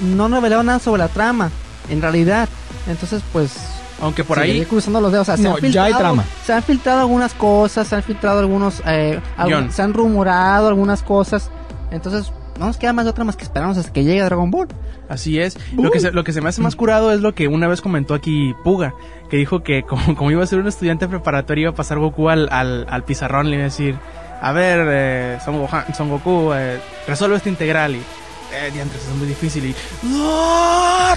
no 0.00 0.28
revelaron 0.28 0.66
nada 0.66 0.78
sobre 0.78 1.00
la 1.00 1.08
trama, 1.08 1.50
en 1.88 2.00
realidad. 2.00 2.48
Entonces, 2.88 3.22
pues, 3.32 3.56
aunque 4.00 4.24
por 4.24 4.38
ahí 4.38 4.64
cruzando 4.64 5.00
los 5.00 5.12
dedos. 5.12 5.28
O 5.28 5.36
sea, 5.36 5.36
se 5.36 5.42
ya 5.70 5.84
hay 5.84 5.92
filtrado- 5.92 5.98
trama. 5.98 6.24
Se 6.44 6.52
han 6.52 6.62
filtrado 6.62 7.00
algunas 7.00 7.34
cosas, 7.34 7.86
se 7.88 7.96
han 7.96 8.02
filtrado 8.02 8.38
algunos, 8.40 8.82
eh, 8.86 9.20
algún- 9.36 9.70
se 9.72 9.82
han 9.82 9.92
rumorado 9.94 10.68
algunas 10.68 11.02
cosas. 11.02 11.50
Entonces, 11.90 12.32
no 12.58 12.66
nos 12.66 12.76
queda 12.76 12.92
más 12.92 13.04
de 13.06 13.10
otra 13.10 13.24
más 13.24 13.36
que 13.36 13.44
esperarnos 13.44 13.78
hasta 13.78 13.92
que 13.92 14.04
llegue 14.04 14.22
Dragon 14.22 14.50
Ball. 14.50 14.68
Así 15.08 15.40
es. 15.40 15.56
Lo 15.76 15.90
que, 15.90 15.98
se, 15.98 16.12
lo 16.12 16.22
que 16.24 16.32
se 16.32 16.40
me 16.40 16.50
hace 16.50 16.60
más 16.62 16.76
curado 16.76 17.10
es 17.12 17.20
lo 17.20 17.34
que 17.34 17.48
una 17.48 17.66
vez 17.68 17.80
comentó 17.80 18.14
aquí 18.14 18.54
Puga, 18.62 18.94
que 19.28 19.36
dijo 19.38 19.62
que 19.62 19.82
como, 19.88 20.14
como 20.14 20.30
iba 20.30 20.42
a 20.44 20.46
ser 20.46 20.58
un 20.60 20.68
estudiante 20.68 21.08
preparatorio 21.08 21.62
iba 21.62 21.70
a 21.70 21.74
pasar 21.74 21.98
Goku 21.98 22.28
al, 22.28 22.48
al, 22.52 22.86
al 22.88 23.04
pizarrón 23.04 23.48
le 23.50 23.56
iba 23.56 23.62
a 23.62 23.64
decir, 23.64 23.96
a 24.42 24.52
ver, 24.52 24.86
eh, 24.90 25.38
Son, 25.44 25.56
Gohan- 25.60 25.92
Son 25.94 26.08
Goku, 26.10 26.52
eh, 26.54 26.78
resuelve 27.08 27.36
este 27.36 27.48
integral 27.48 27.96
y... 27.96 28.02
Eh, 28.52 28.70
diantres, 28.72 29.02
es 29.02 29.16
muy 29.16 29.28
difícil 29.28 29.64
y... 29.66 29.74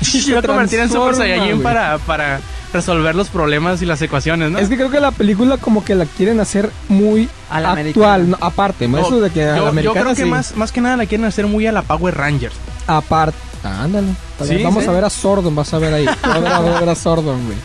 Se 0.06 0.30
iba 0.30 0.40
a 0.40 0.44
convertir 0.44 0.80
en 0.80 0.90
Super 0.90 1.16
Saiyajin 1.16 1.62
para, 1.64 1.98
para 2.00 2.40
resolver 2.72 3.16
los 3.16 3.30
problemas 3.30 3.82
y 3.82 3.86
las 3.86 4.02
ecuaciones, 4.02 4.52
¿no? 4.52 4.60
Es 4.60 4.70
que 4.70 4.76
creo 4.76 4.90
que 4.92 5.00
la 5.00 5.12
película 5.12 5.58
como 5.58 5.84
que 5.84 5.96
la 5.96 6.06
quieren 6.06 6.40
hacer 6.40 6.70
muy 6.90 7.30
A 7.50 7.60
la 7.60 7.72
actual, 7.74 8.22
americana. 8.22 8.38
no, 8.40 8.46
aparte, 8.46 8.88
No, 8.88 9.00
eso 9.00 9.20
de 9.20 9.30
que 9.32 9.44
a 9.44 9.48
la 9.52 9.56
yo, 9.58 9.64
yo 9.64 9.70
americana 9.70 10.02
creo 10.02 10.16
que 10.16 10.24
sí. 10.24 10.30
más, 10.30 10.56
más 10.56 10.72
que 10.72 10.82
nada 10.82 10.98
la 10.98 11.06
quieren 11.06 11.26
hacer 11.26 11.48
muy 11.48 11.66
a 11.68 11.72
la 11.72 11.82
Power 11.82 12.16
Rangers. 12.16 12.56
aparte. 12.88 13.38
Ándale. 13.64 14.08
Sí, 14.46 14.62
Vamos 14.62 14.84
sí. 14.84 14.90
a 14.90 14.92
ver 14.94 15.06
a 15.06 15.10
Sordon, 15.10 15.56
vas 15.56 15.74
a 15.74 15.78
ver 15.80 15.94
ahí. 15.94 16.06
A 16.24 16.38
ver 16.40 16.52
a, 16.52 16.60
ver 16.60 16.90
a 16.90 16.96
Sordon, 16.96 17.46
güey. 17.46 17.58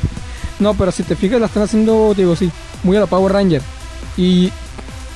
No, 0.61 0.75
pero 0.75 0.93
si 0.93 1.03
te 1.03 1.17
fijas 1.17 1.41
la 1.41 1.47
están 1.47 1.65
haciendo, 1.65 2.15
digo, 2.17 2.37
sí, 2.37 2.51
muy 2.85 2.97
a 2.97 3.01
la 3.01 3.07
Power 3.07 3.33
Ranger. 3.33 3.61
Y 4.17 4.53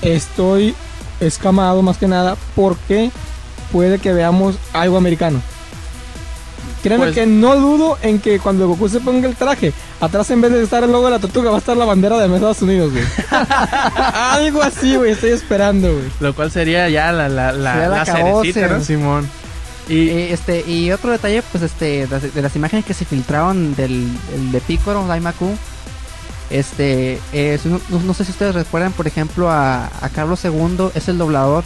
estoy 0.02 0.74
escamado 1.20 1.82
más 1.82 1.98
que 1.98 2.08
nada 2.08 2.36
porque 2.56 3.12
puede 3.72 3.98
que 3.98 4.12
veamos 4.12 4.56
algo 4.72 4.96
americano. 4.96 5.40
Créanme 6.82 7.06
Pues- 7.06 7.14
que 7.14 7.26
no 7.26 7.54
dudo 7.56 7.96
en 8.02 8.18
que 8.18 8.40
cuando 8.40 8.66
Goku 8.66 8.88
se 8.88 8.98
ponga 9.00 9.28
el 9.28 9.36
traje, 9.36 9.72
atrás 10.00 10.28
en 10.30 10.40
vez 10.40 10.50
de 10.52 10.62
estar 10.64 10.82
el 10.82 10.90
logo 10.90 11.04
de 11.04 11.12
la 11.12 11.18
tortuga 11.20 11.50
va 11.50 11.56
a 11.56 11.60
estar 11.60 11.76
la 11.76 11.84
bandera 11.84 12.18
de 12.18 12.34
Estados 12.34 12.60
Unidos, 12.62 12.90
güey. 12.92 13.04
algo 14.14 14.62
así, 14.62 14.96
güey, 14.96 15.12
estoy 15.12 15.30
esperando, 15.30 15.92
güey. 15.92 16.04
Lo 16.18 16.34
cual 16.34 16.50
sería 16.50 16.88
ya 16.88 17.12
la, 17.12 17.28
la, 17.28 17.52
la, 17.52 17.72
Sería 17.72 17.88
la 17.88 17.96
la 17.98 18.04
caboce, 18.04 18.52
cerecita, 18.52 18.72
¿no? 18.72 18.78
¿no? 18.78 18.84
Simón. 18.84 19.30
Y, 19.88 20.08
Eh, 20.08 20.32
este, 20.32 20.64
y 20.68 20.90
otro 20.90 21.12
detalle, 21.12 21.42
pues, 21.52 21.62
este, 21.62 22.06
de, 22.08 22.30
de 22.30 22.42
las 22.42 22.56
imágenes 22.56 22.84
que 22.84 22.94
se 22.94 23.04
filtraron 23.04 23.76
del, 23.76 24.08
el 24.34 24.50
de 24.52 24.60
Piccolo, 24.60 25.06
Daimaku. 25.06 25.54
Este, 26.50 27.18
eh, 27.32 27.58
no 28.04 28.12
sé 28.14 28.24
si 28.24 28.32
ustedes 28.32 28.54
recuerdan, 28.54 28.92
por 28.92 29.06
ejemplo, 29.06 29.50
a, 29.50 29.86
a 29.86 30.08
Carlos 30.10 30.44
II, 30.44 30.88
es 30.94 31.08
el 31.08 31.16
doblador 31.16 31.64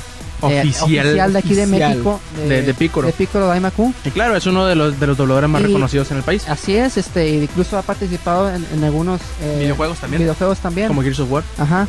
eh, 0.51 0.61
Oficial. 0.61 1.33
de 1.33 1.39
aquí 1.39 1.55
de 1.55 1.63
Oficial. 1.65 1.91
México. 1.91 2.21
De- 2.49 2.63
de 2.63 2.75
Piccolo. 2.75 3.07
De 3.07 3.13
Piccolo 3.13 3.47
Daimaku. 3.47 3.93
y 4.05 4.11
claro, 4.11 4.37
es 4.37 4.47
uno 4.47 4.67
de 4.67 4.75
los, 4.75 4.99
de 5.01 5.07
los 5.07 5.17
dobladores 5.17 5.49
más 5.51 5.63
Y- 5.63 5.67
reconocidos 5.67 6.11
en 6.11 6.17
el 6.19 6.23
país. 6.23 6.49
Así 6.49 6.77
es, 6.77 6.97
este, 6.97 7.29
y 7.29 7.43
incluso 7.45 7.77
ha 7.79 7.83
participado 7.83 8.49
en, 8.55 8.65
en 8.75 8.85
algunos 8.85 9.21
eh, 9.43 9.57
Videojuegos 9.61 9.99
también. 9.99 10.23
videojuegos 10.23 10.59
también. 10.59 10.89
Como 10.89 11.03
Gears 11.03 11.21
of 11.21 11.31
War. 11.31 11.43
Ajá. 11.59 11.87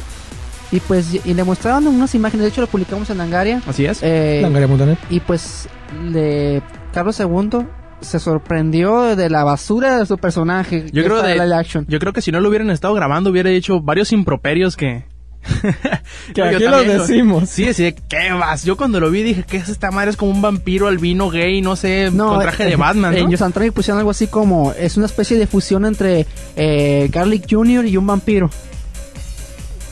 Y 0.71 0.79
pues, 0.81 1.07
y 1.25 1.33
le 1.33 1.43
mostraron 1.45 1.87
unas 1.87 2.13
imágenes, 2.13 2.43
de 2.43 2.49
hecho 2.49 2.61
lo 2.61 2.67
publicamos 2.67 3.09
en 3.09 3.17
Langaria. 3.19 3.61
Así 3.65 3.85
es. 3.85 3.99
Eh, 4.01 4.39
Langaria.net. 4.41 4.97
y 5.09 5.21
pues, 5.21 5.69
de 6.11 6.61
Carlos 6.93 7.17
II 7.19 7.65
se 8.01 8.19
sorprendió 8.19 9.15
de 9.15 9.29
la 9.29 9.43
basura 9.43 9.97
de 9.97 10.05
su 10.05 10.17
personaje. 10.17 10.85
Yo 10.91 11.03
creo 11.05 11.21
de- 11.23 11.33
live 11.35 11.55
action. 11.55 11.85
Yo 11.87 11.99
creo 11.99 12.11
que 12.13 12.21
si 12.21 12.31
no 12.31 12.41
lo 12.41 12.49
hubieran 12.49 12.69
estado 12.69 12.93
grabando, 12.93 13.29
hubiera 13.29 13.49
hecho 13.49 13.79
varios 13.81 14.11
improperios 14.11 14.75
que, 14.75 15.05
Que 16.33 16.41
aquí 16.41 16.63
lo 16.63 16.83
decimos. 16.83 17.49
Sí, 17.49 17.73
sí, 17.73 17.95
¿qué 18.09 18.31
vas? 18.33 18.63
Yo 18.63 18.77
cuando 18.77 18.99
lo 18.99 19.09
vi 19.09 19.23
dije, 19.23 19.43
¿qué 19.47 19.57
es 19.57 19.69
esta 19.69 19.91
madre? 19.91 20.11
Es 20.11 20.17
como 20.17 20.31
un 20.31 20.41
vampiro 20.41 20.87
albino 20.87 21.29
gay, 21.29 21.61
no 21.61 21.75
sé, 21.75 22.11
con 22.15 22.39
traje 22.39 22.63
eh, 22.63 22.69
de 22.71 22.75
Batman, 22.75 23.13
¿no? 23.13 23.17
En 23.17 23.29
Yo 23.31 23.43
Antonio 23.43 23.71
pusieron 23.71 23.99
algo 23.99 24.11
así 24.11 24.27
como, 24.27 24.73
es 24.73 24.97
una 24.97 25.05
especie 25.05 25.37
de 25.37 25.47
fusión 25.47 25.85
entre 25.85 26.25
eh, 26.55 27.09
Garlic 27.11 27.45
Jr. 27.49 27.85
y 27.85 27.97
un 27.97 28.07
vampiro. 28.07 28.49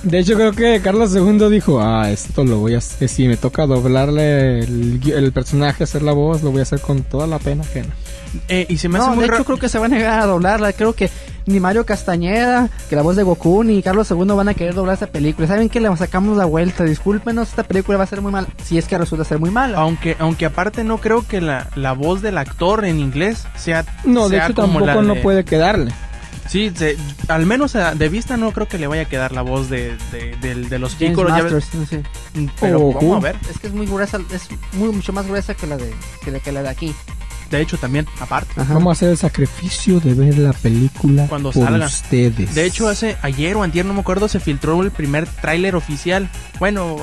De 0.03 0.19
hecho, 0.19 0.35
creo 0.35 0.51
que 0.51 0.81
Carlos 0.81 1.15
II 1.15 1.49
dijo, 1.49 1.81
ah, 1.81 2.11
esto 2.11 2.43
lo 2.43 2.59
voy 2.59 2.75
a 2.75 2.77
hacer, 2.77 3.09
si 3.09 3.27
me 3.27 3.37
toca 3.37 3.65
doblarle 3.65 4.59
el, 4.59 5.01
el 5.11 5.31
personaje, 5.31 5.83
hacer 5.83 6.03
la 6.03 6.11
voz, 6.11 6.43
lo 6.43 6.51
voy 6.51 6.59
a 6.59 6.63
hacer 6.63 6.79
con 6.79 7.01
toda 7.01 7.25
la 7.25 7.39
pena 7.39 7.63
ajena. 7.63 7.95
Eh, 8.47 8.65
y 8.69 8.77
se 8.77 8.89
me 8.89 8.97
hace 8.99 9.07
No, 9.09 9.15
muy 9.15 9.27
de 9.27 9.33
hecho 9.33 9.45
creo 9.45 9.57
que 9.57 9.69
se 9.69 9.79
va 9.79 9.85
a 9.85 9.89
negar 9.89 10.19
a 10.19 10.25
doblarla. 10.25 10.73
Creo 10.73 10.93
que 10.93 11.09
ni 11.47 11.59
Mario 11.59 11.85
Castañeda, 11.85 12.69
que 12.89 12.95
la 12.95 13.01
voz 13.03 13.15
de 13.15 13.23
Goku, 13.23 13.63
ni 13.63 13.81
Carlos 13.83 14.09
II 14.09 14.25
van 14.35 14.49
a 14.49 14.53
querer 14.53 14.73
doblar 14.73 14.95
esta 14.95 15.07
película. 15.07 15.47
¿Saben 15.47 15.69
que 15.69 15.79
Le 15.79 15.95
sacamos 15.97 16.37
la 16.37 16.45
vuelta. 16.45 16.83
Discúlpenos, 16.83 17.49
esta 17.49 17.63
película 17.63 17.97
va 17.97 18.03
a 18.05 18.07
ser 18.07 18.21
muy 18.21 18.31
mala. 18.31 18.47
Si 18.63 18.77
es 18.77 18.85
que 18.87 18.97
resulta 18.97 19.23
ser 19.25 19.39
muy 19.39 19.51
mala. 19.51 19.77
Aunque, 19.77 20.15
aunque 20.19 20.45
aparte 20.45 20.83
no 20.83 20.97
creo 20.97 21.25
que 21.27 21.41
la, 21.41 21.69
la 21.75 21.93
voz 21.93 22.21
del 22.21 22.37
actor 22.37 22.85
en 22.85 22.99
inglés 22.99 23.45
sea. 23.55 23.85
No, 24.05 24.27
de 24.29 24.37
sea 24.37 24.45
hecho 24.47 24.55
como 24.55 24.79
tampoco 24.79 25.01
no 25.03 25.13
de- 25.15 25.21
puede 25.21 25.45
quedarle. 25.45 25.91
Sí, 26.47 26.71
se- 26.75 26.95
al 27.27 27.45
menos 27.47 27.75
a- 27.75 27.95
de 27.95 28.07
vista 28.07 28.37
no 28.37 28.51
creo 28.51 28.67
que 28.67 28.77
le 28.77 28.85
vaya 28.85 29.03
a 29.03 29.05
quedar 29.05 29.31
la 29.31 29.41
voz 29.41 29.67
de, 29.69 29.97
de, 30.41 30.55
de 30.55 30.79
los 30.79 30.93
Piccolo. 30.95 31.29
sé. 31.85 32.03
Pero 32.59 32.91
vamos 32.91 33.17
a 33.17 33.19
ver. 33.19 33.35
Es 33.49 33.57
que 33.59 33.67
es 33.67 33.73
muy 33.73 33.87
gruesa, 33.87 34.19
es 34.31 34.47
muy, 34.73 34.89
mucho 34.89 35.11
más 35.11 35.25
gruesa 35.27 35.53
que 35.55 35.65
la 35.67 35.77
de, 35.77 35.91
que 36.23 36.31
la, 36.31 36.39
que 36.39 36.51
la 36.51 36.61
de 36.61 36.69
aquí. 36.69 36.93
De 37.51 37.61
hecho, 37.61 37.77
también, 37.77 38.07
aparte. 38.19 38.59
Ajá. 38.59 38.73
Vamos 38.73 38.89
a 38.89 38.91
hacer 38.93 39.09
el 39.09 39.17
sacrificio 39.17 39.99
de 39.99 40.13
ver 40.13 40.37
la 40.37 40.53
película 40.53 41.27
Cuando 41.27 41.51
por 41.51 41.65
salga. 41.65 41.85
ustedes. 41.85 42.55
De 42.55 42.65
hecho, 42.65 42.87
hace 42.87 43.17
ayer 43.21 43.55
o 43.55 43.63
antier, 43.63 43.85
no 43.85 43.93
me 43.93 43.99
acuerdo, 44.01 44.27
se 44.27 44.39
filtró 44.39 44.81
el 44.81 44.91
primer 44.91 45.27
tráiler 45.27 45.75
oficial. 45.75 46.29
Bueno, 46.59 46.97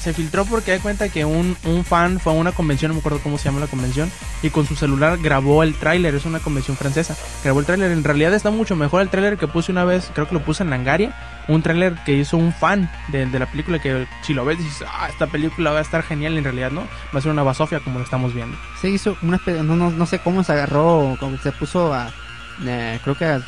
se 0.00 0.12
filtró 0.12 0.44
porque 0.44 0.72
hay 0.72 0.78
cuenta 0.80 1.08
que 1.08 1.24
un, 1.24 1.56
un 1.64 1.84
fan 1.84 2.20
fue 2.20 2.32
a 2.32 2.36
una 2.36 2.52
convención, 2.52 2.90
no 2.90 2.94
me 2.94 3.00
acuerdo 3.00 3.20
cómo 3.22 3.38
se 3.38 3.44
llama 3.44 3.60
la 3.60 3.66
convención, 3.66 4.10
y 4.42 4.50
con 4.50 4.66
su 4.66 4.76
celular 4.76 5.18
grabó 5.18 5.62
el 5.62 5.74
tráiler, 5.74 6.14
es 6.14 6.24
una 6.24 6.40
convención 6.40 6.76
francesa. 6.76 7.16
Grabó 7.42 7.60
el 7.60 7.66
tráiler, 7.66 7.90
en 7.90 8.04
realidad 8.04 8.34
está 8.34 8.50
mucho 8.50 8.76
mejor 8.76 9.02
el 9.02 9.08
tráiler 9.08 9.38
que 9.38 9.48
puse 9.48 9.72
una 9.72 9.84
vez, 9.84 10.10
creo 10.14 10.28
que 10.28 10.34
lo 10.34 10.44
puse 10.44 10.62
en 10.62 10.70
Langaria, 10.70 11.14
un 11.48 11.62
tráiler 11.62 11.94
que 12.04 12.12
hizo 12.14 12.36
un 12.36 12.52
fan 12.52 12.90
de, 13.08 13.26
de 13.26 13.38
la 13.38 13.46
película 13.46 13.78
que 13.78 14.06
si 14.22 14.34
lo 14.34 14.44
ves 14.44 14.58
dices, 14.58 14.84
ah, 14.88 15.08
esta 15.08 15.26
película 15.26 15.70
va 15.70 15.78
a 15.78 15.82
estar 15.82 16.02
genial, 16.02 16.36
en 16.36 16.44
realidad 16.44 16.70
no, 16.70 16.82
va 17.14 17.18
a 17.18 17.22
ser 17.22 17.30
una 17.30 17.42
basofia 17.42 17.80
como 17.80 17.98
lo 17.98 18.04
estamos 18.04 18.34
viendo. 18.34 18.56
Se 18.80 18.90
hizo 18.90 19.16
una 19.22 19.40
no, 19.62 19.85
no, 19.90 19.96
no 19.96 20.06
sé 20.06 20.18
cómo 20.18 20.42
se 20.44 20.52
agarró, 20.52 21.16
como 21.20 21.36
que 21.36 21.42
se 21.42 21.52
puso 21.52 21.92
a, 21.94 22.08
eh, 22.64 22.98
creo 23.02 23.14
que 23.16 23.38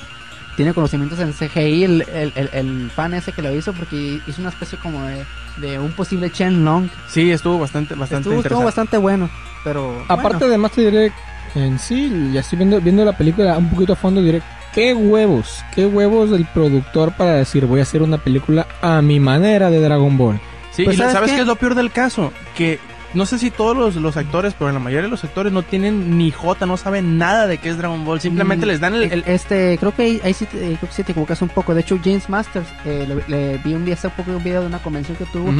tiene 0.57 0.75
conocimientos 0.75 1.21
en 1.21 1.33
CGI 1.33 1.85
el, 1.85 2.03
el, 2.13 2.33
el, 2.35 2.51
el 2.53 2.91
fan 2.91 3.15
ese 3.15 3.33
que 3.33 3.43
lo 3.43 3.55
hizo 3.55 3.73
porque 3.73 4.21
hizo 4.27 4.41
una 4.41 4.51
especie 4.51 4.77
como 4.79 5.05
de, 5.07 5.25
de 5.59 5.79
un 5.79 5.93
posible 5.93 6.31
Chen 6.33 6.65
Long. 6.65 6.89
Sí, 7.09 7.31
estuvo 7.31 7.59
bastante, 7.59 7.95
bastante 7.95 8.35
Estuvo, 8.37 8.65
bastante 8.65 8.97
bueno, 8.97 9.31
pero 9.63 10.03
Aparte, 10.09 10.39
bueno, 10.39 10.47
además 10.47 10.73
te 10.73 10.81
diré, 10.91 11.13
en 11.55 11.79
sí, 11.79 12.31
ya 12.33 12.41
estoy 12.41 12.59
viendo, 12.59 12.81
viendo 12.81 13.05
la 13.05 13.17
película 13.17 13.57
un 13.57 13.71
poquito 13.71 13.93
a 13.93 13.97
fondo, 13.97 14.21
diré, 14.21 14.43
qué 14.75 14.95
huevos, 14.95 15.65
qué 15.75 15.87
huevos 15.87 16.31
del 16.31 16.45
productor 16.47 17.13
para 17.13 17.35
decir, 17.35 17.65
voy 17.67 17.79
a 17.81 17.85
hacer 17.85 18.03
una 18.03 18.19
película 18.19 18.67
a 18.83 19.01
mi 19.01 19.21
manera 19.21 19.71
de 19.71 19.81
Dragon 19.81 20.17
Ball. 20.19 20.41
Sí, 20.73 20.83
Pues, 20.85 20.97
y 20.97 20.99
lo- 20.99 21.05
¿sabes 21.05 21.13
¿sabes 21.15 21.31
qué? 21.31 21.37
qué 21.37 21.41
es 21.43 21.47
lo 21.47 21.57
peor 21.57 21.75
del 21.77 21.91
caso? 21.93 22.33
Que 22.57 22.79
no 23.15 23.25
sé 23.27 23.39
si 23.39 23.51
todos 23.51 23.77
los, 23.77 23.97
los 23.97 24.17
actores, 24.17 24.55
pero 24.59 24.71
la 24.71 24.79
mayoría 24.79 25.03
de 25.05 25.09
los 25.09 25.25
actores 25.25 25.53
no 25.53 25.63
tienen 25.63 26.19
ni 26.19 26.31
J, 26.31 26.67
no 26.67 26.77
saben 26.77 27.17
nada 27.19 27.47
de 27.47 27.59
qué 27.59 27.71
es 27.71 27.79
Dragon 27.79 28.05
Ball. 28.05 28.21
Simplemente 28.21 28.67
Mm, 28.67 28.69
les 28.69 28.81
dan 28.81 28.95
el... 28.95 29.03
el- 29.13 29.25
este 29.27 29.77
creo 29.79 29.95
que 29.95 30.03
ahí, 30.03 30.21
ahí 30.25 30.35
sí 30.35 30.45
te, 30.47 30.59
creo 30.59 30.79
que 30.81 30.87
sí 30.93 31.03
te 31.05 31.13
equivocas 31.13 31.41
un 31.43 31.49
poco 31.49 31.75
de 31.75 31.81
hecho 31.81 31.99
James 32.05 32.29
Masters 32.29 32.67
eh, 32.85 33.07
le, 33.09 33.35
le 33.53 33.59
vi 33.59 33.75
un 33.75 33.85
día 33.85 33.95
hace 33.95 34.09
poco 34.11 34.31
un 34.33 34.43
video 34.45 34.61
de 34.61 34.67
una 34.67 34.79
convención 34.79 35.17
que 35.17 35.25
tuvo 35.27 35.51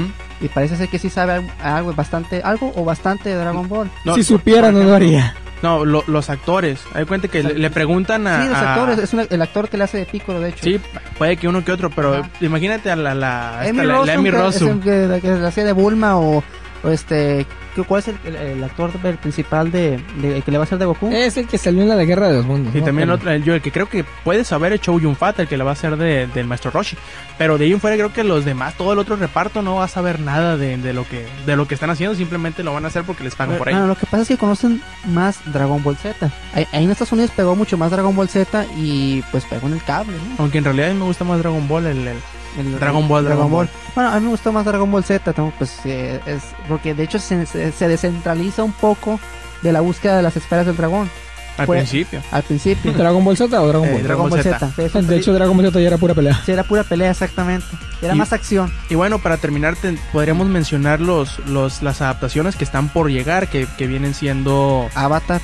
y 0.41 0.49
parece 0.49 0.77
ser 0.77 0.89
que 0.89 0.99
sí 0.99 1.09
sabe 1.11 1.43
algo, 1.63 1.93
bastante 1.95 2.43
algo 2.43 2.73
o 2.77 2.85
bastante 2.85 3.31
de 3.31 3.37
Dragon 3.37 3.67
Ball 3.69 3.91
No, 4.05 4.15
si 4.15 4.23
supiera, 4.23 4.71
no 4.71 4.83
lo 4.85 4.95
haría. 4.95 5.35
No, 5.61 5.85
lo- 5.85 6.05
los 6.07 6.31
actores. 6.31 6.81
Hay 6.95 7.05
cuenta 7.05 7.27
que 7.27 7.43
le, 7.43 7.55
le 7.55 7.71
preguntan 7.71 8.27
a... 8.29 8.43
sí 8.43 8.49
los 8.49 8.57
a- 8.59 8.75
actores 8.75 8.99
es 8.99 9.13
una- 9.13 9.25
el 9.29 9.43
actor 9.43 9.69
que 9.69 9.77
le 9.77 9.85
hace 9.85 9.99
de 9.99 10.07
Piccolo 10.07 10.39
de 10.41 10.51
hecho 10.51 10.63
Sí, 10.63 10.81
puede 11.19 11.37
que 11.37 11.49
uno 11.49 11.65
que 11.65 11.73
otro, 11.73 11.91
pero 11.91 12.15
Ajá. 12.15 12.31
imagínate 12.41 12.91
a 12.93 12.95
la, 12.97 13.15
la, 13.15 13.61
Amy 13.63 13.79
la- 13.85 13.95
Rossum, 13.97 14.11
Amy 14.15 14.23
que, 14.31 14.37
es 14.37 14.43
Rossum. 14.43 14.69
el 14.69 14.81
que, 14.81 15.07
la 15.09 15.21
que 15.21 15.29
la 15.33 15.49
hacía 15.49 15.65
de 15.65 15.73
Bulma 15.73 16.17
o 16.19 16.45
este 16.85 17.47
¿qué- 17.75 17.83
¿cuál 17.83 18.01
es 18.01 18.09
el, 18.09 18.17
el- 18.25 18.37
el 18.37 18.65
actor 18.65 18.91
principal 19.21 19.71
de, 19.71 19.99
de- 20.21 20.43
que 20.43 20.51
le 20.51 20.59
va 20.59 20.65
a 20.65 20.67
hacer 20.67 20.79
de 20.79 20.85
Goku? 20.85 21.11
Es 21.13 21.37
el 21.37 21.47
que 21.47 21.59
salió 21.59 21.83
en 21.83 21.89
la 21.89 21.97
de 21.97 22.07
Guerra 22.07 22.29
de 22.29 22.35
los 22.37 22.47
Mundos. 22.47 22.75
Y 22.75 22.79
¿no? 22.79 22.85
también 22.87 23.09
Pero- 23.09 23.17
otro, 23.17 23.31
el- 23.31 23.45
yo 23.45 23.55
el 23.55 23.63
que 23.63 23.73
creo 23.73 23.89
que 23.89 24.05
puede 24.25 24.45
saber 24.45 24.73
es 24.73 24.81
Chow 24.81 24.99
Yun 25.01 25.17
Fat, 25.17 25.39
el 25.41 25.49
que 25.49 25.57
le 25.57 25.65
va 25.65 25.71
a 25.71 25.73
hacer 25.73 25.97
de, 25.97 26.27
del 26.29 26.47
maestro 26.47 26.71
Roshi. 26.71 26.97
Pero 27.37 27.59
de 27.59 27.65
ahí 27.67 27.73
en 27.73 27.81
fuera 27.81 27.97
creo 27.97 28.13
que 28.13 28.25
los 28.25 28.45
demás, 28.45 28.75
todo 28.77 28.93
el 28.93 28.99
otro 28.99 29.17
reparto 29.17 29.63
no 29.63 29.77
va 29.77 29.85
a 29.85 29.89
saber 29.89 30.21
nada 30.21 30.57
de, 30.57 30.77
de 30.77 30.93
lo 30.93 31.07
que 31.07 31.27
de 31.47 31.57
lo 31.57 31.67
que 31.69 31.75
están 31.75 31.91
haciendo, 31.91 32.15
simplemente 32.17 32.63
lo 32.63 32.73
van 32.73 32.85
a 32.85 32.89
hacer 32.89 33.05
porque 33.05 33.25
les 33.25 33.35
pagan 33.35 33.57
por 33.59 33.67
Bueno, 33.67 33.79
ello. 33.81 33.89
lo 33.89 33.95
que 33.97 34.07
pasa 34.07 34.23
es 34.23 34.29
que 34.29 34.37
conocen 34.37 34.81
más 35.07 35.41
Dragon 35.53 35.83
Ball 35.83 35.97
Z. 35.97 36.31
Ahí, 36.55 36.67
ahí 36.73 36.85
en 36.85 36.91
Estados 36.91 37.13
Unidos 37.13 37.31
pegó 37.37 37.55
mucho 37.57 37.77
más 37.79 37.91
Dragon 37.91 38.15
Ball 38.15 38.29
Z 38.29 38.65
y 38.77 39.23
pues 39.31 39.45
pegó 39.45 39.67
en 39.69 39.75
el 39.75 39.83
cable, 39.83 40.13
¿no? 40.17 40.37
Aunque 40.39 40.59
en 40.59 40.65
realidad 40.65 40.91
a 40.91 40.93
mí 40.95 40.99
me 41.01 41.05
gusta 41.07 41.25
más 41.25 41.39
Dragon 41.39 41.67
Ball, 41.69 41.87
el, 41.87 42.09
el- 42.57 42.79
Dragon 42.79 43.07
Ball, 43.09 43.25
Dragon 43.25 43.51
Ball. 43.51 43.69
Bueno, 43.95 44.11
a 44.11 44.15
mí 44.19 44.25
me 44.25 44.31
gustó 44.31 44.53
más 44.53 44.65
Dragon 44.65 44.91
Ball 44.91 45.05
Z, 45.05 45.35
¿no? 45.37 45.53
pues 45.59 45.73
eh, 45.85 46.21
es 46.27 46.43
porque 46.69 46.95
de 46.95 47.03
hecho 47.05 47.19
se, 47.19 47.45
se, 47.47 47.73
se 47.73 47.89
descentraliza 47.89 48.63
un 48.63 48.73
poco 48.73 49.19
de 49.63 49.73
la 49.73 49.81
búsqueda 49.81 50.17
de 50.17 50.23
las 50.23 50.37
esferas 50.37 50.67
del 50.67 50.77
dragón 50.77 51.11
al 51.57 51.67
Fue- 51.67 51.79
principio. 51.79 52.23
al 52.31 52.45
principio. 52.45 52.93
¿Dragon 52.93 53.25
Ball 53.25 53.37
Z 53.37 53.61
o 53.61 53.67
Dragon 53.67 53.89
Eh, 53.89 53.93
Ball? 53.95 54.03
Dragon 54.05 54.31
Ball 54.31 54.43
Z. 54.45 54.73
De 55.03 55.17
hecho, 55.17 55.33
Dragon 55.33 55.57
Ball 55.57 55.67
Z 55.67 55.81
ya 55.81 55.89
era 55.89 55.99
pura 55.99 56.15
pelea. 56.15 56.41
sí, 56.47 56.53
era 56.53 56.63
pura 56.63 56.85
pelea 56.85 57.11
exactamente. 57.11 57.67
Era 58.01 58.15
Y- 58.15 58.19
más 58.19 58.33
acción. 58.33 58.73
Y 58.89 58.95
bueno, 58.95 59.19
para 59.19 59.39
terminar, 59.39 59.75
te- 59.75 59.99
podríamos 60.13 60.47
mencionar 60.47 61.01
los, 61.01 61.41
los, 61.49 61.83
las 61.83 62.01
adaptaciones 62.01 62.55
que 62.55 62.63
están 62.63 62.89
por 62.91 63.11
llegar, 63.11 63.49
que, 63.49 63.67
que 63.77 63.89
vienen 63.89 64.15
siendo 64.15 64.89
Avatar. 64.95 65.41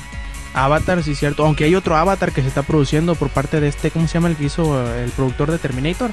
Avatar, 0.53 1.03
sí, 1.03 1.15
cierto. 1.15 1.43
Aunque 1.45 1.65
hay 1.65 1.75
otro 1.75 1.97
Avatar 1.97 2.31
que 2.31 2.41
se 2.41 2.47
está 2.47 2.63
produciendo 2.63 3.15
por 3.15 3.27
parte 3.27 3.59
de 3.59 3.67
este, 3.67 3.91
¿cómo 3.91 4.07
se 4.07 4.13
llama 4.13 4.29
el 4.29 4.37
que 4.37 4.45
hizo 4.45 4.89
el 4.95 5.09
productor 5.11 5.51
de 5.51 5.57
Terminator? 5.57 6.11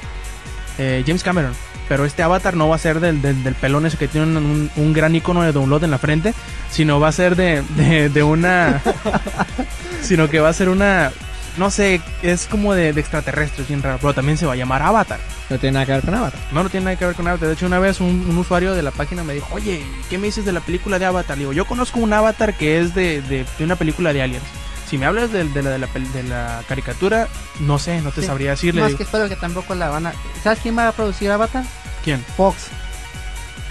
Eh, 0.77 1.03
James 1.05 1.23
Cameron. 1.23 1.53
Pero 1.89 2.05
este 2.05 2.23
Avatar 2.23 2.55
no 2.55 2.69
va 2.69 2.75
a 2.77 2.79
ser 2.79 2.99
del, 3.01 3.21
del, 3.21 3.43
del 3.43 3.55
pelón 3.55 3.85
ese 3.85 3.97
que 3.97 4.07
tiene 4.07 4.25
un, 4.27 4.37
un- 4.37 4.71
un 4.77 4.93
gran 4.93 5.13
icono 5.15 5.41
de 5.43 5.51
download 5.51 5.83
en 5.83 5.91
la 5.91 5.97
frente, 5.97 6.33
sino 6.71 6.99
va 6.99 7.09
a 7.09 7.11
ser 7.11 7.35
de, 7.35 7.61
de, 7.75 8.09
de 8.09 8.23
una... 8.23 8.81
sino 10.01 10.29
que 10.29 10.39
va 10.39 10.49
a 10.49 10.53
ser 10.53 10.69
una... 10.69 11.11
No 11.57 11.69
sé, 11.69 12.01
es 12.23 12.47
como 12.47 12.73
de, 12.73 12.93
de 12.93 12.99
extraterrestres, 13.01 13.67
bien 13.67 13.83
raro, 13.83 13.99
pero 14.01 14.13
también 14.15 14.39
se 14.39 14.47
va 14.47 14.53
a 14.53 14.55
llamar 14.55 14.81
Avatar. 14.81 15.19
No 15.51 15.59
tiene 15.59 15.73
nada 15.73 15.85
que 15.85 15.91
ver 15.91 16.01
con 16.01 16.15
Avatar. 16.15 16.39
No, 16.51 16.63
no 16.63 16.69
tiene 16.69 16.85
nada 16.85 16.95
que 16.97 17.05
ver 17.05 17.13
con 17.15 17.27
Avatar. 17.27 17.47
De 17.49 17.53
hecho, 17.53 17.67
una 17.67 17.77
vez 17.77 17.99
un, 17.99 18.25
un 18.27 18.37
usuario 18.39 18.73
de 18.73 18.81
la 18.81 18.89
página 18.89 19.23
me 19.23 19.35
dijo, 19.35 19.49
oye, 19.53 19.83
¿qué 20.09 20.17
me 20.17 20.25
dices 20.27 20.45
de 20.45 20.51
la 20.51 20.61
película 20.61 20.97
de 20.97 21.05
Avatar? 21.05 21.37
Le 21.37 21.41
digo, 21.41 21.53
yo 21.53 21.65
conozco 21.65 21.99
un 21.99 22.11
Avatar 22.11 22.55
que 22.55 22.79
es 22.79 22.95
de, 22.95 23.21
de, 23.21 23.45
de 23.59 23.63
una 23.63 23.75
película 23.75 24.13
de 24.13 24.23
aliens. 24.23 24.43
Si 24.93 24.99
me 24.99 25.07
hablas 25.07 25.31
de, 25.31 25.43
de 25.45 25.63
la, 25.63 25.71
de, 25.71 25.79
la, 25.79 25.87
pel- 25.87 26.11
de 26.11 26.21
la 26.21 26.61
caricatura, 26.69 27.27
no 27.61 27.79
sé, 27.79 27.99
no 28.01 28.11
te 28.11 28.21
Sí. 28.21 28.27
sabría 28.27 28.51
decirle. 28.51 28.81
Más 28.81 28.89
Digo, 28.89 28.97
que 28.99 29.03
espero 29.05 29.27
que 29.27 29.35
tampoco 29.35 29.73
la 29.73 29.89
van 29.89 30.05
a. 30.05 30.13
¿Sabes 30.43 30.59
quién 30.61 30.77
va 30.77 30.87
a 30.87 30.91
producir 30.91 31.31
Avatar? 31.31 31.63
¿Quién? 32.03 32.23
Fox. 32.37 32.67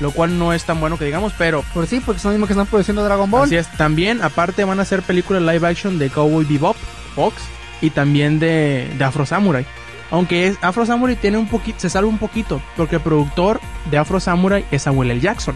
Lo 0.01 0.11
cual 0.11 0.37
no 0.37 0.53
es 0.53 0.65
tan 0.65 0.81
bueno 0.81 0.99
que 0.99 1.05
digamos, 1.05 1.33
pero 1.39 1.63
Por 1.73 1.87
sí, 1.87 2.01
porque 2.05 2.21
son 2.21 2.31
los 2.33 2.39
mismos 2.39 2.49
que 2.49 2.55
están 2.55 2.67
produciendo 2.67 3.05
Dragon 3.05 3.31
Ball. 3.31 3.45
así 3.45 3.55
es. 3.55 3.71
También, 3.77 4.21
aparte, 4.21 4.65
van 4.65 4.81
a 4.81 4.83
hacer 4.83 5.03
películas 5.03 5.43
live 5.43 5.65
action 5.69 5.97
de 5.97 6.11
Cowboy 6.11 6.45
Bebop, 6.45 6.77
Fox, 7.15 7.37
y 7.81 7.91
también 7.91 8.41
de, 8.41 8.93
de 8.99 9.05
Afro 9.05 9.25
Samurai. 9.25 9.65
Aunque 10.11 10.49
es, 10.49 10.57
Afro 10.61 10.85
Samurai 10.87 11.15
tiene 11.15 11.39
un 11.39 11.47
poquito, 11.47 11.79
se 11.79 11.89
salva 11.89 12.09
un 12.11 12.19
poquito, 12.19 12.61
porque 12.77 12.97
el 12.97 13.03
productor 13.03 13.61
de 13.93 13.99
Afro 13.99 14.19
Samurai 14.19 14.65
es 14.73 14.83
Samuel 14.83 15.13
L. 15.13 15.21
Jackson. 15.21 15.55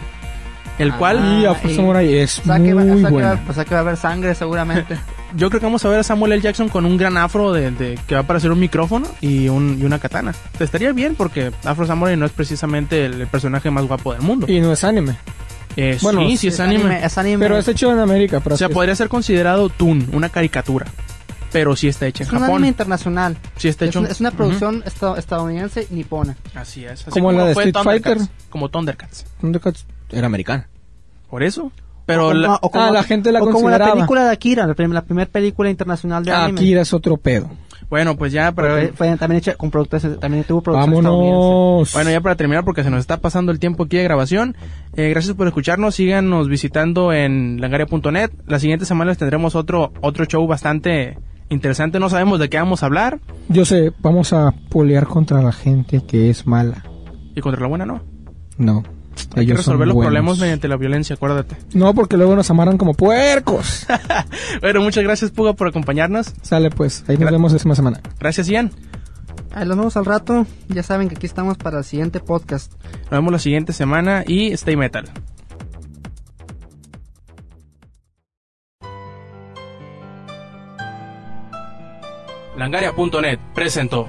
El 0.79 0.91
Ah. 0.91 0.97
cual 0.97 1.41
Y 1.41 1.45
Afro 1.45 1.69
y- 1.71 1.75
Samurai 1.75 2.13
es 2.13 2.39
O 2.39 2.43
sea, 2.43 2.59
que 2.59 2.73
va, 2.73 2.81
muy 2.83 2.91
o 2.91 2.99
sea, 2.99 3.09
que 3.65 3.71
va- 3.73 3.77
a 3.77 3.81
haber 3.81 3.97
sangre 3.97 4.35
seguramente. 4.35 4.95
yo 5.35 5.49
creo 5.49 5.59
que 5.59 5.65
vamos 5.65 5.83
a 5.85 5.89
ver 5.89 5.99
a 5.99 6.03
Samuel 6.03 6.33
L. 6.33 6.41
Jackson 6.41 6.69
con 6.69 6.85
un 6.85 6.97
gran 6.97 7.17
afro 7.17 7.51
de, 7.51 7.71
de- 7.71 7.99
que 8.07 8.13
va 8.15 8.21
a 8.21 8.27
parecer 8.27 8.51
un 8.51 8.59
micrófono 8.59 9.07
y, 9.21 9.49
un, 9.49 9.77
y 9.81 9.85
una 9.85 9.97
katana. 9.99 10.33
Estaría 10.59 10.91
bien 10.91 11.15
porque 11.15 11.51
Afro 11.63 11.87
Samurai 11.87 12.15
no 12.15 12.25
es 12.25 12.31
precisamente 12.31 13.05
el, 13.05 13.21
el 13.21 13.27
personaje 13.27 13.71
más 13.71 13.85
guapo 13.85 14.13
del 14.13 14.21
mundo. 14.21 14.45
Y 14.49 14.59
no 14.59 14.71
es 14.71 14.83
anime. 14.83 15.17
Eh, 15.75 15.97
bueno, 16.01 16.21
sí, 16.21 16.37
sí 16.37 16.47
es 16.47 16.59
anime. 16.59 17.03
Es 17.05 17.17
anime. 17.17 17.43
Pero 17.43 17.57
es 17.57 17.67
hecho 17.67 17.91
en 17.91 17.99
América. 17.99 18.41
O 18.43 18.57
sea, 18.57 18.67
es. 18.67 18.73
podría 18.73 18.95
ser 18.95 19.09
considerado 19.09 19.69
Toon, 19.69 20.07
una 20.13 20.29
caricatura. 20.29 20.85
Pero 21.51 21.75
sí 21.75 21.87
está 21.87 22.05
hecha 22.07 22.23
en 22.23 22.27
Es 22.27 22.31
un 22.33 22.37
anime 22.39 22.47
Japón. 22.53 22.65
internacional. 22.65 23.37
Sí 23.55 23.67
está 23.67 23.85
Es 23.85 23.89
hecho 23.89 23.99
una, 23.99 24.09
es 24.09 24.19
una 24.19 24.31
producción 24.31 24.83
esta- 24.85 25.17
estadounidense 25.17 25.87
nipona. 25.91 26.35
Así 26.55 26.83
es. 26.85 27.01
Así 27.01 27.09
Como 27.11 27.31
la 27.31 27.45
de 27.45 27.51
Street 27.53 27.75
Fighter. 27.83 28.17
Como 28.49 28.69
Thundercats. 28.69 29.25
Thundercats 29.39 29.85
era 30.11 30.27
americana. 30.27 30.67
Por 31.29 31.43
eso. 31.43 31.71
Pero 32.05 32.27
o, 32.27 32.33
la- 32.33 32.47
como- 32.47 32.59
o 32.61 32.71
como- 32.71 32.83
Ah, 32.85 32.91
la 32.91 33.03
gente 33.03 33.31
la 33.33 33.41
o 33.43 33.49
como 33.49 33.69
la 33.69 33.91
película 33.93 34.23
de 34.23 34.31
Akira, 34.31 34.65
la, 34.65 34.73
prim- 34.75 34.93
la 34.93 35.01
primera 35.03 35.29
película 35.29 35.69
internacional 35.69 36.23
de 36.23 36.31
anime. 36.31 36.59
Akira 36.61 36.81
es 36.81 36.93
otro 36.93 37.17
pedo. 37.17 37.49
bueno, 37.89 38.15
pues 38.17 38.31
ya 38.31 38.51
para 38.53 38.71
Fue, 38.71 38.87
fue 38.93 39.17
también 39.17 39.39
hecha 39.39 39.55
con 39.55 39.71
productores, 39.71 40.17
también 40.19 40.43
tuvo 40.45 40.61
producción 40.61 40.93
estadounidense. 40.95 41.37
Vámonos. 41.37 41.93
Bueno, 41.93 42.09
ya 42.11 42.21
para 42.21 42.35
terminar, 42.35 42.63
porque 42.63 42.83
se 42.83 42.89
nos 42.89 42.99
está 43.01 43.17
pasando 43.17 43.51
el 43.51 43.59
tiempo 43.59 43.83
aquí 43.83 43.97
de 43.97 44.03
grabación. 44.03 44.55
eh, 44.95 45.09
gracias 45.09 45.35
por 45.35 45.47
escucharnos. 45.47 45.95
Síganos 45.95 46.47
visitando 46.47 47.11
en 47.11 47.59
langaria.net. 47.59 48.31
La 48.45 48.59
siguiente 48.59 48.85
semana 48.85 49.09
les 49.11 49.17
tendremos 49.17 49.55
otro, 49.55 49.91
otro 50.01 50.23
show 50.25 50.47
bastante 50.47 51.17
interesante. 51.49 51.99
No 51.99 52.09
sabemos 52.09 52.39
de 52.39 52.49
qué 52.49 52.57
vamos 52.57 52.83
a 52.83 52.85
hablar. 52.85 53.19
Yo 53.49 53.65
sé, 53.65 53.91
vamos 53.99 54.31
a 54.31 54.53
polear 54.69 55.07
contra 55.07 55.41
la 55.41 55.51
gente 55.51 56.01
que 56.07 56.29
es 56.29 56.47
mala. 56.47 56.83
Y 57.35 57.41
contra 57.41 57.61
la 57.61 57.67
buena 57.67 57.85
no. 57.85 58.01
No. 58.57 58.83
Hay 59.35 59.45
que 59.45 59.51
Ellos 59.51 59.57
resolver 59.57 59.87
los 59.87 59.95
buenos. 59.95 60.09
problemas 60.11 60.39
mediante 60.39 60.67
la 60.67 60.77
violencia, 60.77 61.15
acuérdate. 61.15 61.55
No, 61.73 61.93
porque 61.93 62.17
luego 62.17 62.35
nos 62.35 62.49
amarran 62.49 62.77
como 62.77 62.93
puercos. 62.93 63.85
Bueno, 64.61 64.81
muchas 64.81 65.03
gracias, 65.03 65.31
Puga, 65.31 65.53
por 65.53 65.67
acompañarnos. 65.67 66.33
Sale 66.41 66.69
pues, 66.69 67.03
ahí 67.07 67.17
nos 67.17 67.27
Gra- 67.29 67.31
vemos 67.33 67.51
la 67.51 67.55
próxima 67.57 67.75
semana. 67.75 68.01
Gracias, 68.19 68.47
Ian. 68.47 68.71
Ahí 69.53 69.65
los 69.65 69.77
vemos 69.77 69.97
al 69.97 70.05
rato. 70.05 70.45
Ya 70.69 70.83
saben 70.83 71.09
que 71.09 71.15
aquí 71.15 71.25
estamos 71.25 71.57
para 71.57 71.79
el 71.79 71.83
siguiente 71.83 72.19
podcast. 72.19 72.73
Nos 73.03 73.11
vemos 73.11 73.31
la 73.31 73.39
siguiente 73.39 73.73
semana 73.73 74.23
y 74.27 74.51
stay 74.53 74.75
metal. 74.75 75.05
Langaria.net 82.57 83.39
presentó. 83.53 84.07